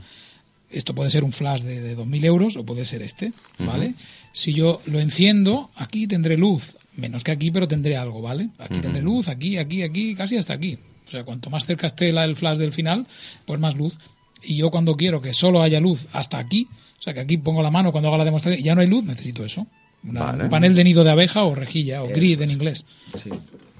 esto 0.73 0.93
puede 0.95 1.09
ser 1.11 1.23
un 1.23 1.31
flash 1.31 1.61
de, 1.61 1.79
de 1.81 1.97
2.000 1.97 2.25
euros 2.25 2.57
o 2.57 2.63
puede 2.65 2.85
ser 2.85 3.01
este, 3.01 3.31
¿vale? 3.59 3.93
Si 4.31 4.53
yo 4.53 4.81
lo 4.85 4.99
enciendo, 4.99 5.69
aquí 5.75 6.07
tendré 6.07 6.37
luz, 6.37 6.75
menos 6.97 7.23
que 7.23 7.31
aquí, 7.31 7.51
pero 7.51 7.67
tendré 7.67 7.95
algo, 7.97 8.21
¿vale? 8.21 8.49
Aquí 8.59 8.79
tendré 8.81 9.01
luz, 9.01 9.27
aquí, 9.27 9.57
aquí, 9.57 9.83
aquí, 9.83 10.15
casi 10.15 10.37
hasta 10.37 10.53
aquí. 10.53 10.77
O 11.07 11.11
sea, 11.11 11.23
cuanto 11.23 11.49
más 11.49 11.65
cerca 11.65 11.87
esté 11.87 12.11
la- 12.11 12.25
el 12.25 12.35
flash 12.35 12.57
del 12.57 12.71
final, 12.73 13.05
pues 13.45 13.59
más 13.59 13.75
luz. 13.75 13.97
Y 14.41 14.57
yo 14.57 14.71
cuando 14.71 14.95
quiero 14.97 15.21
que 15.21 15.33
solo 15.33 15.61
haya 15.61 15.79
luz 15.79 16.07
hasta 16.11 16.37
aquí, 16.37 16.67
o 16.99 17.01
sea, 17.01 17.13
que 17.13 17.19
aquí 17.21 17.37
pongo 17.37 17.61
la 17.61 17.69
mano 17.71 17.91
cuando 17.91 18.07
haga 18.09 18.17
la 18.17 18.25
demostración, 18.25 18.63
ya 18.63 18.73
no 18.75 18.81
hay 18.81 18.87
luz, 18.87 19.03
necesito 19.03 19.45
eso. 19.45 19.67
Una- 20.03 20.21
Vale. 20.25 20.43
Un 20.45 20.49
panel 20.49 20.75
de 20.75 20.83
nido 20.83 21.03
de 21.03 21.11
abeja 21.11 21.43
o 21.43 21.53
rejilla, 21.55 22.03
o 22.03 22.07
grid 22.09 22.41
en 22.41 22.49
inglés. 22.51 22.85
Sí. 23.21 23.29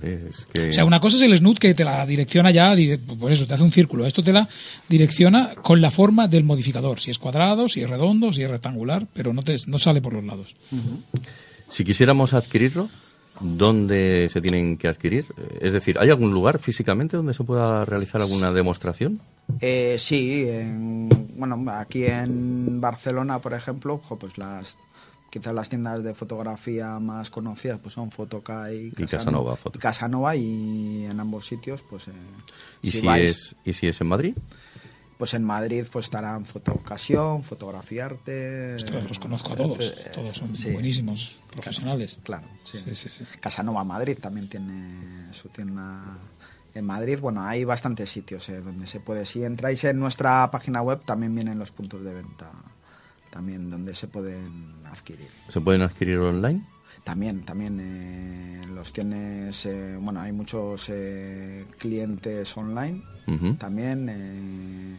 Es 0.03 0.45
que... 0.53 0.69
O 0.69 0.73
sea, 0.73 0.85
una 0.85 0.99
cosa 0.99 1.15
es 1.17 1.21
el 1.23 1.37
snoot 1.37 1.57
que 1.59 1.73
te 1.73 1.83
la 1.83 2.05
direcciona 2.05 2.51
ya, 2.51 2.75
por 3.19 3.31
eso 3.31 3.47
te 3.47 3.53
hace 3.53 3.63
un 3.63 3.71
círculo. 3.71 4.05
Esto 4.05 4.21
te 4.23 4.33
la 4.33 4.47
direcciona 4.89 5.55
con 5.55 5.79
la 5.81 5.91
forma 5.91 6.27
del 6.27 6.43
modificador, 6.43 6.99
si 6.99 7.09
es 7.11 7.17
cuadrado, 7.17 7.67
si 7.69 7.81
es 7.81 7.89
redondo, 7.89 8.33
si 8.33 8.43
es 8.43 8.49
rectangular, 8.49 9.07
pero 9.13 9.33
no 9.33 9.43
te 9.43 9.55
no 9.67 9.79
sale 9.79 10.01
por 10.01 10.13
los 10.13 10.23
lados. 10.23 10.55
Si 11.69 11.83
quisiéramos 11.83 12.33
adquirirlo, 12.33 12.89
¿dónde 13.39 14.27
se 14.31 14.41
tienen 14.41 14.77
que 14.77 14.87
adquirir? 14.87 15.25
Es 15.59 15.73
decir, 15.73 15.97
¿hay 15.99 16.09
algún 16.09 16.31
lugar 16.33 16.59
físicamente 16.59 17.17
donde 17.17 17.33
se 17.33 17.43
pueda 17.43 17.85
realizar 17.85 18.21
alguna 18.21 18.51
demostración? 18.51 19.19
Eh, 19.61 19.95
sí, 19.99 20.45
en- 20.47 21.09
bueno, 21.35 21.63
aquí 21.71 22.05
en 22.05 22.79
Barcelona, 22.79 23.39
por 23.39 23.53
ejemplo, 23.53 24.01
pues 24.19 24.37
las 24.37 24.77
quizás 25.33 25.51
las 25.55 25.67
tiendas 25.67 26.03
de 26.03 26.13
fotografía 26.13 26.99
más 26.99 27.31
conocidas 27.31 27.79
pues 27.81 27.95
son 27.95 28.11
Fotoca 28.11 28.71
y, 28.71 28.93
Y 28.95 29.05
Casanova 29.07 29.55
Foto. 29.55 29.79
y 29.79 29.81
Casanova 29.81 30.35
y 30.35 31.05
en 31.09 31.19
ambos 31.19 31.47
sitios 31.47 31.81
pues 31.81 32.07
eh, 32.07 32.11
¿Y 32.83 32.91
si, 32.91 33.01
vais, 33.01 33.31
es, 33.31 33.55
¿Y 33.65 33.73
si 33.73 33.87
es 33.87 33.99
en 33.99 34.07
Madrid? 34.07 34.35
pues 35.17 35.33
en 35.33 35.43
Madrid 35.43 35.85
pues 35.91 36.05
estarán 36.05 36.45
Fotocasión, 36.45 37.41
Fotografiarte 37.41 38.75
Ostras, 38.75 39.07
los 39.07 39.17
conozco 39.17 39.53
a 39.53 39.55
todos, 39.55 39.79
eh, 39.79 40.11
todos 40.13 40.37
son 40.37 40.55
sí, 40.55 40.69
buenísimos 40.69 41.39
profesionales. 41.51 42.19
Claro, 42.21 42.45
sí. 42.65 42.77
Sí, 42.85 42.93
sí, 42.93 43.09
sí. 43.09 43.23
Casanova 43.39 43.83
Madrid 43.83 44.19
también 44.21 44.47
tiene 44.47 45.33
su 45.33 45.49
tienda 45.49 46.19
en 46.75 46.85
Madrid. 46.85 47.17
Bueno, 47.19 47.43
hay 47.43 47.63
bastantes 47.63 48.11
sitios 48.11 48.49
eh, 48.49 48.61
donde 48.61 48.85
se 48.85 48.99
puede. 48.99 49.25
Si 49.25 49.43
entráis 49.43 49.83
en 49.85 49.97
nuestra 49.99 50.51
página 50.51 50.83
web 50.83 51.03
también 51.03 51.33
vienen 51.33 51.57
los 51.57 51.71
puntos 51.71 52.03
de 52.03 52.13
venta 52.13 52.51
también 53.33 53.67
donde 53.69 53.95
se 53.95 54.07
pueden 54.07 54.73
adquirir. 54.85 55.27
¿Se 55.47 55.59
pueden 55.59 55.81
adquirir 55.81 56.19
online? 56.19 56.61
También, 57.03 57.41
también 57.43 57.79
eh, 57.81 58.61
los 58.73 58.93
tienes, 58.93 59.65
eh, 59.65 59.97
bueno, 59.99 60.21
hay 60.21 60.31
muchos 60.31 60.85
eh, 60.89 61.65
clientes 61.79 62.55
online 62.55 63.01
Ujú. 63.27 63.55
también. 63.55 64.07
eh, 64.09 64.97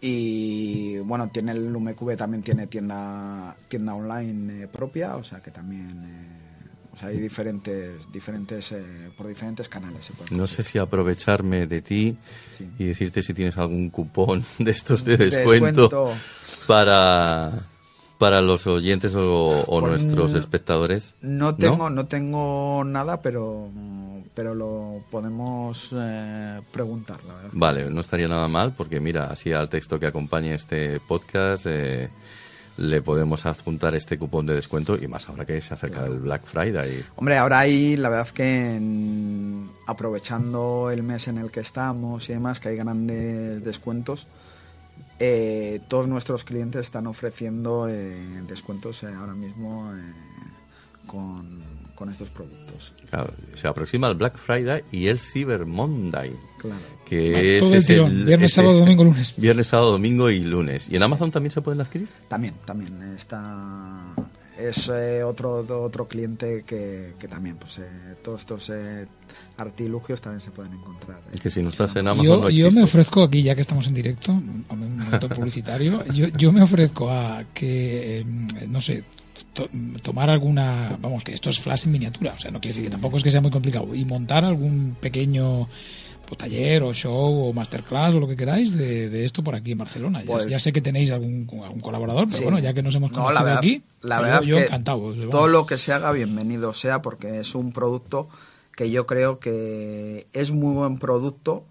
y 0.00 0.98
bueno, 0.98 1.28
tiene 1.30 1.52
el 1.52 1.74
UMQV 1.74 2.16
también 2.16 2.42
tiene 2.42 2.66
tienda 2.66 3.56
tienda 3.68 3.94
online 3.94 4.62
eh, 4.64 4.68
propia, 4.68 5.16
o 5.16 5.24
sea 5.24 5.40
que 5.42 5.50
también 5.50 6.04
eh, 6.04 6.88
o 6.92 6.96
sea, 6.96 7.08
hay 7.08 7.18
diferentes 7.18 8.10
diferentes 8.12 8.72
eh, 8.72 9.10
por 9.16 9.26
diferentes 9.26 9.68
canales 9.68 10.04
se 10.04 10.12
pueden 10.12 10.36
No 10.36 10.46
sé 10.46 10.62
si 10.62 10.78
aprovecharme 10.78 11.66
de 11.66 11.82
ti 11.82 12.16
Sí. 12.56 12.68
y 12.78 12.84
decirte 12.84 13.22
si 13.22 13.34
tienes 13.34 13.56
algún 13.58 13.90
cupón 13.90 14.44
de 14.58 14.70
estos 14.70 15.04
de 15.04 15.16
descuento, 15.16 15.88
Descuento. 15.88 16.14
Para 16.66 17.52
para 18.18 18.40
los 18.40 18.66
oyentes 18.66 19.14
o, 19.14 19.60
o 19.66 19.80
Pues, 19.80 20.02
nuestros 20.02 20.32
espectadores. 20.32 21.14
No 21.20 21.54
tengo, 21.54 21.90
no 21.90 22.06
tengo 22.06 22.82
nada, 22.82 23.20
pero, 23.20 23.68
pero 24.34 24.54
lo 24.54 25.02
podemos 25.10 25.90
eh, 25.94 26.60
preguntar, 26.72 27.18
la 27.28 27.34
verdad. 27.34 27.50
Vale, 27.52 27.90
no 27.90 28.00
estaría 28.00 28.26
nada 28.26 28.48
mal 28.48 28.72
porque 28.74 29.00
mira, 29.00 29.26
así 29.26 29.52
al 29.52 29.68
texto 29.68 30.00
que 30.00 30.06
acompañe 30.06 30.54
este 30.54 30.98
podcast 31.00 31.66
eh, 31.68 32.08
le 32.78 33.02
podemos 33.02 33.44
adjuntar 33.44 33.94
este 33.94 34.18
cupón 34.18 34.46
de 34.46 34.54
descuento 34.54 34.96
y 34.96 35.06
más 35.08 35.28
ahora 35.28 35.44
que 35.44 35.60
se 35.60 35.74
acerca 35.74 36.06
el 36.06 36.18
Black 36.20 36.46
Friday. 36.46 37.04
Hombre, 37.16 37.36
ahora 37.36 37.58
hay, 37.60 37.98
la 37.98 38.08
verdad 38.08 38.28
que 38.28 38.76
en- 38.76 39.68
aprovechando 39.86 40.90
el 40.90 41.02
mes 41.02 41.28
en 41.28 41.36
el 41.36 41.50
que 41.50 41.60
estamos 41.60 42.30
y 42.30 42.32
demás, 42.32 42.60
que 42.60 42.70
hay 42.70 42.76
grandes 42.76 43.62
descuentos, 43.62 44.26
eh, 45.18 45.80
todos 45.88 46.06
nuestros 46.08 46.44
clientes 46.44 46.82
están 46.82 47.06
ofreciendo 47.06 47.88
eh, 47.88 48.42
descuentos 48.46 49.02
eh, 49.02 49.08
ahora 49.08 49.34
mismo 49.34 49.92
eh, 49.94 50.12
con, 51.06 51.62
con 51.94 52.10
estos 52.10 52.28
productos. 52.30 52.92
Claro, 53.10 53.32
se 53.54 53.68
aproxima 53.68 54.08
el 54.08 54.14
Black 54.14 54.36
Friday 54.36 54.82
y 54.92 55.06
el 55.06 55.18
Cyber 55.18 55.64
Monday. 55.66 56.36
Claro. 56.58 56.80
Que 57.04 57.58
Todo 57.60 57.68
es 57.68 57.72
el 57.72 57.78
ese- 57.78 57.92
tirón, 57.94 58.26
viernes, 58.26 58.50
ese- 58.52 58.54
sábado, 58.62 58.78
domingo, 58.80 59.04
lunes. 59.04 59.34
Viernes, 59.36 59.66
sábado, 59.68 59.92
domingo 59.92 60.30
y 60.30 60.40
lunes. 60.40 60.88
¿Y 60.90 60.96
en 60.96 61.02
Amazon 61.02 61.30
también 61.30 61.50
se 61.52 61.60
pueden 61.60 61.80
adquirir? 61.80 62.08
También, 62.28 62.54
también 62.64 63.00
está 63.16 64.12
es 64.58 64.88
eh, 64.92 65.22
otro 65.22 65.64
otro 65.82 66.08
cliente 66.08 66.64
que, 66.66 67.14
que 67.18 67.28
también 67.28 67.56
pues 67.56 67.78
eh, 67.78 67.82
todos 68.24 68.40
estos 68.40 68.70
eh, 68.70 69.06
artilugios 69.58 70.20
también 70.20 70.40
se 70.40 70.50
pueden 70.50 70.72
encontrar. 70.74 71.20
eh. 71.32 71.38
Que 71.38 71.50
si 71.50 71.62
no 71.62 71.70
estás 71.70 71.94
en 71.96 72.08
Amazon 72.08 72.24
Yo, 72.26 72.40
no 72.42 72.50
yo 72.50 72.70
me 72.70 72.82
ofrezco 72.84 73.22
aquí, 73.22 73.42
ya 73.42 73.54
que 73.54 73.60
estamos 73.62 73.86
en 73.86 73.94
directo, 73.94 74.32
un 74.32 74.64
momento 74.68 75.28
publicitario, 75.28 76.04
yo, 76.12 76.28
yo 76.28 76.52
me 76.52 76.62
ofrezco 76.62 77.10
a 77.10 77.44
que, 77.54 78.20
eh, 78.20 78.24
no 78.68 78.80
sé, 78.80 79.02
to- 79.52 79.68
tomar 80.02 80.30
alguna, 80.30 80.96
vamos, 81.00 81.22
que 81.24 81.32
esto 81.32 81.50
es 81.50 81.58
flash 81.58 81.84
en 81.86 81.92
miniatura, 81.92 82.34
o 82.34 82.38
sea, 82.38 82.50
no 82.50 82.60
quiere 82.60 82.74
decir 82.74 82.84
que 82.84 82.90
tampoco 82.92 83.16
es 83.18 83.22
que 83.22 83.30
sea 83.30 83.40
muy 83.40 83.50
complicado, 83.50 83.94
y 83.94 84.04
montar 84.04 84.44
algún 84.44 84.96
pequeño 85.00 85.68
taller 86.34 86.82
o 86.82 86.92
show 86.92 87.48
o 87.48 87.52
masterclass 87.52 88.14
o 88.14 88.20
lo 88.20 88.26
que 88.26 88.34
queráis 88.34 88.76
de, 88.76 89.08
de 89.08 89.24
esto 89.24 89.44
por 89.44 89.54
aquí 89.54 89.72
en 89.72 89.78
Barcelona. 89.78 90.22
Ya, 90.22 90.26
Pues- 90.32 90.46
ya 90.48 90.58
sé 90.58 90.72
que 90.72 90.80
tenéis 90.80 91.12
algún, 91.12 91.46
algún 91.62 91.80
colaborador, 91.80 92.24
pero 92.26 92.38
Sí. 92.38 92.42
bueno, 92.42 92.58
ya 92.58 92.74
que 92.74 92.82
nos 92.82 92.94
hemos 92.96 93.12
No, 93.12 93.18
conocido 93.18 93.34
la 93.38 93.44
verdad, 93.44 93.58
aquí, 93.58 93.82
la 94.02 94.20
verdad 94.20 94.42
yo, 94.42 94.56
que 94.56 94.64
encantado. 94.64 95.12
todo 95.14 95.28
vamos. 95.30 95.50
lo 95.50 95.66
que 95.66 95.78
se 95.78 95.92
haga 95.92 96.10
bienvenido 96.10 96.72
sea 96.72 97.02
porque 97.02 97.38
es 97.38 97.54
un 97.54 97.70
producto 97.72 98.28
que 98.74 98.90
yo 98.90 99.06
creo 99.06 99.38
que 99.38 100.26
es 100.32 100.50
muy 100.50 100.74
buen 100.74 100.98
producto 100.98 101.64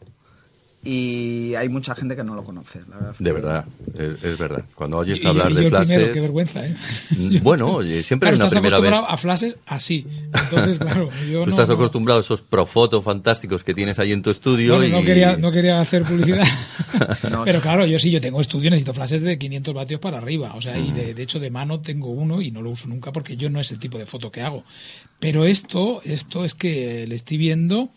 y 0.85 1.55
hay 1.55 1.67
mucha 1.67 1.95
gente 1.95 2.15
que 2.15 2.23
no 2.23 2.35
lo 2.35 2.43
conoce. 2.43 2.79
La 2.87 2.95
verdad 2.97 3.15
De 3.19 3.31
verdad, 3.31 3.65
es, 3.97 4.23
es 4.23 4.37
verdad. 4.37 4.63
Cuando 4.75 4.97
oyes 4.97 5.21
Y- 5.23 5.27
hablar 5.27 5.51
y 5.51 5.55
de 5.55 5.63
yo 5.63 5.69
flashes... 5.69 5.87
primero, 5.89 6.13
qué 6.13 6.21
vergüenza, 6.21 6.65
¿eh? 6.65 6.75
Mm, 7.17 7.43
Bueno, 7.43 7.71
oye, 7.73 8.03
siempre 8.03 8.29
hay 8.29 8.35
Claro, 8.35 8.43
una 8.43 8.47
estás 8.47 8.61
primera 8.61 8.79
vez. 8.79 8.91
acostumbrado 8.93 9.09
a 9.13 9.17
flashes 9.17 9.57
así. 9.65 10.05
Entonces, 10.31 10.77
claro, 10.79 11.09
yo 11.31 11.39
Tú 11.41 11.45
no, 11.47 11.49
estás 11.51 11.69
acostumbrado 11.71 12.19
a 12.19 12.21
esos 12.21 12.41
profotos 12.41 13.03
fantásticos 13.03 13.63
que 13.63 13.73
tienes 13.73 13.97
ahí 13.99 14.11
en 14.11 14.21
tu 14.21 14.29
estudio 14.29 14.75
Bueno, 14.75 14.87
y... 14.97 15.01
no, 15.01 15.05
quería, 15.05 15.35
no 15.37 15.51
quería 15.51 15.81
hacer 15.81 16.03
publicidad. 16.03 16.45
No, 17.29 17.43
Pero 17.43 17.59
claro, 17.59 17.85
yo 17.85 17.99
sí, 17.99 18.09
yo 18.09 18.21
tengo 18.21 18.39
estudio, 18.39 18.69
necesito 18.69 18.93
flashes 18.93 19.21
de 19.21 19.37
500 19.37 19.73
vatios 19.73 19.99
para 19.99 20.17
arriba. 20.19 20.53
O 20.55 20.61
sea, 20.61 20.77
y 20.79 20.91
Mm. 20.91 20.93
de, 20.95 21.13
de 21.13 21.23
hecho 21.23 21.39
de 21.39 21.49
mano 21.49 21.81
tengo 21.81 22.09
uno 22.09 22.41
y 22.41 22.51
no 22.51 22.61
lo 22.61 22.69
uso 22.69 22.87
nunca 22.87 23.11
porque 23.11 23.35
yo 23.35 23.49
no 23.49 23.59
es 23.59 23.69
el 23.71 23.79
tipo 23.79 23.97
de 23.97 24.05
foto 24.05 24.31
que 24.31 24.41
hago. 24.41 24.63
Pero 25.19 25.45
esto, 25.45 26.01
esto 26.05 26.45
es 26.45 26.53
que 26.53 27.05
le 27.07 27.15
estoy 27.15 27.37
viendo 27.37 27.89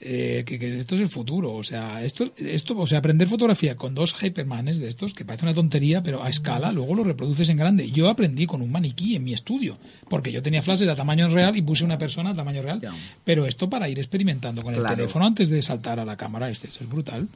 eh, 0.00 0.44
que, 0.46 0.58
que 0.58 0.78
esto 0.78 0.94
es 0.94 1.00
el 1.02 1.08
futuro. 1.10 1.52
O 1.52 1.62
sea, 1.62 2.02
esto, 2.02 2.32
esto, 2.38 2.78
o 2.78 2.86
sea, 2.86 2.98
aprender 3.00 3.28
fotografía 3.28 3.76
con 3.76 3.94
dos 3.94 4.14
hypermanes 4.22 4.78
de 4.78 4.88
estos, 4.88 5.12
que 5.14 5.24
parece 5.24 5.44
una 5.44 5.54
tontería, 5.54 6.02
pero 6.02 6.22
a 6.22 6.28
escala, 6.30 6.72
luego 6.72 6.94
lo 6.94 7.04
reproduces 7.04 7.48
en 7.50 7.56
grande. 7.58 7.90
Yo 7.90 8.08
aprendí 8.08 8.46
con 8.46 8.62
un 8.62 8.72
maniquí 8.72 9.16
en 9.16 9.24
mi 9.24 9.34
estudio, 9.34 9.76
porque 10.08 10.32
yo 10.32 10.42
tenía 10.42 10.62
flashes 10.62 10.88
a 10.88 10.96
tamaño 10.96 11.28
real 11.28 11.56
y 11.56 11.62
puse 11.62 11.84
una 11.84 11.98
persona 11.98 12.30
a 12.30 12.34
tamaño 12.34 12.62
real. 12.62 12.80
Pero 13.24 13.46
esto 13.46 13.68
para 13.68 13.88
ir 13.88 13.98
experimentando 13.98 14.62
con 14.62 14.72
el 14.74 14.80
Claro. 14.80 14.96
teléfono 14.96 15.26
antes 15.26 15.48
de 15.50 15.60
saltar 15.62 16.00
a 16.00 16.04
la 16.04 16.16
cámara, 16.16 16.48
este, 16.50 16.68
esto 16.68 16.82
es 16.84 16.90
brutal. 16.90 17.28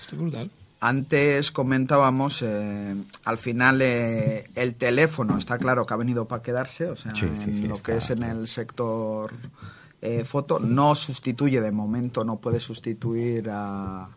Esto 0.00 0.14
es 0.16 0.20
brutal. 0.22 0.50
Antes 0.84 1.52
comentábamos, 1.52 2.42
eh, 2.42 2.94
al 3.24 3.38
final 3.38 3.80
eh, 3.82 4.48
el 4.56 4.74
teléfono 4.74 5.38
está 5.38 5.56
claro 5.56 5.86
que 5.86 5.94
ha 5.94 5.96
venido 5.96 6.26
para 6.26 6.42
quedarse, 6.42 6.86
o 6.86 6.96
sea, 6.96 7.14
Sí, 7.14 7.26
sí, 7.36 7.44
en 7.50 7.54
sí, 7.54 7.62
lo 7.68 7.74
está 7.76 7.92
que 7.92 7.98
es 7.98 8.10
en 8.10 8.24
el 8.24 8.48
sector 8.48 9.32
eh, 10.02 10.24
foto, 10.24 10.58
no 10.58 10.94
sustituye 10.94 11.60
de 11.60 11.72
momento, 11.72 12.24
no 12.24 12.40
puede 12.40 12.60
sustituir 12.60 13.48
a... 13.50 14.08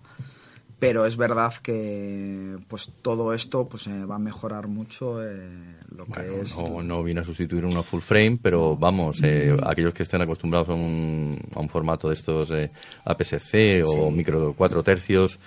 Pero 0.78 1.06
es 1.06 1.16
verdad 1.16 1.54
que 1.64 2.58
pues 2.68 2.92
todo 3.02 3.34
esto 3.34 3.70
pues 3.70 3.88
eh, 3.88 4.04
va 4.04 4.16
a 4.16 4.20
mejorar 4.20 4.68
mucho 4.68 5.24
eh, 5.24 5.48
lo 5.96 6.06
que 6.06 6.20
Bueno, 6.20 6.42
es... 6.42 6.58
no, 6.58 6.84
no 6.84 7.04
viene 7.04 7.22
a 7.22 7.24
sustituir 7.24 7.64
una 7.64 7.82
full 7.82 8.02
frame, 8.02 8.38
pero 8.42 8.76
vamos, 8.76 9.22
eh, 9.24 9.56
aquellos 9.64 9.94
que 9.94 10.04
estén 10.04 10.22
acostumbrados 10.22 10.68
a 10.70 10.74
un, 10.74 11.40
a 11.56 11.62
un 11.62 11.70
formato 11.70 12.10
de 12.10 12.16
estos 12.16 12.52
eh, 12.52 12.72
APS-C 13.06 13.84
o 13.84 14.12
micro 14.12 14.54
4 14.58 14.84
tercios, 14.84 15.40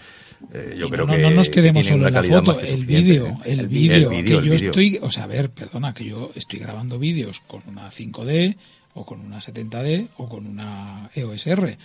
eh, 0.52 0.76
yo 0.78 0.86
Y 0.86 0.90
creo 0.90 1.06
no, 1.06 1.12
que 1.14 1.22
no 1.22 1.30
nos 1.30 1.48
quedemos 1.48 1.84
solo 1.84 1.98
en 1.98 2.04
la 2.04 2.12
calidad 2.12 2.44
foto, 2.44 2.60
que 2.60 2.72
el 2.72 2.86
vídeo, 2.86 3.26
¿eh? 3.26 3.34
el 3.44 3.66
vídeo, 3.66 4.10
que 4.10 4.18
el 4.18 4.42
yo 4.44 4.54
estoy, 4.54 4.98
o 5.02 5.10
sea, 5.10 5.24
a 5.24 5.26
ver, 5.26 5.50
perdona, 5.50 5.92
que 5.92 6.04
yo 6.04 6.30
estoy 6.34 6.60
grabando 6.60 6.98
vídeos 6.98 7.40
con 7.46 7.62
una 7.66 7.90
5D 7.90 8.56
o 8.98 9.04
con 9.06 9.20
una 9.20 9.38
70D 9.38 10.08
o 10.18 10.28
con 10.28 10.46
una 10.46 11.10
EOS 11.14 11.46
R 11.46 11.78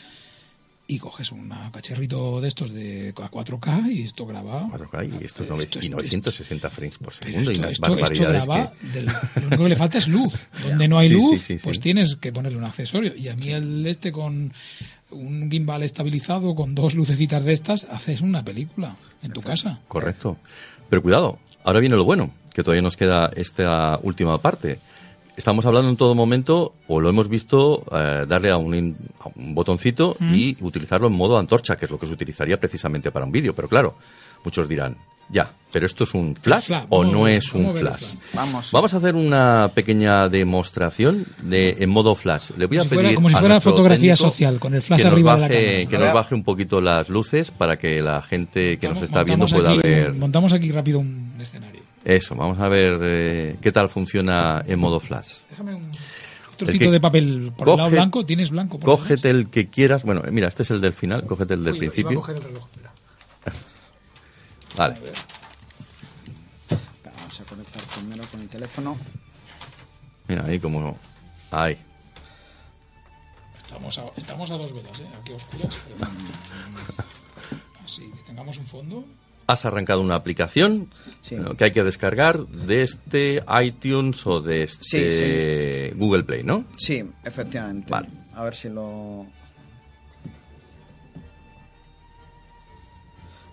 y 0.85 0.99
coges 0.99 1.31
un 1.31 1.49
cacharrito 1.71 2.41
de 2.41 2.49
estos 2.49 2.73
de 2.73 3.13
a 3.15 3.31
4K 3.31 3.89
y 3.89 4.01
esto 4.01 4.25
graba 4.25 4.67
4K 4.67 5.21
y 5.21 5.23
esto 5.25 5.43
es- 5.77 5.85
y 5.85 5.89
960 5.89 6.69
frames 6.69 6.97
por 6.97 7.13
segundo 7.13 7.51
y 7.51 7.55
esto, 7.55 7.61
unas 7.61 7.73
esto- 7.73 7.85
esto 7.85 8.01
barbaridades 8.01 8.45
graba 8.45 8.73
que... 8.73 8.87
del- 8.89 9.05
lo 9.05 9.47
único 9.47 9.63
que 9.63 9.69
le 9.69 9.75
falta 9.77 9.97
es 9.97 10.07
luz. 10.09 10.33
Donde 10.67 10.87
no 10.89 10.97
hay 10.97 11.07
sí, 11.07 11.13
luz, 11.13 11.41
sí, 11.41 11.57
sí. 11.57 11.63
pues 11.63 11.79
tienes 11.79 12.17
que 12.17 12.33
ponerle 12.33 12.57
un 12.57 12.65
accesorio. 12.65 13.15
Y 13.15 13.29
a 13.29 13.35
mí 13.35 13.47
el 13.49 13.85
este 13.87 14.11
con 14.11 14.51
un 15.11 15.49
gimbal 15.49 15.83
estabilizado 15.83 16.53
con 16.55 16.75
dos 16.75 16.95
lucecitas 16.95 17.43
de 17.45 17.53
estas 17.53 17.85
haces 17.85 18.19
una 18.21 18.43
película 18.43 18.95
en 19.21 19.31
tu 19.31 19.41
casa. 19.41 19.79
Correcto. 19.87 20.37
Pero 20.89 21.01
cuidado, 21.01 21.39
ahora 21.63 21.79
viene 21.79 21.95
lo 21.95 22.03
bueno, 22.03 22.31
que 22.53 22.61
todavía 22.61 22.81
nos 22.81 22.97
queda 22.97 23.31
esta 23.35 23.97
última 24.03 24.37
parte. 24.41 24.79
Estamos 25.35 25.65
hablando 25.65 25.89
en 25.89 25.97
todo 25.97 26.13
momento, 26.13 26.73
o 26.87 26.99
lo 27.01 27.09
hemos 27.09 27.27
visto, 27.27 27.83
eh, 27.91 28.25
darle 28.27 28.51
a 28.51 28.57
un, 28.57 28.75
in- 28.75 28.97
a 29.19 29.29
un 29.35 29.55
botoncito 29.55 30.15
y 30.19 30.55
utilizarlo 30.61 31.07
en 31.07 31.13
modo 31.13 31.39
antorcha, 31.39 31.75
que 31.75 31.85
es 31.85 31.91
lo 31.91 31.97
que 31.97 32.05
se 32.05 32.13
utilizaría 32.13 32.59
precisamente 32.59 33.11
para 33.11 33.25
un 33.25 33.31
vídeo. 33.31 33.55
Pero 33.55 33.67
claro, 33.67 33.95
muchos 34.45 34.69
dirán, 34.69 34.95
ya, 35.29 35.51
pero 35.71 35.87
esto 35.87 36.03
es 36.03 36.13
un 36.13 36.35
flash 36.35 36.65
Flash, 36.65 36.85
o 36.89 37.03
no 37.03 37.21
a 37.21 37.25
ver, 37.25 37.37
es 37.37 37.51
un 37.53 37.65
a 37.65 37.71
flash. 37.71 37.97
flash. 37.97 38.15
Vamos. 38.35 38.69
Vamos 38.71 38.93
a 38.93 38.97
hacer 38.97 39.15
una 39.15 39.69
pequeña 39.73 40.29
demostración 40.29 41.25
de 41.41 41.77
en 41.79 41.89
modo 41.89 42.13
flash. 42.13 42.51
Le 42.55 42.67
voy 42.67 42.77
Como 42.77 42.81
a 42.81 42.83
si 42.83 42.89
pedir 42.89 43.01
fuera- 43.03 43.15
como 43.15 43.29
si 43.29 43.35
a 43.35 43.39
fuera 43.39 43.53
nuestro 43.55 43.71
fotografía 43.71 44.15
social, 44.15 44.59
con 44.59 44.75
el 44.75 44.81
flash 44.83 44.99
que 44.99 45.03
nos 45.05 45.13
arriba 45.13 45.33
de 45.35 45.39
la 45.41 45.47
baje- 45.47 45.65
cámara. 45.65 45.89
Que 45.89 45.95
A 45.95 45.99
nos 45.99 46.13
baje 46.13 46.35
un 46.35 46.43
poquito 46.43 46.79
las 46.79 47.09
luces 47.09 47.49
para 47.49 47.77
que 47.77 48.01
la 48.03 48.21
gente 48.21 48.77
que 48.77 48.87
nos 48.87 49.01
está 49.01 49.23
viendo 49.23 49.47
pueda 49.47 49.71
aquí 49.71 49.79
ver. 49.81 50.13
montamos 50.13 50.53
aquí 50.53 50.69
rápido 50.69 50.99
un 50.99 51.33
escenario. 51.39 51.72
Eso, 52.05 52.35
vamos 52.35 52.59
a 52.59 52.67
ver 52.67 52.99
eh, 53.01 53.57
qué 53.61 53.71
tal 53.71 53.87
funciona 53.89 54.63
en 54.67 54.77
modo 54.79 54.99
flash. 54.99 55.39
Déjame 55.49 55.75
un 55.75 55.91
trocito 56.57 56.85
que- 56.85 56.91
de 56.91 56.99
papel 56.99 57.53
por 57.57 57.69
el 57.69 57.77
lado 57.77 57.89
blanco. 57.89 58.25
¿Tienes 58.25 58.49
blanco? 58.49 58.77
por? 58.79 58.89
Cógete 58.99 59.29
el 59.29 59.49
que 59.49 59.69
quieras. 59.69 60.03
Bueno, 60.03 60.21
mira, 60.31 60.47
este 60.49 60.63
es 60.63 60.71
el 60.71 60.81
del 60.81 60.93
final. 60.93 61.25
Cógete 61.25 61.53
el 61.53 61.63
del 61.63 61.73
Uy, 61.73 61.77
iba 61.79 61.87
a 61.87 61.91
principio. 61.91 62.19
coger 62.19 62.35
el 62.37 62.43
reloj. 62.43 62.67
Vale. 64.77 64.95
Vamos 67.05 67.39
a 67.39 67.43
conectar 67.45 67.81
primero 67.95 68.23
con 68.29 68.41
el 68.41 68.49
teléfono. 68.49 68.97
Mira, 70.27 70.45
ahí 70.45 70.59
como... 70.59 70.97
Ahí. 71.51 71.77
Estamos 73.63 73.97
a, 73.97 74.03
estamos 74.17 74.51
a 74.51 74.57
dos 74.57 74.73
velas, 74.73 74.99
¿eh? 74.99 75.07
Aquí 75.21 75.31
oscuras. 75.33 75.75
pero- 75.97 76.11
Así, 77.85 78.09
que 78.11 78.23
tengamos 78.23 78.57
un 78.57 78.65
fondo. 78.67 79.05
Has 79.45 79.65
arrancado 79.65 79.99
una 80.01 80.15
aplicación 80.15 80.89
Sí. 81.21 81.35
que 81.57 81.65
hay 81.65 81.71
que 81.71 81.83
descargar 81.83 82.39
de 82.47 82.83
este 82.83 83.43
iTunes 83.61 84.25
o 84.25 84.39
de 84.41 84.63
este 84.63 85.93
Google 85.97 86.23
Play, 86.23 86.43
¿no? 86.43 86.63
Sí, 86.77 87.03
efectivamente. 87.23 87.91
Vale. 87.91 88.07
A 88.35 88.43
ver 88.43 88.55
si 88.55 88.69
lo... 88.69 89.25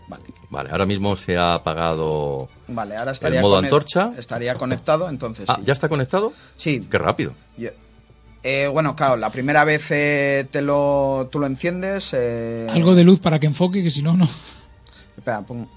Vale. 0.08 0.24
Vale, 0.50 0.70
ahora 0.72 0.86
mismo 0.86 1.14
se 1.14 1.36
ha 1.36 1.54
apagado 1.54 2.48
Vale, 2.68 2.96
ahora 2.96 3.12
estaría 3.12 3.40
modo 3.40 3.60
conect- 3.60 3.64
antorcha. 3.64 4.12
Estaría 4.18 4.54
conectado, 4.56 5.08
entonces 5.08 5.48
Ah, 5.48 5.56
sí. 5.58 5.62
¿ya 5.64 5.72
está 5.72 5.88
conectado? 5.88 6.32
Sí. 6.56 6.86
Qué 6.90 6.98
rápido. 6.98 7.34
Yo- 7.56 7.70
eh, 8.42 8.66
bueno, 8.68 8.96
claro, 8.96 9.16
la 9.16 9.30
primera 9.30 9.64
vez 9.64 9.86
eh, 9.90 10.46
te 10.50 10.62
lo, 10.62 11.28
tú 11.30 11.38
lo 11.38 11.46
enciendes. 11.46 12.10
eh, 12.14 12.66
Algo 12.70 12.94
de 12.94 13.04
luz 13.04 13.20
para 13.20 13.38
que 13.38 13.46
enfoque, 13.46 13.82
que 13.82 13.90
si 13.90 14.02
no, 14.02 14.16
no. 14.16 14.28
Espera, 15.20 15.42
pongo- 15.42 15.68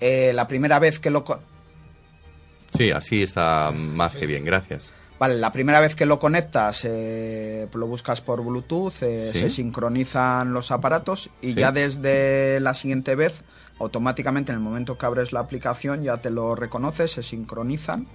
Eh, 0.00 0.32
la 0.34 0.46
primera 0.46 0.78
vez 0.78 0.98
que 1.00 1.10
lo 1.10 1.24
Sí, 2.76 2.90
así 2.92 3.22
está 3.22 3.70
más 3.72 4.14
que 4.14 4.26
bien, 4.26 4.44
gracias. 4.44 4.92
vale, 5.18 5.34
la 5.36 5.52
primera 5.52 5.80
vez 5.80 5.96
que 5.96 6.06
lo 6.06 6.18
conectas, 6.20 6.84
eh, 6.84 7.66
lo 7.74 7.86
buscas 7.88 8.20
por 8.20 8.44
Bluetooth, 8.44 9.02
eh, 9.02 9.30
Sí. 9.32 9.38
se 9.40 9.50
sincronizan 9.50 10.52
los 10.52 10.70
aparatos 10.70 11.30
y 11.42 11.52
Sí. 11.54 11.60
ya 11.60 11.72
desde 11.72 12.60
la 12.60 12.74
siguiente 12.74 13.16
vez, 13.16 13.42
automáticamente 13.80 14.52
en 14.52 14.58
el 14.58 14.62
momento 14.64 14.96
que 14.98 15.06
abres 15.06 15.32
la 15.32 15.40
aplicación 15.40 16.02
ya 16.02 16.18
te 16.18 16.30
lo 16.30 16.54
reconoce, 16.54 17.08
se 17.08 17.22
sincronizan 17.24 18.06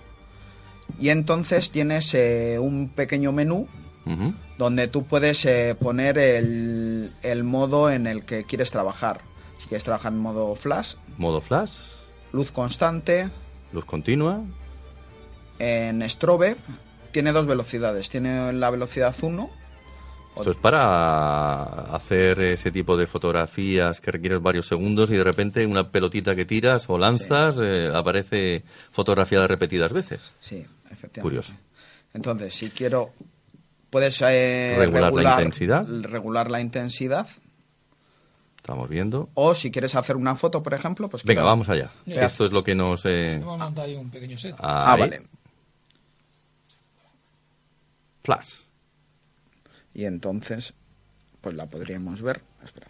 y 1.00 1.10
entonces 1.10 1.72
tienes 1.72 2.14
eh, 2.14 2.58
un 2.60 2.90
pequeño 2.90 3.32
menú 3.34 3.68
donde 4.58 4.90
tú 4.90 5.06
puedes 5.06 5.48
poner 5.80 6.18
el, 6.18 6.93
el 7.22 7.44
modo 7.44 7.90
en 7.90 8.08
el 8.08 8.26
que 8.26 8.44
quieres 8.46 8.72
trabajar. 8.72 9.22
Si 9.60 9.68
quieres 9.68 9.84
trabajar 9.84 10.12
en 10.12 10.20
modo 10.20 10.56
flash, 10.56 10.96
Modo 11.18 11.40
flash, 11.42 11.72
luz 12.32 12.52
constante, 12.52 13.30
luz 13.72 13.86
continua. 13.86 14.42
en 15.60 16.08
strobe, 16.10 16.56
tiene 17.12 17.32
dos 17.32 17.46
velocidades. 17.46 18.10
Tiene 18.10 18.52
la 18.54 18.70
velocidad 18.70 19.16
1. 19.22 19.50
Esto 20.36 20.50
es 20.50 20.58
para 20.58 21.62
hacer 21.96 22.40
ese 22.42 22.72
tipo 22.72 22.98
de 22.98 23.06
fotografías 23.06 24.02
que 24.02 24.10
requieren 24.12 24.42
varios 24.42 24.66
segundos 24.68 25.12
y 25.12 25.16
de 25.16 25.24
repente 25.24 25.64
una 25.68 25.92
pelotita 25.92 26.36
que 26.36 26.44
tiras 26.46 26.90
o 26.90 26.98
lanzas 26.98 27.60
eh, 27.62 27.92
aparece 27.94 28.64
fotografiada 28.92 29.46
repetidas 29.46 29.94
veces. 29.94 30.34
Sí, 30.40 30.66
efectivamente. 30.86 31.22
Curioso. 31.22 31.54
Entonces, 32.16 32.52
si 32.56 32.72
quiero, 32.72 33.12
puedes 33.94 34.20
eh, 34.24 34.76
Regular 34.78 35.14
la 35.14 35.32
intensidad. 35.32 35.86
Regular 35.88 36.50
la 36.52 36.60
intensidad. 36.60 37.28
Estamos 38.58 38.90
viendo. 38.90 39.30
O 39.36 39.54
si 39.56 39.70
quieres 39.72 39.94
hacer 39.96 40.16
una 40.16 40.36
foto, 40.36 40.64
por 40.64 40.74
ejemplo, 40.74 41.08
pues 41.10 41.24
Venga, 41.24 41.42
claro. 41.42 41.50
vamos 41.52 41.70
allá. 41.70 41.92
Esto 42.06 42.46
es 42.46 42.52
lo 42.52 42.64
que 42.64 42.74
nos... 42.76 43.06
eh, 43.06 43.36
Hemos 43.36 43.60
montado 43.60 43.88
ahí 43.88 43.96
un 43.96 44.10
pequeño 44.10 44.38
set. 44.38 44.56
Ah, 44.60 44.94
ahí. 44.94 45.00
vale. 45.02 45.22
Flash. 48.24 48.54
Y 49.94 50.06
entonces, 50.06 50.74
pues 51.42 51.56
la 51.56 51.66
podríamos 51.68 52.22
ver. 52.22 52.42
Espera. 52.64 52.88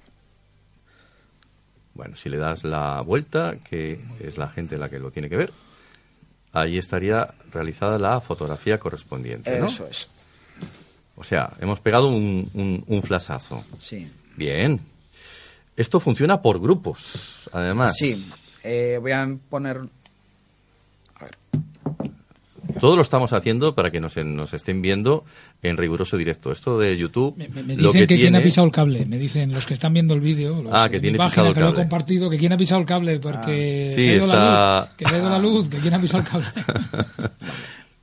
Bueno, 1.96 2.16
si 2.16 2.30
le 2.30 2.38
das 2.38 2.64
la 2.64 3.02
vuelta, 3.02 3.58
que 3.70 4.00
es 4.20 4.38
la 4.38 4.48
gente 4.50 4.78
la 4.78 4.90
que 4.90 5.00
lo 5.00 5.12
tiene 5.12 5.30
que 5.30 5.38
ver, 5.38 5.52
ahí 6.52 6.78
estaría 6.78 7.34
realizada 7.52 8.00
la 8.00 8.22
fotografía 8.22 8.80
correspondiente, 8.80 9.60
¿no? 9.60 9.66
Eso 9.68 9.88
es. 9.88 10.08
O 11.24 11.26
sea, 11.26 11.54
hemos 11.62 11.80
pegado 11.80 12.10
un, 12.10 12.50
un, 12.54 12.84
un 12.86 13.02
flashazo. 13.02 13.64
Sí. 13.80 14.10
Bien. 14.36 14.82
Esto 15.78 16.02
funciona 16.02 16.42
por 16.42 16.60
grupos, 16.60 17.50
además. 17.54 17.96
Sí. 17.98 18.14
Eh, 18.62 18.98
voy 19.02 19.14
a 19.14 19.26
poner. 19.50 19.80
Todo 22.82 22.98
lo 22.98 23.02
estamos 23.04 23.32
haciendo 23.32 23.74
para 23.74 23.90
que 23.90 24.02
nos, 24.02 24.18
nos 24.18 24.54
estén 24.54 24.82
viendo 24.82 25.24
en 25.62 25.78
riguroso 25.78 26.18
directo. 26.18 26.52
Esto 26.52 26.78
de 26.78 26.98
YouTube, 26.98 27.38
Me, 27.38 27.48
me- 27.48 27.64
me 27.64 27.76
lo 27.78 27.94
dicen 27.94 28.02
que, 28.02 28.08
que, 28.08 28.08
quién 28.16 28.20
tiene... 28.20 28.38
ha 28.40 28.44
pisado 28.44 28.66
el 28.68 28.74
cable. 28.74 29.06
Me 29.06 29.18
dicen 29.18 29.54
los 29.54 29.66
que 29.66 29.76
están 29.76 29.94
viendo 29.94 30.14
el 30.16 30.20
vídeo. 30.20 30.62
Ah, 30.74 30.90
que 30.90 31.00
tiene 31.00 31.18
mi 31.18 31.24
pisado 31.24 31.30
página 31.30 31.48
el 31.48 31.54
que 31.54 31.60
lo 31.62 31.70
he 31.70 31.74
compartido, 31.84 32.30
que 32.30 32.38
quién 32.38 32.52
ha 32.52 32.58
pisado 32.58 32.82
el 32.82 32.88
cable 32.88 33.20
porque 33.20 33.86
Sí, 33.88 33.94
se 34.04 34.10
ha 34.12 34.16
ido 34.16 34.28
la 34.28 34.34
está- 34.34 34.80
luz. 34.82 34.90
Que 34.98 35.06
se 35.08 35.16
ha 35.16 35.20
ido 35.20 35.30
la 35.30 35.40
luz, 35.40 35.70
que 35.70 35.78
quién 35.78 35.94
ha 35.94 36.02
pisado 36.02 36.24
el 36.24 36.30
cable. 36.30 36.48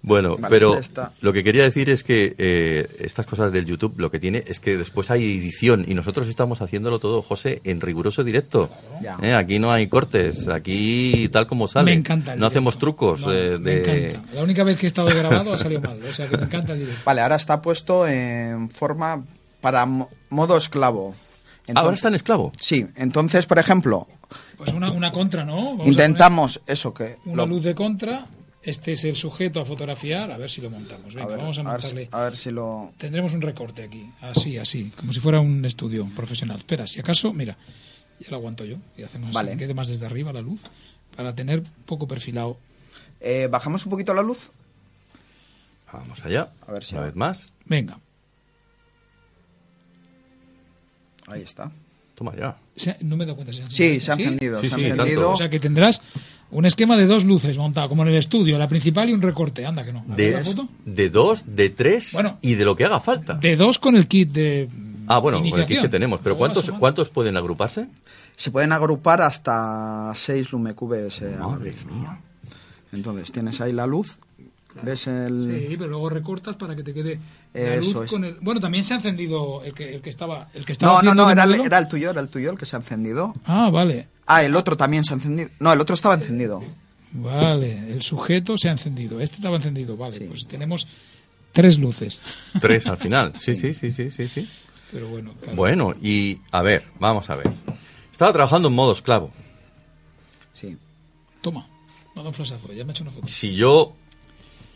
Bueno, 0.03 0.37
Vale, 0.39 0.47
pero 0.49 0.79
está. 0.79 1.11
lo 1.21 1.33
que 1.35 1.45
quería 1.45 1.63
decir 1.63 1.91
es 1.91 2.05
que 2.05 2.35
eh, 2.39 2.89
estas 3.01 3.27
cosas 3.27 3.53
del 3.53 3.67
YouTube 3.67 3.95
lo 3.99 4.11
que 4.11 4.19
tiene 4.19 4.43
es 4.47 4.59
que 4.59 4.79
después 4.79 5.11
hay 5.11 5.23
edición 5.39 5.85
y 5.87 5.93
nosotros 5.95 6.27
estamos 6.29 6.63
haciéndolo 6.63 6.99
todo, 6.99 7.21
José, 7.21 7.61
en 7.65 7.83
riguroso 7.83 8.25
directo. 8.25 8.71
Ya. 9.03 9.19
Eh, 9.23 9.35
Aquí 9.35 9.59
no 9.59 9.71
hay 9.73 9.89
cortes, 9.89 10.49
aquí 10.49 11.29
tal 11.31 11.47
como 11.47 11.67
sale. 11.69 11.91
Me 11.93 11.99
encanta. 11.99 12.33
el 12.33 12.41
No 12.41 12.47
hacemos 12.47 12.79
trucos 12.79 13.27
No, 13.27 13.33
eh, 13.33 13.59
Me 13.59 13.71
de... 13.73 14.11
encanta. 14.13 14.35
La 14.35 14.43
única 14.43 14.65
vez 14.65 14.79
que 14.79 14.87
he 14.87 14.89
estado 14.89 15.09
grabado 15.09 15.53
ha 15.53 15.59
salido 15.59 15.83
mal. 15.83 16.01
O 16.09 16.13
sea 16.15 16.27
que 16.29 16.37
me 16.39 16.45
encanta 16.45 16.73
el 16.73 16.79
directo. 16.79 17.03
Vale, 17.05 17.21
ahora 17.21 17.37
está 17.37 17.61
puesto 17.61 18.07
en 18.07 18.71
forma 18.71 19.23
para 19.61 19.85
mo- 19.85 20.09
modo 20.31 20.57
esclavo. 20.57 21.15
Ah, 21.69 21.73
Ahora 21.77 21.95
está 21.95 22.09
en 22.09 22.15
esclavo. 22.15 22.53
Sí, 22.59 22.87
entonces, 22.97 23.45
por 23.47 23.59
ejemplo, 23.59 24.09
Pues 24.57 24.73
una, 24.73 24.91
una 24.91 25.13
contra, 25.13 25.45
¿no? 25.45 25.57
Vamos 25.77 25.87
intentamos 25.87 26.61
eso 26.67 26.93
que... 26.95 27.17
Una 27.27 27.43
lo- 27.43 27.47
luz 27.49 27.63
de 27.65 27.75
contra. 27.75 28.27
Este 28.63 28.93
es 28.93 29.05
el 29.05 29.17
sujeto 29.17 29.61
a 29.61 29.65
fotografiar. 29.65 30.31
A 30.31 30.37
ver 30.37 30.51
si 30.51 30.61
lo 30.61 30.69
montamos. 30.71 31.15
Venga, 31.15 31.25
a 31.25 31.29
ver, 31.29 31.39
vamos 31.39 31.59
a 31.59 31.63
a 31.63 31.65
ver 31.73 31.81
si- 31.83 31.87
montarle. 31.95 32.09
a 32.13 32.21
ver 32.25 32.37
si 32.37 32.51
lo... 32.51 32.93
Tendremos 32.99 33.33
un 33.33 33.41
recorte 33.41 33.83
aquí, 33.85 34.11
así, 34.21 34.59
así, 34.59 34.93
como 34.97 35.13
si 35.13 35.21
fuera 35.21 35.41
un 35.41 35.65
estudio 35.65 36.07
profesional. 36.15 36.59
Espera, 36.59 36.87
si 36.87 37.01
acaso, 37.01 37.33
mira, 37.33 37.57
ya 38.19 38.29
lo 38.31 38.37
aguanto 38.37 38.65
yo 38.67 38.77
y 38.99 39.03
hacemos 39.03 39.29
así, 39.31 39.35
Vale. 39.35 39.53
que 39.53 39.57
quede 39.59 39.73
más 39.75 39.89
desde 39.89 40.05
arriba 40.05 40.33
la 40.33 40.43
luz, 40.43 40.61
para 41.17 41.35
tener 41.35 41.63
poco 41.87 42.07
perfilado. 42.07 42.59
Eh, 43.21 43.49
¿Bajamos 43.51 43.85
un 43.87 43.91
poquito 43.91 44.13
la 44.13 44.23
luz? 44.23 44.51
Vamos 45.93 46.23
allá. 46.25 46.53
A 46.67 46.73
ver 46.73 46.85
si 46.85 46.95
Una 46.95 47.05
vez 47.05 47.17
más. 47.17 47.55
Venga, 47.65 47.99
Ahí 51.29 51.43
está. 51.43 51.71
Toma 52.15 52.35
ya. 52.37 52.57
no 53.01 53.17
me 53.17 53.25
he 53.25 53.27
dado 53.27 53.37
cuenta. 53.37 53.53
¿se 53.53 53.63
Sí, 53.71 54.01
se 54.01 54.11
ha 54.11 54.15
encendido, 54.15 54.61
Sí, 54.61 54.67
se 54.69 54.75
ha 54.75 54.79
sí, 54.79 54.85
encendido. 54.87 55.31
O 55.31 55.37
sea 55.37 55.49
que 55.49 55.61
tendrás 55.61 56.03
un 56.53 56.67
esquema 56.67 56.97
de 56.97 57.07
dos 57.07 57.25
luces 57.25 57.57
montado, 57.59 57.89
como 57.89 58.03
en 58.03 58.09
el 58.09 58.17
estudio, 58.17 58.59
la 58.59 58.69
principal 58.69 59.09
y 59.09 59.13
un 59.13 59.23
recorte. 59.23 59.65
Anda, 59.67 59.85
que 59.85 59.93
no. 59.93 60.05
De, 60.07 60.33
la 60.33 60.45
foto. 60.45 60.69
de 60.85 61.09
dos, 61.11 61.45
de 61.47 61.71
tres 61.71 62.13
Bueno. 62.13 62.39
y 62.43 62.55
de 62.55 62.65
lo 62.65 62.75
que 62.77 62.85
haga 62.85 63.01
falta. 63.01 63.35
De 63.35 63.57
dos 63.57 63.79
con 63.79 63.97
el 63.97 64.07
kit 64.09 64.31
de. 64.31 64.69
ah, 65.07 65.19
bueno, 65.19 65.39
con 65.49 65.61
el 65.61 65.67
kit 65.67 65.81
que 65.83 65.89
tenemos. 65.89 66.21
Pero 66.23 66.37
¿cuántos. 66.37 66.71
¿cuántos 66.73 67.09
pueden 67.11 67.37
agruparse? 67.37 67.87
Se 68.37 68.51
pueden 68.51 68.73
agrupar 68.73 69.21
hasta 69.21 70.13
6 70.15 70.53
lumecubes. 70.53 71.21
eh, 71.21 71.37
Madre 71.39 71.75
mía. 71.93 72.19
Entonces, 72.93 73.31
tienes 73.33 73.61
ahí 73.61 73.73
la 73.73 73.87
luz. 73.87 74.19
¿Ves 74.83 75.09
el...? 75.09 75.67
Sí, 75.69 75.77
pero 75.77 75.91
luego 75.91 76.09
recortas 76.09 76.55
para 76.57 76.75
que 76.77 76.83
te 76.85 76.95
quede 76.95 77.19
la 77.53 77.75
Eso 77.75 77.99
luz 78.01 78.05
es. 78.07 78.11
con 78.13 78.25
el. 78.25 78.37
Bueno, 78.41 78.61
también 78.61 78.85
se 78.85 78.95
ha 78.95 78.97
encendido 78.97 79.63
el 79.65 79.75
que, 79.75 79.95
el 79.97 80.01
que 80.01 80.11
estaba. 80.11 80.49
El 80.55 80.65
que 80.65 80.73
estaba 80.73 81.03
No, 81.03 81.13
no, 81.13 81.25
no, 81.25 81.31
era 81.31 81.43
el, 81.45 81.55
era 81.61 81.77
el 81.79 81.89
tuyo, 81.89 82.11
era 82.11 82.21
el 82.21 82.29
tuyo 82.29 82.53
el 82.53 82.57
que 82.59 82.67
se 82.67 82.77
ha 82.77 82.79
encendido. 82.79 83.35
Ah, 83.45 83.69
vale. 83.71 84.07
Ah, 84.33 84.45
el 84.45 84.55
otro 84.55 84.77
también 84.77 85.03
se 85.05 85.13
ha 85.13 85.17
encendido. 85.17 85.51
No, 85.59 85.73
el 85.73 85.81
otro 85.81 85.95
estaba 85.97 86.15
encendido. 86.15 86.63
Vale, 87.11 87.91
el 87.91 88.01
sujeto 88.03 88.57
se 88.57 88.69
ha 88.69 88.71
encendido. 88.71 89.21
Este 89.21 89.35
estaba 89.37 89.57
encendido, 89.57 89.97
vale. 89.97 90.21
Pues 90.21 90.47
tenemos 90.47 90.87
tres 91.51 91.81
luces. 91.81 92.23
Tres 92.61 92.87
al 92.87 92.97
final. 92.97 93.33
Sí, 93.41 93.57
sí, 93.57 93.75
sí, 93.75 93.91
sí, 93.91 94.09
sí, 94.13 94.29
sí. 94.29 94.49
Pero 94.93 95.09
bueno, 95.09 95.35
claro. 95.41 95.57
Bueno, 95.57 95.95
y 96.01 96.39
a 96.53 96.63
ver, 96.63 96.85
vamos 97.01 97.29
a 97.29 97.35
ver. 97.35 97.51
Estaba 98.13 98.33
trabajando 98.33 98.69
en 98.69 98.75
modo 98.75 98.93
esclavo. 98.93 99.33
Sí. 100.53 100.77
Toma, 101.41 101.67
me 101.67 102.13
ha 102.13 102.17
dado 102.19 102.29
un 102.29 102.35
flashazo, 102.35 102.73
ya 102.73 102.85
me 102.85 102.93
ha 102.93 102.95
hecho 102.95 103.03
una 103.03 103.11
foto. 103.11 103.27
Si 103.27 103.57
yo 103.57 103.97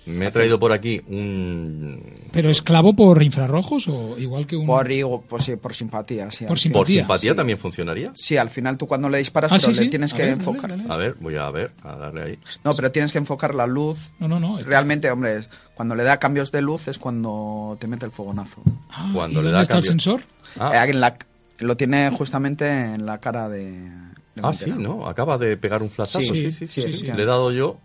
me 0.06 0.26
he 0.26 0.30
traído 0.30 0.58
por 0.58 0.72
aquí 0.72 1.00
un... 1.06 2.00
¿Pero 2.32 2.50
esclavo 2.50 2.94
por 2.94 3.22
infrarrojos 3.22 3.88
o 3.88 4.18
igual 4.18 4.46
que 4.46 4.56
un...? 4.56 4.66
Por, 4.66 4.88
por, 5.28 5.42
sí, 5.42 5.56
por 5.56 5.74
simpatía, 5.74 6.30
sí. 6.30 6.44
Por 6.44 6.52
al 6.52 6.58
sim- 6.58 6.62
final. 6.70 6.80
¿Por 6.80 6.86
Simpatía, 6.86 7.02
simpatía 7.02 7.30
sí. 7.32 7.36
también 7.36 7.58
funcionaría? 7.58 8.12
Sí, 8.14 8.36
al 8.36 8.50
final 8.50 8.76
tú 8.76 8.86
cuando 8.86 9.08
le 9.08 9.18
disparas, 9.18 9.50
Ah, 9.52 9.56
pero 9.60 9.72
sí, 9.72 9.78
le 9.78 9.84
sí. 9.84 9.90
tienes 9.90 10.12
A 10.12 10.16
que 10.16 10.22
ver, 10.24 10.32
enfocar. 10.32 10.70
dale. 10.70 10.84
A 10.88 10.96
ver, 10.96 11.14
voy 11.20 11.36
a 11.36 11.50
ver, 11.50 11.72
a 11.82 11.96
darle 11.96 12.22
ahí. 12.22 12.38
No, 12.64 12.74
pero 12.74 12.90
tienes 12.92 13.12
que 13.12 13.18
enfocar 13.18 13.54
la 13.54 13.66
luz. 13.66 13.98
No, 14.18 14.28
no, 14.28 14.38
no. 14.40 14.58
es- 14.58 14.66
Realmente, 14.66 15.10
hombre, 15.10 15.46
cuando 15.74 15.94
le 15.94 16.02
da 16.04 16.18
cambios 16.18 16.52
de 16.52 16.62
luz 16.62 16.88
es 16.88 16.98
cuando 16.98 17.76
te 17.80 17.86
mete 17.86 18.04
el 18.04 18.12
fogonazo. 18.12 18.62
Ah, 18.90 19.10
Cuando 19.14 19.40
¿y 19.40 19.44
le 19.44 19.50
dónde 19.50 19.56
da 19.56 19.62
está 19.62 19.76
el 19.78 19.84
sensor? 19.84 20.20
Ah, 20.58 20.84
Eh, 20.86 20.90
en 20.90 21.00
la- 21.00 21.16
lo 21.60 21.76
tiene 21.76 22.10
justamente 22.10 22.68
en 22.68 23.06
la 23.06 23.18
cara 23.20 23.48
de... 23.48 23.70
de 23.70 24.42
ah, 24.42 24.52
sí. 24.52 24.70
¿no? 24.76 25.06
Acaba 25.06 25.38
de 25.38 25.56
pegar 25.56 25.82
un 25.82 25.88
flashazo. 25.90 26.20
Sí, 26.34 26.50
Sí, 26.50 26.52
sí, 26.52 26.66
sí. 26.66 26.82
sí, 26.82 26.88
sí, 26.88 26.94
sí. 27.06 27.12
Le 27.12 27.22
he 27.22 27.26
dado 27.26 27.52
yo... 27.52 27.78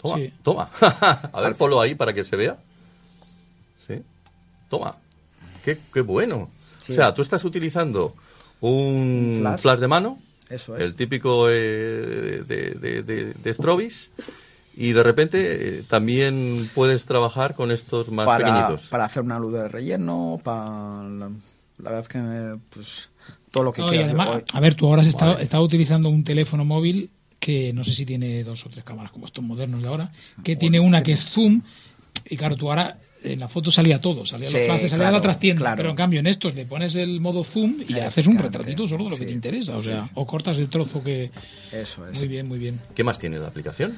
Toma, 0.00 0.16
Sí. 0.16 0.32
toma. 0.42 0.70
a 0.80 1.40
ver, 1.40 1.54
ponlo 1.56 1.80
ahí 1.80 1.94
para 1.94 2.12
que 2.12 2.24
se 2.24 2.36
vea. 2.36 2.56
Sí. 3.76 4.02
Toma. 4.68 4.96
Qué, 5.64 5.78
qué 5.92 6.00
bueno. 6.00 6.50
Sí. 6.84 6.92
O 6.92 6.94
sea, 6.94 7.14
tú 7.14 7.22
estás 7.22 7.44
utilizando 7.44 8.14
un 8.60 9.38
Flash. 9.40 9.60
flash, 9.60 9.78
de 9.80 9.88
mano, 9.88 10.18
Eso 10.48 10.76
es. 10.76 10.84
el 10.84 10.94
típico 10.94 11.48
eh, 11.50 12.42
de, 12.46 12.70
de, 12.80 13.02
de, 13.02 13.34
de 13.34 13.54
Strobis, 13.54 14.10
y 14.76 14.92
de 14.92 15.02
repente 15.02 15.78
eh, 15.78 15.82
también 15.88 16.70
puedes 16.74 17.04
trabajar 17.06 17.54
con 17.54 17.70
estos 17.70 18.10
más 18.10 18.26
para, 18.26 18.46
pequeñitos. 18.46 18.88
para 18.88 19.04
hacer 19.06 19.22
una 19.22 19.38
luz 19.38 19.52
de 19.54 19.68
relleno, 19.68 20.38
para... 20.42 21.02
La, 21.08 21.30
la 21.78 21.90
verdad 21.90 22.00
es 22.00 22.08
que, 22.08 22.58
pues, 22.70 23.08
todo 23.50 23.64
lo 23.64 23.72
que 23.72 23.82
No, 23.82 23.88
y 23.88 23.90
quieras. 23.90 24.08
además, 24.08 24.42
a 24.52 24.60
ver, 24.60 24.74
tú 24.74 24.86
ahora 24.86 25.02
has 25.02 25.08
estado, 25.08 25.32
Vale. 25.32 25.42
estado 25.42 25.62
utilizando 25.64 26.08
un 26.08 26.24
teléfono 26.24 26.64
móvil 26.64 27.10
que 27.38 27.72
no 27.72 27.84
sé 27.84 27.92
si 27.92 28.06
tiene 28.06 28.42
dos 28.44 28.64
o 28.66 28.70
tres 28.70 28.84
cámaras 28.84 29.12
como 29.12 29.26
estos 29.26 29.44
modernos 29.44 29.82
de 29.82 29.88
ahora, 29.88 30.12
que 30.42 30.56
tiene 30.56 30.80
una 30.80 31.02
que 31.02 31.12
es 31.12 31.24
zoom, 31.24 31.62
y 32.28 32.36
claro, 32.36 32.56
tú 32.56 32.68
ahora 32.68 32.98
en 33.22 33.40
la 33.40 33.48
foto 33.48 33.70
salía 33.70 34.00
todo, 34.00 34.24
salía 34.24 34.48
Sí, 34.48 34.56
los 34.56 34.66
flashes, 34.66 34.90
salía 34.90 35.04
claro, 35.04 35.16
la 35.16 35.22
trastienda, 35.22 35.60
claro. 35.60 35.76
pero 35.76 35.90
en 35.90 35.96
cambio 35.96 36.20
en 36.20 36.26
estos 36.26 36.54
le 36.54 36.64
pones 36.64 36.94
el 36.94 37.20
modo 37.20 37.44
zoom 37.44 37.76
y 37.88 37.94
haces 37.98 38.26
un 38.26 38.38
retratito 38.38 38.86
solo 38.86 39.04
de 39.04 39.10
lo 39.10 39.16
que 39.16 39.26
te 39.26 39.32
interesa, 39.32 39.76
o 39.76 39.80
sí, 39.80 39.88
sea, 39.88 40.04
sí. 40.04 40.10
o 40.14 40.26
cortas 40.26 40.58
el 40.58 40.68
trozo 40.68 41.02
que... 41.02 41.30
Eso 41.72 42.08
es. 42.08 42.18
Muy 42.18 42.28
bien, 42.28 42.46
muy 42.48 42.58
bien. 42.58 42.80
¿Qué 42.94 43.04
más 43.04 43.18
tiene 43.18 43.38
la 43.38 43.48
aplicación? 43.48 43.96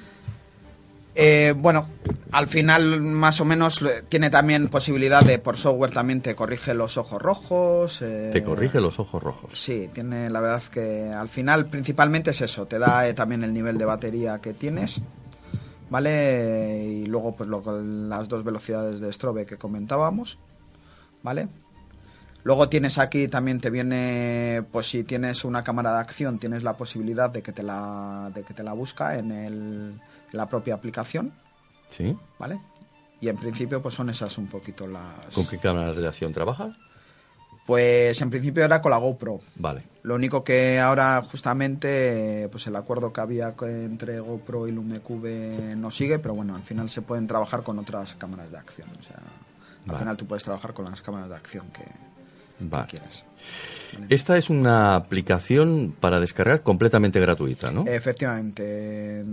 Eh, 1.20 1.52
bueno, 1.56 1.88
al 2.30 2.46
final 2.46 3.00
más 3.00 3.40
o 3.40 3.44
menos 3.44 3.84
tiene 4.08 4.30
también 4.30 4.68
posibilidad 4.68 5.20
de 5.24 5.40
por 5.40 5.56
software 5.56 5.90
también 5.90 6.20
te 6.20 6.36
corrige 6.36 6.74
los 6.74 6.96
ojos 6.96 7.20
rojos. 7.20 8.00
eh, 8.02 8.30
Te 8.32 8.44
corrige 8.44 8.80
los 8.80 9.00
ojos 9.00 9.20
rojos. 9.20 9.52
Sí, 9.52 9.90
tiene 9.92 10.30
la 10.30 10.40
verdad 10.40 10.62
que 10.70 11.10
al 11.12 11.28
final 11.28 11.66
principalmente 11.66 12.30
es 12.30 12.40
eso, 12.40 12.66
te 12.66 12.78
da 12.78 13.08
eh, 13.08 13.14
también 13.14 13.42
el 13.42 13.52
nivel 13.52 13.78
de 13.78 13.84
batería 13.84 14.38
que 14.38 14.54
tienes, 14.54 15.00
¿vale? 15.90 16.84
Y 16.84 17.06
luego 17.06 17.34
pues 17.34 17.50
lo, 17.50 17.62
con 17.62 18.08
las 18.08 18.28
dos 18.28 18.44
velocidades 18.44 19.00
de 19.00 19.12
strobe 19.12 19.44
que 19.44 19.56
comentábamos, 19.56 20.38
¿vale? 21.24 21.48
Luego 22.44 22.68
tienes 22.68 22.96
aquí 22.98 23.26
también 23.26 23.58
te 23.58 23.70
viene, 23.70 24.62
pues 24.70 24.88
si 24.88 25.02
tienes 25.02 25.44
una 25.44 25.64
cámara 25.64 25.94
de 25.94 25.98
acción, 25.98 26.38
tienes 26.38 26.62
la 26.62 26.74
posibilidad 26.74 27.28
de 27.28 27.42
que 27.42 27.50
te 27.50 27.64
la, 27.64 28.30
de 28.32 28.44
que 28.44 28.54
te 28.54 28.62
la 28.62 28.72
busca 28.72 29.18
en, 29.18 29.32
el, 29.32 30.00
la 30.32 30.46
propia 30.48 30.74
aplicación, 30.74 31.32
¿Sí? 31.90 32.16
¿vale? 32.38 32.60
Y 33.20 33.28
en 33.28 33.36
principio 33.36 33.82
pues 33.82 33.94
son 33.94 34.10
esas 34.10 34.36
un 34.38 34.46
poquito 34.46 34.86
las... 34.86 35.34
¿Con 35.34 35.46
qué 35.46 35.58
cámara 35.58 35.92
de 35.92 36.06
acción 36.06 36.32
trabajas? 36.32 36.76
Pues 37.66 38.20
en 38.22 38.30
principio 38.30 38.64
era 38.64 38.80
con 38.80 38.90
la 38.90 38.96
GoPro. 38.96 39.40
Vale. 39.56 39.82
Lo 40.02 40.14
único 40.14 40.42
que 40.42 40.78
ahora 40.80 41.20
justamente 41.22 42.48
pues 42.50 42.66
el 42.66 42.76
acuerdo 42.76 43.12
que 43.12 43.20
había 43.20 43.54
entre 43.60 44.20
GoPro 44.20 44.68
y 44.68 44.72
LumeCube 44.72 45.74
no 45.76 45.90
sigue, 45.90 46.18
pero 46.18 46.34
bueno, 46.34 46.54
al 46.56 46.62
final 46.62 46.88
se 46.88 47.02
pueden 47.02 47.26
trabajar 47.26 47.62
con 47.62 47.78
otras 47.78 48.14
cámaras 48.14 48.50
de 48.50 48.56
acción. 48.56 48.88
O 48.98 49.02
sea, 49.02 49.16
al 49.16 49.86
Vale. 49.86 49.98
final 49.98 50.16
tú 50.16 50.26
puedes 50.26 50.44
trabajar 50.44 50.72
con 50.72 50.86
las 50.86 51.02
cámaras 51.02 51.28
de 51.28 51.34
acción 51.36 51.66
que, 51.72 51.84
que 51.84 52.64
Vale. 52.64 52.86
quieras. 52.88 53.24
Esta 54.08 54.38
es 54.38 54.48
una 54.48 54.94
aplicación 54.96 55.94
para 55.98 56.20
descargar 56.20 56.62
completamente 56.62 57.20
gratuita, 57.20 57.70
¿no? 57.70 57.84
Efectivamente. 57.86 59.24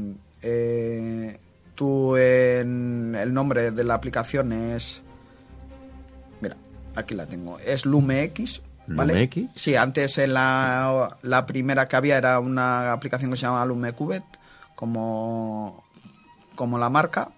Eh, 0.47 1.39
tú 1.73 2.15
en 2.17 3.15
el 3.19 3.33
nombre 3.33 3.71
de 3.71 3.83
la 3.83 3.95
aplicación 3.95 4.53
es 4.53 5.01
mira 6.39 6.55
aquí 6.95 7.15
la 7.15 7.25
tengo 7.25 7.57
es 7.59 7.85
LumeX 7.85 8.61
¿vale? 8.85 9.13
¿LumeX? 9.13 9.49
sí 9.55 9.75
antes 9.75 10.19
en 10.19 10.35
la, 10.35 11.17
la 11.23 11.47
primera 11.47 11.87
que 11.87 11.95
había 11.95 12.17
era 12.17 12.39
una 12.39 12.91
aplicación 12.91 13.31
que 13.31 13.37
se 13.37 13.41
llama 13.41 13.65
LumeCubet 13.65 14.23
como 14.75 15.83
como 16.55 16.77
la 16.77 16.89
marca 16.89 17.29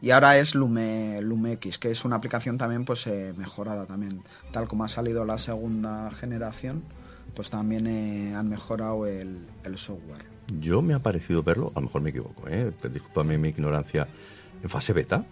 y 0.00 0.10
ahora 0.10 0.38
es 0.38 0.54
Lume, 0.56 1.20
LumeX 1.22 1.78
que 1.78 1.92
es 1.92 2.04
una 2.04 2.16
aplicación 2.16 2.58
también 2.58 2.84
pues 2.84 3.06
eh, 3.06 3.32
mejorada 3.36 3.86
también 3.86 4.22
tal 4.50 4.66
como 4.66 4.82
ha 4.82 4.88
salido 4.88 5.24
la 5.24 5.38
segunda 5.38 6.10
generación 6.10 6.82
pues 7.34 7.50
también 7.50 7.86
eh, 7.86 8.34
han 8.34 8.48
mejorado 8.48 9.06
el, 9.06 9.46
el 9.62 9.78
software 9.78 10.37
Yo 10.60 10.80
me 10.82 10.94
ha 10.94 10.98
parecido 11.00 11.42
verlo, 11.42 11.72
a 11.74 11.80
lo 11.80 11.86
mejor 11.86 12.00
me 12.00 12.10
equivoco, 12.10 12.48
¿eh? 12.48 12.72
discúlpame 12.90 13.36
mi 13.36 13.48
ignorancia, 13.50 14.08
en 14.62 14.68
fase 14.70 14.92
beta. 14.92 15.24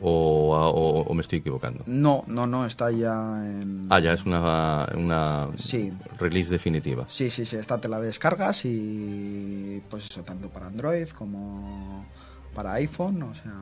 O, 0.00 0.50
o- 0.54 1.00
o 1.02 1.14
me 1.14 1.22
estoy 1.22 1.38
equivocando? 1.38 1.82
No, 1.86 2.22
no, 2.26 2.46
no, 2.46 2.66
está 2.66 2.90
ya 2.90 3.12
en... 3.46 3.86
Ah, 3.88 3.98
ya 3.98 4.12
es 4.12 4.26
una, 4.26 4.86
una 4.94 5.48
Sí. 5.56 5.90
release 6.18 6.50
definitiva. 6.50 7.06
Sí, 7.08 7.30
sí, 7.30 7.46
sí, 7.46 7.56
esta 7.56 7.80
te 7.80 7.88
la 7.88 7.98
descargas 7.98 8.64
y 8.66 9.82
pues 9.88 10.04
eso, 10.10 10.22
tanto 10.22 10.50
para 10.50 10.66
Android 10.66 11.08
como 11.10 12.04
para 12.54 12.74
iPhone, 12.74 13.22
o 13.22 13.34
sea, 13.34 13.54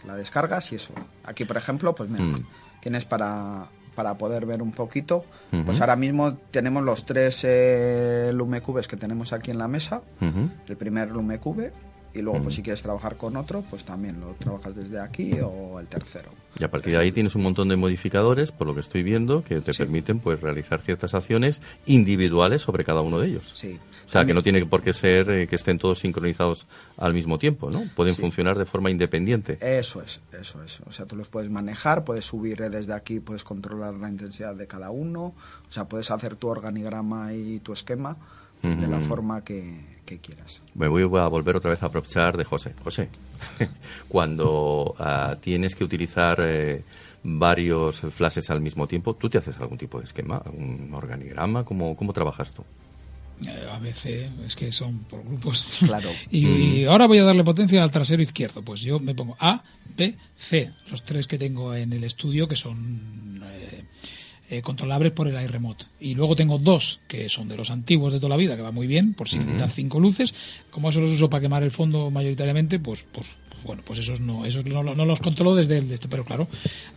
te 0.00 0.06
la 0.06 0.14
descargas 0.16 0.70
y 0.72 0.76
eso. 0.76 0.92
Aquí, 1.24 1.44
por 1.44 1.56
ejemplo, 1.56 1.92
pues 1.92 2.08
mira, 2.08 2.22
Mm. 2.24 2.44
tienes 2.80 3.04
para, 3.04 3.66
para 3.94 4.16
poder 4.18 4.46
ver 4.46 4.62
un 4.62 4.72
poquito, 4.72 5.24
pues 5.64 5.80
ahora 5.80 5.96
mismo 5.96 6.34
tenemos 6.50 6.82
los 6.82 7.04
tres 7.04 7.40
eh, 7.44 8.30
LumeCubes 8.32 8.88
que 8.88 8.96
tenemos 8.96 9.32
aquí 9.32 9.50
en 9.50 9.58
la 9.58 9.68
mesa, 9.68 10.02
el 10.20 10.76
primer 10.76 11.10
LumeCube 11.10 11.72
y 12.14 12.20
luego 12.22 12.42
pues 12.42 12.54
Mm. 12.54 12.56
si 12.56 12.62
quieres 12.62 12.82
trabajar 12.82 13.16
con 13.16 13.36
otro, 13.36 13.62
pues 13.68 13.84
también 13.84 14.20
lo 14.20 14.34
trabajas 14.34 14.74
desde 14.74 14.98
aquí 15.00 15.32
o 15.42 15.80
el 15.80 15.86
tercero. 15.86 16.30
Y 16.58 16.64
a 16.64 16.70
partir 16.70 16.92
de 16.92 16.98
ahí 16.98 17.12
tienes 17.12 17.34
un 17.34 17.42
montón 17.42 17.68
de 17.68 17.76
modificadores, 17.76 18.52
por 18.52 18.66
lo 18.66 18.74
que 18.74 18.80
estoy 18.80 19.02
viendo, 19.02 19.42
que 19.42 19.60
te 19.62 19.72
Sí. 19.72 19.78
permiten 19.78 20.18
pues 20.20 20.40
realizar 20.40 20.80
ciertas 20.82 21.14
acciones 21.14 21.62
individuales 21.86 22.60
sobre 22.62 22.84
cada 22.84 23.00
uno 23.00 23.18
de 23.18 23.28
ellos. 23.28 23.54
Sí. 23.56 23.78
O 24.04 24.08
sea, 24.12 24.24
que 24.26 24.34
no 24.34 24.42
tiene 24.42 24.66
por 24.66 24.82
qué 24.82 24.92
ser 24.92 25.30
eh, 25.30 25.46
que 25.46 25.56
estén 25.56 25.78
todos 25.78 26.00
sincronizados 26.00 26.66
al 26.98 27.14
mismo 27.14 27.38
tiempo, 27.38 27.70
¿no? 27.70 27.84
Pueden 27.94 28.14
Sí. 28.14 28.20
funcionar 28.20 28.58
de 28.58 28.66
forma 28.66 28.90
independiente. 28.90 29.56
Eso 29.60 30.02
es, 30.02 30.20
eso 30.38 30.62
es. 30.62 30.80
O 30.86 30.92
sea, 30.92 31.06
tú 31.06 31.16
los 31.16 31.28
puedes 31.28 31.48
manejar, 31.50 32.04
puedes 32.04 32.26
subir 32.26 32.60
eh, 32.60 32.68
desde 32.68 32.92
aquí, 32.92 33.20
puedes 33.20 33.44
controlar 33.44 33.94
la 33.94 34.10
intensidad 34.10 34.54
de 34.54 34.66
cada 34.66 34.90
uno, 34.90 35.22
o 35.68 35.72
sea, 35.72 35.86
puedes 35.88 36.10
hacer 36.10 36.36
tu 36.36 36.48
organigrama 36.48 37.32
y 37.32 37.60
tu 37.60 37.72
esquema 37.72 38.16
pues, 38.60 38.78
de 38.80 38.86
la 38.86 39.00
forma 39.00 39.42
que, 39.42 39.80
que 40.04 40.18
quieras. 40.18 40.60
Me 40.74 40.88
voy 40.88 41.02
a 41.02 41.28
volver 41.28 41.56
otra 41.56 41.70
vez 41.70 41.82
a 41.82 41.86
aprovechar 41.86 42.36
de 42.36 42.44
José. 42.44 42.74
José, 42.82 43.08
cuando 44.08 44.94
ah, 44.98 45.36
tienes 45.40 45.74
que 45.74 45.84
utilizar 45.84 46.38
eh, 46.40 46.82
varios 47.22 48.00
flashes 48.00 48.50
al 48.50 48.60
mismo 48.60 48.86
tiempo, 48.86 49.14
¿tú 49.14 49.28
te 49.30 49.38
haces 49.38 49.58
algún 49.58 49.78
tipo 49.78 49.98
de 49.98 50.04
esquema, 50.04 50.42
un 50.52 50.92
organigrama? 50.94 51.64
¿Cómo, 51.64 51.96
cómo 51.96 52.12
trabajas 52.12 52.52
tú? 52.52 52.64
Eh, 53.46 53.68
a 53.70 53.78
veces 53.78 54.30
es 54.44 54.54
que 54.54 54.70
son 54.72 55.00
por 55.04 55.24
grupos. 55.24 55.80
Claro. 55.86 56.10
y, 56.30 56.46
y 56.46 56.84
ahora 56.84 57.06
voy 57.06 57.18
a 57.18 57.24
darle 57.24 57.44
potencia 57.44 57.82
al 57.82 57.90
trasero 57.90 58.22
izquierdo. 58.22 58.62
Pues 58.62 58.80
yo 58.80 58.98
me 58.98 59.14
pongo 59.14 59.36
A, 59.40 59.62
B, 59.96 60.16
C, 60.36 60.72
los 60.90 61.02
tres 61.04 61.26
que 61.26 61.38
tengo 61.38 61.74
en 61.74 61.92
el 61.92 62.04
estudio 62.04 62.46
que 62.46 62.56
son 62.56 63.42
eh, 63.44 63.71
eh, 64.52 64.60
controlables 64.60 65.12
por 65.12 65.28
el 65.28 65.42
iRemote. 65.42 65.86
Y 65.98 66.14
luego 66.14 66.36
tengo 66.36 66.58
dos 66.58 67.00
que 67.08 67.30
son 67.30 67.48
de 67.48 67.56
los 67.56 67.70
antiguos 67.70 68.12
de 68.12 68.18
toda 68.18 68.28
la 68.28 68.36
vida, 68.36 68.54
que 68.54 68.60
va 68.60 68.70
muy 68.70 68.86
bien, 68.86 69.14
por 69.14 69.26
si 69.26 69.38
necesitas 69.38 69.72
cinco 69.72 69.98
luces. 69.98 70.34
Como 70.70 70.90
eso 70.90 71.00
los 71.00 71.10
uso 71.10 71.30
para 71.30 71.40
quemar 71.40 71.62
el 71.62 71.70
fondo 71.70 72.10
mayoritariamente, 72.10 72.78
pues, 72.78 73.02
pues 73.12 73.26
bueno, 73.64 73.82
pues 73.84 73.98
esos 73.98 74.20
no, 74.20 74.44
esos 74.44 74.64
no, 74.64 74.82
no 74.82 75.04
los 75.04 75.20
controlo 75.20 75.54
desde 75.54 75.78
el 75.78 75.88
de 75.88 75.94
este, 75.94 76.08
pero 76.08 76.24
claro, 76.24 76.48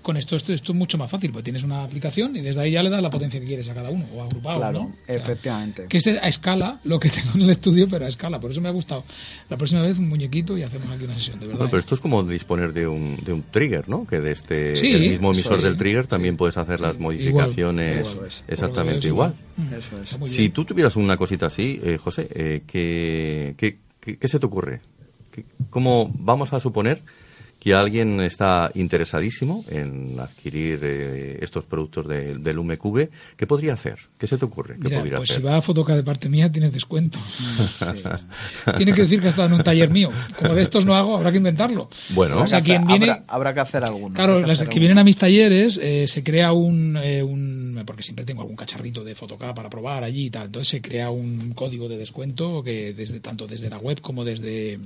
con 0.01 0.18
esto, 0.18 0.36
esto 0.36 0.53
esto 0.53 0.72
es 0.72 0.78
mucho 0.78 0.97
más 0.97 1.09
fácil, 1.11 1.32
porque 1.32 1.43
tienes 1.45 1.63
una 1.63 1.84
aplicación 1.84 2.36
y 2.36 2.41
desde 2.41 2.61
ahí 2.61 2.72
ya 2.72 2.84
le 2.84 2.89
das 2.89 3.01
la 3.01 3.09
potencia 3.09 3.39
que 3.39 3.45
quieres 3.45 3.68
a 3.70 3.74
cada 3.74 3.89
uno, 3.89 4.05
o 4.16 4.24
agrupado, 4.24 4.59
Claro, 4.59 4.80
¿no? 4.80 4.86
O 4.86 5.05
sea, 5.05 5.16
efectivamente. 5.16 5.86
que 5.89 5.97
es 5.97 6.07
a 6.07 6.28
escala 6.28 6.80
lo 6.84 6.99
que 6.99 7.09
tengo 7.11 7.32
en 7.36 7.41
el 7.43 7.49
estudio, 7.49 7.88
pero 7.89 8.05
a 8.05 8.07
escala. 8.07 8.39
Por 8.39 8.51
eso 8.51 8.61
me 8.61 8.70
ha 8.70 8.72
gustado. 8.72 9.03
La 9.49 9.57
próxima 9.57 9.82
vez 9.82 9.97
un 9.97 10.09
muñequito 10.09 10.57
y 10.57 10.63
hacemos 10.63 10.89
aquí 10.89 11.03
una 11.05 11.16
sesión, 11.16 11.39
de 11.39 11.47
verdad. 11.47 11.59
Bueno, 11.59 11.70
pero 11.72 11.78
¿eh? 11.80 11.82
esto 11.82 11.95
es 11.95 12.01
como 12.01 12.24
disponer 12.24 12.74
de 12.74 12.88
un, 12.88 13.18
de 13.24 13.34
un 13.34 13.43
trigger, 13.51 13.88
¿no? 13.89 14.05
Que 14.07 14.20
de 14.20 14.32
este 14.32 14.76
Sí, 14.76 14.88
el 14.88 15.09
mismo 15.09 15.32
emisor 15.32 15.57
es. 15.57 15.63
del 15.63 15.78
trigger 15.78 16.07
también 16.07 16.38
puedes 16.38 16.57
hacer 16.57 16.80
las 16.82 16.97
modificaciones 16.99 18.11
igual 18.11 18.28
es. 18.28 18.43
exactamente 18.47 19.07
igual. 19.07 19.36
Eso 19.78 20.01
es. 20.01 20.32
Si 20.32 20.49
tú 20.49 20.66
tuvieras 20.66 20.95
una 20.95 21.18
cosita 21.18 21.47
así, 21.47 21.80
eh, 21.84 21.97
José, 21.97 22.28
eh, 22.34 22.63
¿qué, 22.68 23.55
qué, 23.57 23.78
qué- 23.99 24.18
qué 24.18 24.28
se 24.28 24.39
te 24.39 24.45
ocurre? 24.45 24.82
¿Qué- 25.36 25.45
¿Cómo 25.69 26.09
vamos 26.17 26.53
a 26.53 26.59
suponer 26.59 27.01
que 27.59 27.73
alguien 27.73 28.19
está 28.21 28.69
interesadísimo 28.75 29.65
en 29.69 30.19
adquirir 30.19 30.79
eh, 30.83 31.39
estos 31.41 31.63
productos 31.63 32.07
de- 32.07 32.36
del 32.38 32.59
UMQV? 32.59 33.09
¿Qué 33.36 33.47
podría 33.47 33.73
hacer? 33.73 33.97
¿Qué 34.19 34.27
se 34.27 34.38
te 34.38 34.45
ocurre? 34.45 34.75
¿Qué 34.75 34.83
Mira, 34.83 34.99
podría 34.99 35.17
pues 35.17 35.31
hacer? 35.31 35.41
si 35.41 35.47
va 35.47 35.57
a 35.57 35.61
Fotoca 35.63 35.95
de 35.95 36.03
parte 36.03 36.29
mía, 36.29 36.51
tienes 36.51 36.71
descuento. 36.73 37.17
Sí. 37.71 38.03
Tiene 38.77 38.93
que 38.93 39.01
decir 39.01 39.19
que 39.19 39.27
ha 39.27 39.29
estado 39.29 39.47
en 39.47 39.53
un 39.55 39.63
taller 39.63 39.89
mío. 39.89 40.09
Como 40.38 40.53
de 40.53 40.61
estos 40.61 40.86
no 40.86 40.95
hago, 40.95 41.17
habrá 41.17 41.31
que 41.31 41.38
inventarlo. 41.38 41.89
Bueno, 42.09 42.41
O 42.41 42.47
sea, 42.47 42.59
Habrá- 42.59 42.65
quien 42.65 42.86
viene- 42.86 43.09
habrá, 43.11 43.23
habrá 43.27 43.53
que 43.53 43.59
hacer 43.61 43.83
alguno. 43.83 44.13
Claro, 44.15 44.33
habrá 44.33 44.45
que 44.45 44.49
las 44.49 44.63
que 44.69 44.79
vienen 44.79 44.97
a 44.99 45.03
mis 45.03 45.17
talleres 45.17 45.79
eh, 45.81 46.07
se 46.07 46.23
crea 46.23 46.51
un, 46.53 46.97
eh, 47.01 47.23
un- 47.23 47.81
Porque 47.86 48.03
siempre 48.03 48.25
tengo 48.25 48.41
algún 48.41 48.55
cacharrito 48.55 49.03
de 49.03 49.13
Fotoca 49.15 49.53
para 49.53 49.69
probar 49.69 50.03
allí 50.03 50.25
y 50.25 50.29
tal. 50.29 50.47
Entonces 50.47 50.67
se 50.69 50.81
crea 50.81 51.09
un 51.11 51.53
código 51.53 51.88
de 51.89 51.97
descuento 51.97 52.61
que 52.63 52.93
desde 52.93 53.19
tanto 53.19 53.45
desde 53.47 53.69
la 53.69 53.77
web 53.77 54.01
como 54.01 54.23
desde 54.25 54.79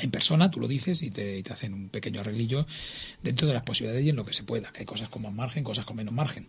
en 0.00 0.10
persona, 0.10 0.50
tú 0.50 0.60
lo 0.60 0.68
dices 0.68 1.02
y 1.02 1.10
te, 1.10 1.38
y 1.38 1.42
te 1.42 1.52
hacen 1.52 1.74
un 1.74 1.88
pequeño 1.88 2.20
arreglillo 2.20 2.66
dentro 3.22 3.46
de 3.48 3.54
las 3.54 3.62
posibilidades 3.62 4.04
y 4.04 4.10
en 4.10 4.16
lo 4.16 4.24
que 4.24 4.32
se 4.32 4.42
pueda, 4.44 4.70
que 4.72 4.80
hay 4.80 4.86
cosas 4.86 5.08
con 5.08 5.22
más 5.22 5.32
margen, 5.32 5.64
cosas 5.64 5.84
con 5.84 5.96
menos 5.96 6.14
margen. 6.14 6.46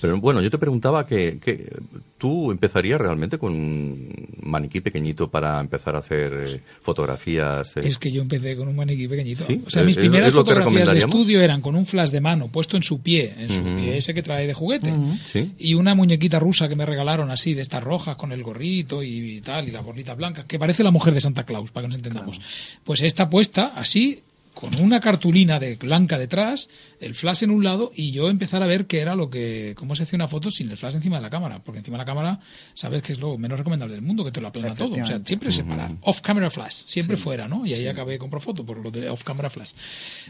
Pero 0.00 0.18
bueno, 0.20 0.40
yo 0.42 0.50
te 0.50 0.58
preguntaba 0.58 1.06
que, 1.06 1.38
que 1.38 1.70
tú 2.18 2.50
empezarías 2.50 3.00
realmente 3.00 3.38
con 3.38 3.52
un 3.54 4.28
maniquí 4.42 4.80
pequeñito 4.80 5.28
para 5.28 5.60
empezar 5.60 5.96
a 5.96 5.98
hacer 5.98 6.32
eh, 6.46 6.60
fotografías. 6.82 7.76
eh, 7.76 7.80
Es 7.84 7.98
que 7.98 8.10
yo 8.10 8.22
empecé 8.22 8.56
con 8.56 8.68
un 8.68 8.76
maniquí 8.76 9.06
pequeñito. 9.08 9.44
Sí, 9.44 9.60
o 9.66 9.70
sea, 9.70 9.82
mis 9.82 9.96
es- 9.96 10.00
primeras 10.00 10.28
es 10.28 10.34
fotografías 10.34 10.90
de 10.90 10.98
estudio 10.98 11.40
eran 11.40 11.60
con 11.60 11.76
un 11.76 11.84
flash 11.86 12.10
de 12.10 12.20
mano 12.20 12.48
puesto 12.48 12.76
en 12.76 12.82
su 12.82 13.00
pie, 13.00 13.34
en 13.38 13.50
su 13.50 13.60
Ujú. 13.60 13.76
pie 13.76 13.96
ese 13.98 14.14
que 14.14 14.22
trae 14.22 14.46
de 14.46 14.54
juguete. 14.54 14.92
Sí. 15.24 15.52
Y 15.58 15.74
una 15.74 15.94
muñequita 15.94 16.38
rusa 16.38 16.68
que 16.68 16.76
me 16.76 16.86
regalaron 16.86 17.30
así, 17.30 17.54
de 17.54 17.62
estas 17.62 17.82
rojas, 17.82 18.16
con 18.16 18.32
el 18.32 18.42
gorrito 18.42 19.02
y, 19.02 19.40
tal, 19.40 19.68
y 19.68 19.70
las 19.70 19.84
bolitas 19.84 20.16
blancas, 20.16 20.46
que 20.46 20.58
parece 20.58 20.82
la 20.82 20.90
mujer 20.90 21.12
de 21.14 21.20
Santa 21.20 21.44
Claus, 21.44 21.70
para 21.70 21.84
que 21.84 21.88
nos 21.88 21.96
entendamos. 21.96 22.40
Pues 22.86 23.02
esta 23.02 23.28
puesta 23.28 23.72
así, 23.74 24.22
con 24.54 24.72
una 24.76 25.00
cartulina 25.00 25.58
de 25.58 25.74
blanca 25.74 26.18
detrás, 26.18 26.68
el 27.00 27.16
flash 27.16 27.42
en 27.42 27.50
un 27.50 27.64
lado 27.64 27.90
y 27.92 28.12
yo 28.12 28.30
empezar 28.30 28.62
a 28.62 28.66
ver 28.68 28.86
qué 28.86 29.00
era 29.00 29.16
lo 29.16 29.28
que, 29.28 29.74
cómo 29.76 29.96
se 29.96 30.04
hace 30.04 30.14
una 30.14 30.28
foto 30.28 30.52
sin 30.52 30.70
el 30.70 30.76
flash 30.76 30.94
encima 30.94 31.16
de 31.16 31.22
la 31.22 31.28
cámara, 31.28 31.58
porque 31.58 31.80
encima 31.80 31.96
de 31.96 32.02
la 32.02 32.04
cámara 32.04 32.38
sabes 32.74 33.02
que 33.02 33.14
es 33.14 33.18
lo 33.18 33.36
menos 33.38 33.58
recomendable 33.58 33.96
del 33.96 34.04
mundo, 34.04 34.24
que 34.24 34.30
te 34.30 34.40
lo 34.40 34.46
aplana 34.46 34.76
todo, 34.76 35.02
o 35.02 35.04
sea, 35.04 35.18
siempre 35.24 35.50
separar, 35.50 35.96
off 36.02 36.20
camera 36.20 36.48
flash, 36.48 36.84
siempre 36.86 37.16
fuera, 37.16 37.48
¿no? 37.48 37.66
Y 37.66 37.74
ahí 37.74 37.88
acabé 37.88 38.18
con 38.18 38.30
foto 38.40 38.64
por 38.64 38.78
lo 38.78 38.92
de 38.92 39.10
off 39.10 39.24
camera 39.24 39.50
flash. 39.50 39.72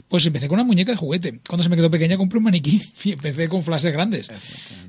Pues 0.09 0.25
empecé 0.25 0.49
con 0.49 0.59
una 0.59 0.65
muñeca 0.65 0.93
de 0.93 0.97
juguete, 0.97 1.41
cuando 1.47 1.63
se 1.63 1.69
me 1.69 1.77
quedó 1.77 1.91
pequeña 1.91 2.17
compré 2.17 2.39
un 2.39 2.45
maniquí 2.45 2.83
y 3.05 3.13
empecé 3.13 3.51
con 3.51 3.63
flashes 3.63 3.93
grandes, 3.93 4.33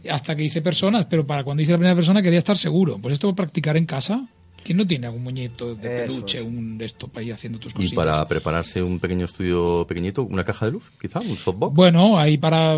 hasta 0.09 0.38
que 0.38 0.45
hice 0.45 0.61
personas, 0.61 1.05
pero 1.07 1.28
para 1.28 1.43
cuando 1.43 1.61
hice 1.61 1.74
la 1.74 1.80
primera 1.80 1.95
persona 1.95 2.22
quería 2.22 2.39
estar 2.39 2.57
seguro, 2.57 2.97
pues 2.97 3.11
esto 3.11 3.28
a 3.28 3.36
practicar 3.36 3.76
en 3.76 3.86
casa 3.86 4.30
¿Quién 4.68 4.80
no 4.80 4.86
tiene 4.86 5.07
algún 5.07 5.24
muñeco 5.24 5.76
de 5.76 6.01
peluche, 6.01 6.41
un 6.41 6.78
de 6.78 6.84
esto 6.84 7.07
para 7.07 7.26
ir 7.26 7.32
haciendo 7.32 7.57
tus 7.57 7.74
cositas? 7.74 7.93
Y 7.93 7.95
para 7.95 8.28
prepararse 8.28 8.84
un 8.84 8.99
pequeño 8.99 9.24
estudio 9.24 9.88
pequeñito, 9.88 10.24
una 10.24 10.43
caja 10.43 10.65
de 10.65 10.74
luz, 10.74 10.91
quizá, 10.99 11.22
un 11.22 11.38
softbox. 11.38 11.74
Bueno, 11.74 12.20
hay 12.20 12.38
para 12.38 12.78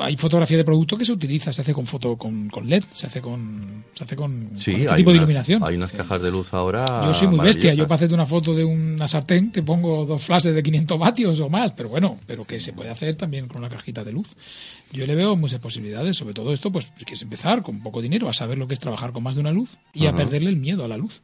hay 0.00 0.16
fotografía 0.16 0.58
de 0.58 0.64
producto 0.64 0.98
que 0.98 1.06
se 1.06 1.12
utiliza, 1.12 1.50
se 1.50 1.62
hace 1.62 1.72
con 1.72 1.86
foto 1.86 2.18
con, 2.18 2.50
con 2.50 2.68
LED, 2.68 2.84
se 2.92 3.06
hace 3.06 3.22
con 3.22 3.84
se 3.94 4.04
hace 4.04 4.16
con, 4.16 4.50
sí, 4.54 4.82
este 4.82 4.96
tipo 4.96 5.12
de 5.12 5.16
iluminación. 5.16 5.64
Hay 5.64 5.76
unas 5.76 5.92
cajas 5.92 6.20
de 6.20 6.30
luz 6.30 6.52
ahora. 6.52 6.84
Yo 7.06 7.14
soy 7.14 7.28
muy 7.28 7.40
bestia, 7.40 7.72
yo 7.72 7.84
para 7.84 7.94
hacerte 7.94 8.14
una 8.14 8.26
foto 8.26 8.54
de 8.54 8.62
una 8.62 9.08
sartén 9.08 9.50
te 9.50 9.62
pongo 9.62 10.04
dos 10.04 10.22
flashes 10.22 10.54
de 10.54 10.62
500 10.62 10.98
vatios 10.98 11.40
o 11.40 11.48
más, 11.48 11.72
pero 11.72 11.88
bueno, 11.88 12.18
pero 12.26 12.44
que 12.44 12.60
se 12.60 12.74
puede 12.74 12.90
hacer 12.90 13.16
también 13.16 13.48
con 13.48 13.62
una 13.62 13.70
cajita 13.70 14.04
de 14.04 14.12
luz. 14.12 14.28
Yo 14.92 15.06
le 15.06 15.14
veo 15.14 15.36
muchas 15.36 15.60
posibilidades, 15.60 16.16
sobre 16.16 16.34
todo 16.34 16.52
esto, 16.52 16.70
pues 16.70 16.92
quieres 16.98 17.22
empezar 17.22 17.62
con 17.62 17.80
poco 17.80 18.02
dinero 18.02 18.28
a 18.28 18.34
saber 18.34 18.58
lo 18.58 18.68
que 18.68 18.74
es 18.74 18.80
trabajar 18.80 19.12
con 19.12 19.22
más 19.22 19.36
de 19.36 19.40
una 19.40 19.52
luz 19.52 19.78
y 19.94 20.04
a 20.04 20.14
perderle 20.14 20.50
el 20.50 20.56
miedo 20.56 20.84
a 20.84 20.88
la 20.88 20.98
luz. 20.98 21.22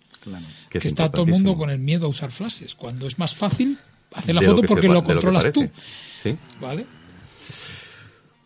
Que, 0.68 0.78
está 0.78 1.10
todo 1.10 1.24
el 1.24 1.30
mundo 1.30 1.56
con 1.56 1.70
el 1.70 1.78
miedo 1.78 2.06
a 2.06 2.08
usar 2.08 2.30
flashes, 2.30 2.74
cuando 2.74 3.06
es 3.06 3.18
más 3.18 3.34
fácil 3.34 3.78
hacer 4.12 4.34
la 4.34 4.42
foto 4.42 4.62
porque 4.62 4.88
lo 4.88 5.04
controlas 5.04 5.52
tú. 5.52 5.68
Sí. 6.14 6.36
¿Vale? 6.60 6.86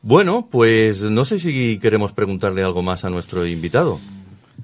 Bueno, 0.03 0.49
pues 0.51 1.03
no 1.03 1.25
sé 1.25 1.39
si 1.39 1.79
queremos 1.79 2.13
preguntarle 2.13 2.63
algo 2.63 2.83
más 2.83 3.05
a 3.05 3.11
nuestro 3.11 3.47
invitado. 3.47 4.01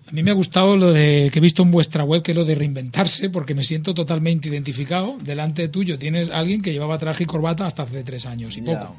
A 0.09 0.13
mí 0.13 0.23
me 0.23 0.31
ha 0.31 0.35
gustado 0.35 0.77
lo 0.77 0.93
de 0.93 1.31
que 1.33 1.41
he 1.41 1.43
visto 1.43 1.63
en 1.63 1.71
vuestra 1.71 2.05
web, 2.05 2.23
que 2.23 2.33
lo 2.33 2.45
de 2.45 2.55
reinventarse, 2.55 3.29
porque 3.29 3.55
me 3.55 3.65
siento 3.65 3.93
totalmente 3.93 4.49
identificado. 4.49 5.19
Delante 5.21 5.63
de 5.63 5.69
tuyo 5.69 5.99
tienes 5.99 6.31
a 6.31 6.39
alguien 6.39 6.61
que 6.61 6.73
llevaba 6.73 6.97
traje 6.97 7.25
y 7.25 7.27
corbata 7.27 7.67
hasta 7.67 7.83
hace 7.83 8.05
tres 8.05 8.25
años 8.25 8.57
y 8.57 8.63
poco. 8.63 8.97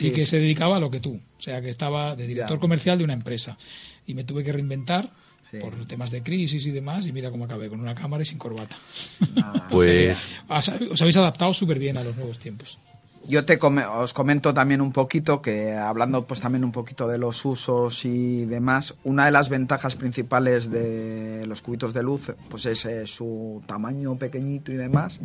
y 0.00 0.10
que 0.10 0.26
se 0.26 0.38
dedicaba 0.38 0.76
a 0.76 0.80
lo 0.80 0.90
que 0.90 1.00
tú. 1.00 1.18
O 1.38 1.42
sea, 1.42 1.62
que 1.62 1.70
estaba 1.70 2.14
de 2.14 2.26
director 2.26 2.60
comercial 2.60 2.98
de 2.98 3.04
una 3.04 3.14
empresa. 3.14 3.56
Y 4.06 4.14
me 4.14 4.24
tuve 4.24 4.44
que 4.44 4.52
reinventar 4.52 5.10
por 5.58 5.74
temas 5.86 6.10
de 6.10 6.22
crisis 6.22 6.66
y 6.66 6.70
demás, 6.70 7.06
y 7.06 7.12
mira 7.12 7.30
cómo 7.30 7.44
acabé, 7.44 7.68
con 7.68 7.80
una 7.80 7.94
cámara 7.94 8.22
y 8.22 8.26
sin 8.26 8.38
corbata. 8.38 8.76
Ah, 9.42 9.66
pues... 9.70 10.28
os 10.48 11.00
habéis 11.00 11.16
adaptado 11.16 11.54
súper 11.54 11.78
bien 11.78 11.96
a 11.96 12.04
los 12.04 12.16
nuevos 12.16 12.38
tiempos. 12.38 12.78
Yo 13.28 13.44
te 13.44 13.58
os 13.62 14.14
comento 14.14 14.54
también 14.54 14.80
un 14.80 14.92
poquito 14.92 15.42
que 15.42 15.74
hablando 15.74 16.26
pues 16.26 16.40
también 16.40 16.64
un 16.64 16.72
poquito 16.72 17.06
de 17.06 17.18
los 17.18 17.44
usos 17.44 18.04
y 18.04 18.46
demás, 18.46 18.94
una 19.04 19.26
de 19.26 19.30
las 19.30 19.48
ventajas 19.48 19.94
principales 19.94 20.70
de 20.70 21.44
los 21.46 21.60
cubitos 21.60 21.92
de 21.92 22.02
luz 22.02 22.32
pues 22.48 22.66
es 22.66 22.84
eh, 22.86 23.06
su 23.06 23.62
tamaño 23.66 24.16
pequeñito 24.16 24.72
y 24.72 24.76
demás. 24.76 25.20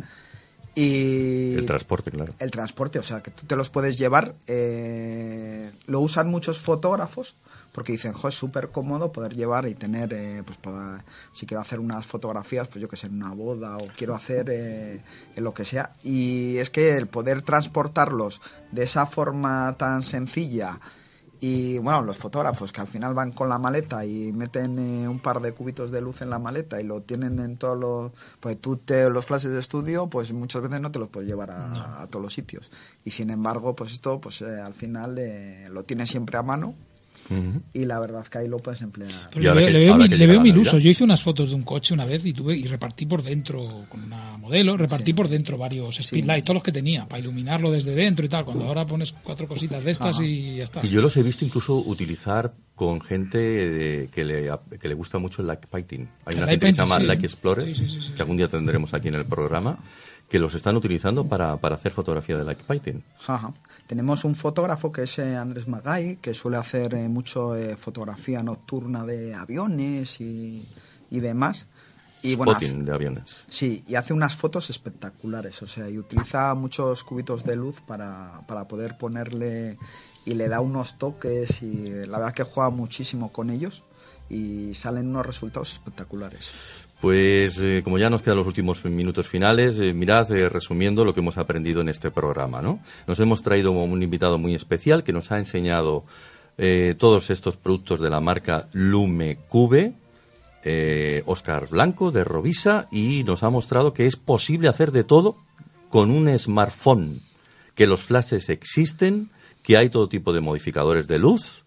Y 0.74 1.54
el 1.54 1.64
transporte, 1.64 2.10
claro. 2.10 2.34
El 2.38 2.50
transporte, 2.50 2.98
o 2.98 3.02
sea, 3.02 3.22
que 3.22 3.30
tú 3.30 3.46
te 3.46 3.56
los 3.56 3.70
puedes 3.70 3.96
llevar. 3.96 4.34
Eh, 4.46 5.70
lo 5.86 6.00
usan 6.00 6.28
muchos 6.28 6.58
fotógrafos 6.58 7.34
porque 7.76 7.92
dicen, 7.92 8.14
jo, 8.14 8.28
es 8.28 8.34
súper 8.34 8.70
cómodo 8.70 9.12
poder 9.12 9.36
llevar 9.36 9.68
y 9.68 9.74
tener, 9.74 10.10
eh, 10.14 10.42
pues 10.46 10.58
si 11.34 11.44
quiero 11.44 11.60
hacer 11.60 11.78
unas 11.78 12.06
fotografías, 12.06 12.66
pues 12.68 12.80
yo 12.80 12.88
que 12.88 12.96
sé, 12.96 13.06
en 13.06 13.22
una 13.22 13.34
boda 13.34 13.76
o 13.76 13.86
quiero 13.94 14.14
hacer 14.14 14.48
eh, 14.48 15.02
en 15.36 15.44
lo 15.44 15.52
que 15.52 15.66
sea. 15.66 15.92
Y 16.02 16.56
es 16.56 16.70
que 16.70 16.96
el 16.96 17.06
poder 17.06 17.42
transportarlos 17.42 18.40
de 18.72 18.84
esa 18.84 19.04
forma 19.04 19.74
tan 19.76 20.02
sencilla 20.02 20.80
y 21.38 21.76
bueno, 21.76 22.00
los 22.00 22.16
fotógrafos 22.16 22.72
que 22.72 22.80
al 22.80 22.86
final 22.86 23.12
van 23.12 23.32
con 23.32 23.50
la 23.50 23.58
maleta 23.58 24.06
y 24.06 24.32
meten 24.32 24.78
eh, 24.78 25.06
un 25.06 25.18
par 25.18 25.42
de 25.42 25.52
cubitos 25.52 25.90
de 25.90 26.00
luz 26.00 26.22
en 26.22 26.30
la 26.30 26.38
maleta 26.38 26.80
y 26.80 26.84
lo 26.84 27.02
tienen 27.02 27.38
en 27.40 27.58
todos 27.58 27.78
los... 27.78 28.12
Pues 28.40 28.58
tú 28.58 28.78
te, 28.78 29.10
los 29.10 29.26
flashes 29.26 29.52
de 29.52 29.60
estudio, 29.60 30.06
pues 30.06 30.32
muchas 30.32 30.62
veces 30.62 30.80
no 30.80 30.90
te 30.90 30.98
los 30.98 31.10
puedes 31.10 31.28
llevar 31.28 31.50
a, 31.50 32.06
todos 32.08 32.22
los 32.22 32.32
sitios. 32.32 32.70
Y 33.04 33.10
sin 33.10 33.28
embargo, 33.28 33.76
pues 33.76 33.92
esto, 33.92 34.18
pues 34.18 34.40
al 34.40 34.72
final 34.72 35.20
lo 35.68 35.84
tienes 35.84 36.08
siempre 36.08 36.38
a 36.38 36.42
mano 36.42 36.74
y 37.72 37.84
la 37.84 38.00
verdad 38.00 38.22
es 38.22 38.28
que 38.28 38.38
ahí 38.38 38.48
lo 38.48 38.58
puedes 38.58 38.82
emplear. 38.82 39.10
le, 39.34 39.52
veo, 39.52 39.96
le 39.98 40.26
veo 40.26 40.40
mil 40.40 40.58
usos. 40.58 40.82
Yo 40.82 40.90
hice 40.90 41.04
unas 41.04 41.22
fotos 41.22 41.50
de 41.50 41.54
un 41.54 41.62
coche 41.62 41.94
una 41.94 42.04
vez 42.04 42.24
y 42.24 42.32
tuve 42.32 42.56
y 42.56 42.64
repartí 42.64 43.06
por 43.06 43.22
dentro 43.22 43.84
con 43.88 44.02
una 44.04 44.36
modelo, 44.36 44.76
repartí 44.76 45.12
por 45.12 45.28
dentro 45.28 45.58
varios 45.58 45.96
speedlights, 45.96 46.44
todos 46.44 46.56
los 46.56 46.62
que 46.62 46.72
tenía, 46.72 47.06
para 47.06 47.20
iluminarlo 47.20 47.70
desde 47.70 47.94
dentro 47.94 48.24
y 48.24 48.28
tal. 48.28 48.44
Cuando 48.44 48.66
ahora 48.66 48.86
pones 48.86 49.12
cuatro 49.12 49.48
cositas 49.48 49.84
de 49.84 49.90
estas 49.90 50.20
y 50.20 50.56
ya 50.56 50.64
está. 50.64 50.84
Y 50.84 50.88
yo 50.88 51.02
los 51.02 51.16
he 51.16 51.22
visto 51.22 51.44
incluso 51.44 51.76
utilizar 51.76 52.54
con 52.74 53.00
gente 53.00 54.08
que, 54.12 54.24
le, 54.24 54.50
que 54.78 54.88
le 54.88 54.94
gusta 54.94 55.18
mucho 55.18 55.40
el 55.40 55.48
light 55.48 55.66
painting. 55.66 56.06
Hay 56.26 56.36
una 56.36 56.46
gente 56.46 56.66
que 56.66 56.72
se 56.72 56.78
llama 56.78 56.98
Light 56.98 57.24
Explorer, 57.24 57.72
que 57.74 58.22
algún 58.22 58.36
día 58.36 58.48
tendremos 58.48 58.92
aquí 58.94 59.08
en 59.08 59.14
el 59.14 59.24
programa 59.24 59.78
que 60.28 60.38
los 60.38 60.54
están 60.54 60.76
utilizando 60.76 61.26
para, 61.26 61.56
para 61.56 61.76
hacer 61.76 61.92
fotografía 61.92 62.36
de 62.36 62.44
light 62.44 62.60
painting. 62.62 63.02
Ajá. 63.26 63.52
Tenemos 63.86 64.24
un 64.24 64.34
fotógrafo 64.34 64.90
que 64.90 65.04
es 65.04 65.18
eh, 65.18 65.36
Andrés 65.36 65.68
Magay, 65.68 66.16
que 66.16 66.34
suele 66.34 66.56
hacer 66.56 66.94
eh, 66.94 67.08
mucho 67.08 67.54
eh, 67.54 67.76
fotografía 67.76 68.42
nocturna 68.42 69.04
de 69.04 69.34
aviones 69.34 70.20
y, 70.20 70.66
y 71.10 71.20
demás. 71.20 71.66
Y 72.22 72.34
bueno, 72.34 72.58
de 72.58 72.92
aviones. 72.92 73.46
Sí, 73.48 73.84
y 73.86 73.94
hace 73.94 74.12
unas 74.12 74.34
fotos 74.34 74.68
espectaculares, 74.70 75.62
o 75.62 75.66
sea, 75.68 75.88
y 75.88 75.96
utiliza 75.96 76.52
muchos 76.54 77.04
cubitos 77.04 77.44
de 77.44 77.54
luz 77.54 77.80
para, 77.82 78.40
para 78.48 78.66
poder 78.66 78.98
ponerle 78.98 79.78
y 80.24 80.34
le 80.34 80.48
da 80.48 80.60
unos 80.60 80.98
toques 80.98 81.62
y 81.62 81.88
la 82.06 82.18
verdad 82.18 82.34
que 82.34 82.42
juega 82.42 82.70
muchísimo 82.70 83.30
con 83.30 83.50
ellos 83.50 83.84
y 84.28 84.74
salen 84.74 85.08
unos 85.08 85.24
resultados 85.24 85.72
espectaculares. 85.74 86.50
Pues 87.00 87.58
eh, 87.60 87.82
como 87.84 87.98
ya 87.98 88.08
nos 88.08 88.22
quedan 88.22 88.38
los 88.38 88.46
últimos 88.46 88.82
minutos 88.84 89.28
finales, 89.28 89.78
eh, 89.80 89.92
mirad 89.92 90.30
eh, 90.32 90.48
resumiendo 90.48 91.04
lo 91.04 91.12
que 91.12 91.20
hemos 91.20 91.36
aprendido 91.36 91.82
en 91.82 91.90
este 91.90 92.10
programa. 92.10 92.62
¿no? 92.62 92.80
Nos 93.06 93.20
hemos 93.20 93.42
traído 93.42 93.70
un 93.72 94.02
invitado 94.02 94.38
muy 94.38 94.54
especial 94.54 95.04
que 95.04 95.12
nos 95.12 95.30
ha 95.32 95.38
enseñado 95.38 96.04
todos 96.96 97.28
estos 97.28 97.58
productos 97.58 98.00
de 98.00 98.08
la 98.08 98.18
marca 98.18 98.66
Lume 98.72 99.36
Cube, 99.46 99.92
Oscar 101.26 101.68
Blanco 101.68 102.10
de 102.10 102.24
Rovisa, 102.24 102.88
y 102.90 103.24
nos 103.24 103.42
ha 103.42 103.50
mostrado 103.50 103.92
que 103.92 104.06
es 104.06 104.16
posible 104.16 104.68
hacer 104.68 104.90
de 104.90 105.04
todo 105.04 105.36
con 105.90 106.10
un 106.10 106.30
smartphone, 106.38 107.20
que 107.74 107.86
los 107.86 108.04
flashes 108.04 108.48
existen, 108.48 109.28
que 109.62 109.76
hay 109.76 109.90
todo 109.90 110.08
tipo 110.08 110.32
de 110.32 110.40
modificadores 110.40 111.06
de 111.08 111.18
luz 111.18 111.65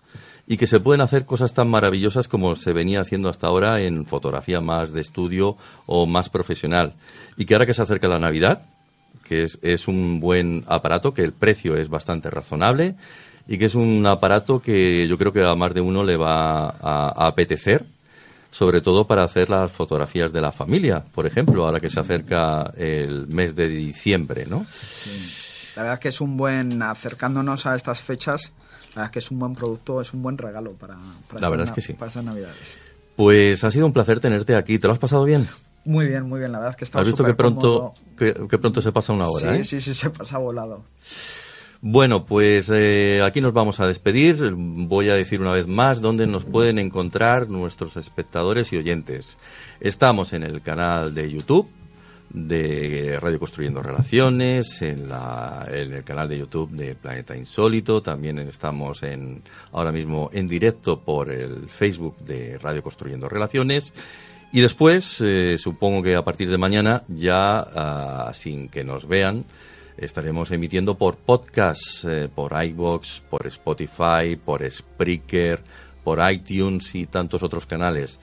y 0.50 0.58
que 0.58 0.66
se 0.66 0.80
pueden 0.80 1.02
hacer 1.02 1.26
cosas 1.26 1.54
tan 1.54 1.70
maravillosas 1.70 2.28
como 2.28 2.56
se 2.56 2.74
venía 2.74 3.02
haciendo 3.02 3.30
hasta 3.30 3.45
ahora 3.45 3.82
en 3.82 4.08
fotografía 4.08 4.60
más 4.60 4.91
de 4.91 5.00
estudio 5.00 5.56
o 5.86 6.08
más 6.08 6.30
profesional. 6.30 6.95
Y 7.38 7.45
que 7.45 7.54
ahora 7.54 7.68
que 7.68 7.74
se 7.76 7.84
acerca 7.84 8.08
la 8.08 8.18
Navidad, 8.18 8.64
que 9.24 9.45
es, 9.62 9.88
un 9.88 10.20
buen 10.20 10.66
aparato, 10.68 11.14
que 11.14 11.22
el 11.22 11.34
precio 11.34 11.78
es 11.78 11.88
bastante 11.88 12.32
razonable 12.32 12.95
y 13.47 13.60
que 13.60 13.66
es 13.66 13.76
un 13.76 14.04
aparato 14.08 14.60
que 14.60 15.08
yo 15.08 15.20
creo 15.20 15.32
que 15.32 15.47
a 15.47 15.54
más 15.54 15.76
de 15.76 15.82
uno 15.82 16.04
le 16.04 16.18
va 16.18 16.70
a, 16.70 17.28
apetecer, 17.28 17.86
sobre 18.50 18.82
todo 18.82 19.06
para 19.06 19.24
hacer 19.24 19.52
las 19.52 19.72
fotografías 19.72 20.34
de 20.34 20.41
la 20.41 20.52
familia, 20.52 21.04
por 21.14 21.28
ejemplo, 21.28 21.64
ahora 21.64 21.80
que 21.80 21.91
se 21.91 22.00
acerca 22.00 22.74
el 22.76 23.28
mes 23.28 23.56
de 23.56 23.68
diciembre, 23.68 24.45
¿no? 24.47 24.66
La 25.76 25.84
verdad 25.84 25.93
es 25.93 26.00
que 26.00 26.10
es 26.10 26.22
un 26.22 26.38
buen, 26.38 26.82
acercándonos 26.82 27.68
a 27.68 27.76
estas 27.76 28.02
fechas, 28.02 28.52
la 28.96 29.02
verdad 29.02 29.06
es 29.06 29.12
que 29.12 29.20
es 29.20 29.32
un 29.32 29.40
buen 29.40 29.56
producto, 29.56 30.02
es 30.02 30.14
un 30.14 30.22
buen 30.22 30.38
regalo 30.38 30.74
para, 30.74 30.98
para, 31.28 31.42
la 31.42 31.50
verdad 31.50 31.68
es 31.68 31.72
que 31.72 31.82
sí. 31.82 31.94
para 31.94 32.08
estas 32.08 32.24
navidades. 32.24 32.78
Pues 33.16 33.64
ha 33.64 33.72
sido 33.72 33.86
un 33.86 33.94
placer 33.94 34.20
tenerte 34.20 34.56
aquí. 34.56 34.80
¿Te 34.80 34.88
lo 34.88 34.94
has 34.94 35.00
pasado 35.00 35.24
bien? 35.26 35.48
Muy 35.86 36.08
bien, 36.08 36.28
muy 36.28 36.40
bien. 36.40 36.52
La 36.52 36.60
verdad 36.60 36.72
es 36.72 36.78
que 36.78 36.86
está 36.86 37.00
¿Has 37.00 37.08
visto 37.08 37.24
que 37.24 37.34
pronto, 37.34 37.94
que, 38.18 38.34
pronto 38.34 38.82
se 38.82 38.92
pasa 38.92 39.14
una 39.14 39.28
hora? 39.28 39.56
Sí, 39.56 39.62
¿eh? 39.62 39.66
sí, 39.66 39.82
sí, 39.82 39.94
se 39.94 40.10
pasa 40.10 40.38
volado. 40.38 40.84
Bueno, 41.82 42.26
pues 42.26 42.70
eh, 42.72 43.22
aquí 43.24 43.42
nos 43.42 43.54
vamos 43.54 43.80
a 43.80 43.88
despedir. 43.88 44.54
Voy 44.56 45.10
a 45.10 45.16
decir 45.16 45.42
una 45.42 45.52
vez 45.52 45.68
más 45.68 46.02
dónde 46.02 46.28
nos 46.28 46.46
pueden 46.46 46.80
encontrar 46.80 47.50
nuestros 47.50 47.98
espectadores 47.98 48.74
y 48.74 48.78
oyentes. 48.78 49.38
Estamos 49.80 50.34
en 50.34 50.44
el 50.44 50.62
canal 50.62 51.14
de 51.14 51.32
YouTube 51.32 51.70
de 52.30 53.18
Radio 53.20 53.40
Construyendo 53.40 53.82
Relaciones, 53.82 54.82
en, 54.82 55.10
la, 55.10 55.68
en, 55.70 55.94
el 55.94 56.04
canal 56.04 56.30
de 56.30 56.38
YouTube 56.38 56.72
de 56.72 56.96
Planeta 56.96 57.36
Insólito, 57.36 58.02
también 58.02 58.40
estamos 58.40 59.04
en, 59.04 59.44
ahora 59.72 59.92
mismo 59.92 60.30
en 60.34 60.48
directo 60.48 61.00
por 61.00 61.32
el 61.32 61.70
Facebook 61.70 62.18
de 62.20 62.58
Radio 62.58 62.84
Construyendo 62.84 63.28
Relaciones. 63.28 63.94
Y 64.52 64.62
después, 64.62 65.22
eh, 65.22 65.58
supongo 65.58 66.02
que 66.02 66.16
a 66.16 66.24
partir 66.24 66.50
de 66.50 66.58
mañana, 66.58 67.04
ya 67.08 67.60
ah, 67.60 68.32
sin 68.34 68.70
que 68.70 68.84
nos 68.84 69.08
vean, 69.08 69.46
estaremos 69.98 70.50
emitiendo 70.52 70.98
por 70.98 71.18
podcast, 71.18 72.06
eh, 72.06 72.30
por 72.34 72.54
iBox, 72.64 73.22
por 73.30 73.46
Spotify, 73.46 74.36
por 74.44 74.70
Spreaker, 74.70 75.62
por 76.04 76.20
iTunes 76.32 76.96
y 76.96 77.06
tantos 77.06 77.44
otros 77.44 77.66
canales. 77.66 78.20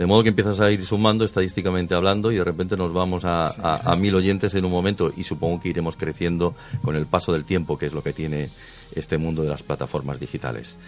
De 0.00 0.06
modo 0.06 0.22
que 0.22 0.30
empiezas 0.30 0.58
a 0.60 0.70
ir 0.70 0.82
sumando 0.86 1.26
estadísticamente 1.26 1.94
hablando 1.94 2.32
y 2.32 2.36
de 2.36 2.44
repente 2.44 2.74
nos 2.74 2.90
vamos 2.90 3.26
a, 3.26 3.50
a, 3.84 3.94
mil 3.96 4.14
oyentes 4.14 4.54
en 4.54 4.64
un 4.64 4.70
momento 4.70 5.12
y 5.14 5.24
supongo 5.24 5.60
que 5.60 5.68
iremos 5.68 5.94
creciendo 5.96 6.54
con 6.80 6.96
el 6.96 7.04
paso 7.04 7.34
del 7.34 7.44
tiempo, 7.44 7.76
que 7.76 7.84
es 7.84 7.92
lo 7.92 8.02
que 8.02 8.14
tiene 8.14 8.48
este 8.94 9.18
mundo 9.18 9.42
de 9.42 9.50
las 9.50 9.62
plataformas 9.62 10.18
digitales. 10.18 10.78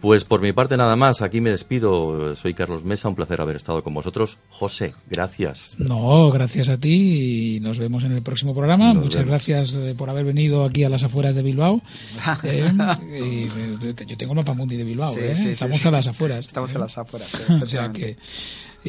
Pues 0.00 0.24
por 0.24 0.40
mi 0.40 0.52
parte 0.54 0.78
nada 0.78 0.96
más, 0.96 1.20
aquí 1.20 1.42
me 1.42 1.50
despido. 1.50 2.34
Soy 2.34 2.54
Carlos 2.54 2.84
Mesa, 2.84 3.08
un 3.08 3.14
placer 3.14 3.38
haber 3.42 3.56
estado 3.56 3.82
con 3.82 3.92
vosotros. 3.92 4.38
José, 4.48 4.94
gracias. 5.10 5.76
No, 5.78 6.30
gracias 6.30 6.70
a 6.70 6.78
ti 6.78 7.56
y 7.56 7.60
nos 7.60 7.78
vemos 7.78 8.04
en 8.04 8.12
el 8.12 8.22
próximo 8.22 8.54
programa. 8.54 8.94
Muchas 8.94 9.26
gracias 9.26 9.74
eh, 9.76 9.94
por 9.96 10.08
haber 10.08 10.24
venido 10.24 10.64
aquí 10.64 10.84
a 10.84 10.88
las 10.88 11.02
afueras 11.04 11.34
de 11.34 11.42
Bilbao. 11.42 11.82
Eh, 12.42 12.72
y, 13.20 14.06
yo 14.06 14.16
tengo 14.16 14.34
mapa 14.34 14.54
mundi 14.54 14.76
de 14.76 14.84
Bilbao, 14.84 15.14
¿eh? 15.16 15.32
estamos 15.32 15.84
a 15.84 15.90
las 15.90 16.06
afueras. 16.06 16.46
Estamos 16.46 16.74
a 16.74 16.78
las 16.78 16.96
afueras. 16.96 17.30
o 17.62 17.68
sea 17.68 17.92
que 17.92 18.16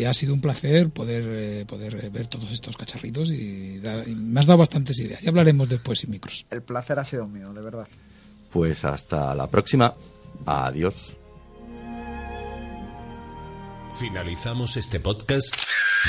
ha 0.08 0.14
sido 0.14 0.34
un 0.34 0.42
placer 0.42 0.90
poder, 0.90 1.66
poder 1.66 2.10
ver 2.10 2.28
todos 2.28 2.52
estos 2.52 2.78
cacharritos 2.78 3.30
y, 3.30 3.82
y 4.06 4.16
me 4.16 4.40
has 4.40 4.46
dado 4.46 4.60
bastantes 4.60 5.00
ideas. 5.00 5.22
Ya 5.22 5.30
hablaremos 5.30 5.68
después 5.68 6.00
sin 6.00 6.12
micros. 6.12 6.46
El 6.50 6.62
placer 6.62 6.98
ha 7.00 7.04
sido 7.04 7.28
mío, 7.28 7.52
de 7.52 7.62
verdad. 7.62 7.88
Pues 8.52 8.86
hasta 8.86 9.36
la 9.36 9.48
próxima. 9.48 9.94
Adiós. 10.46 11.16
Finalizamos 13.94 14.78
este 14.78 15.00
podcast 15.00 15.56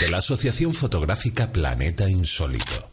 de 0.00 0.10
la 0.10 0.18
Asociación 0.18 0.72
Fotográfica 0.72 1.52
Planeta 1.52 2.08
Insólito. 2.08 2.90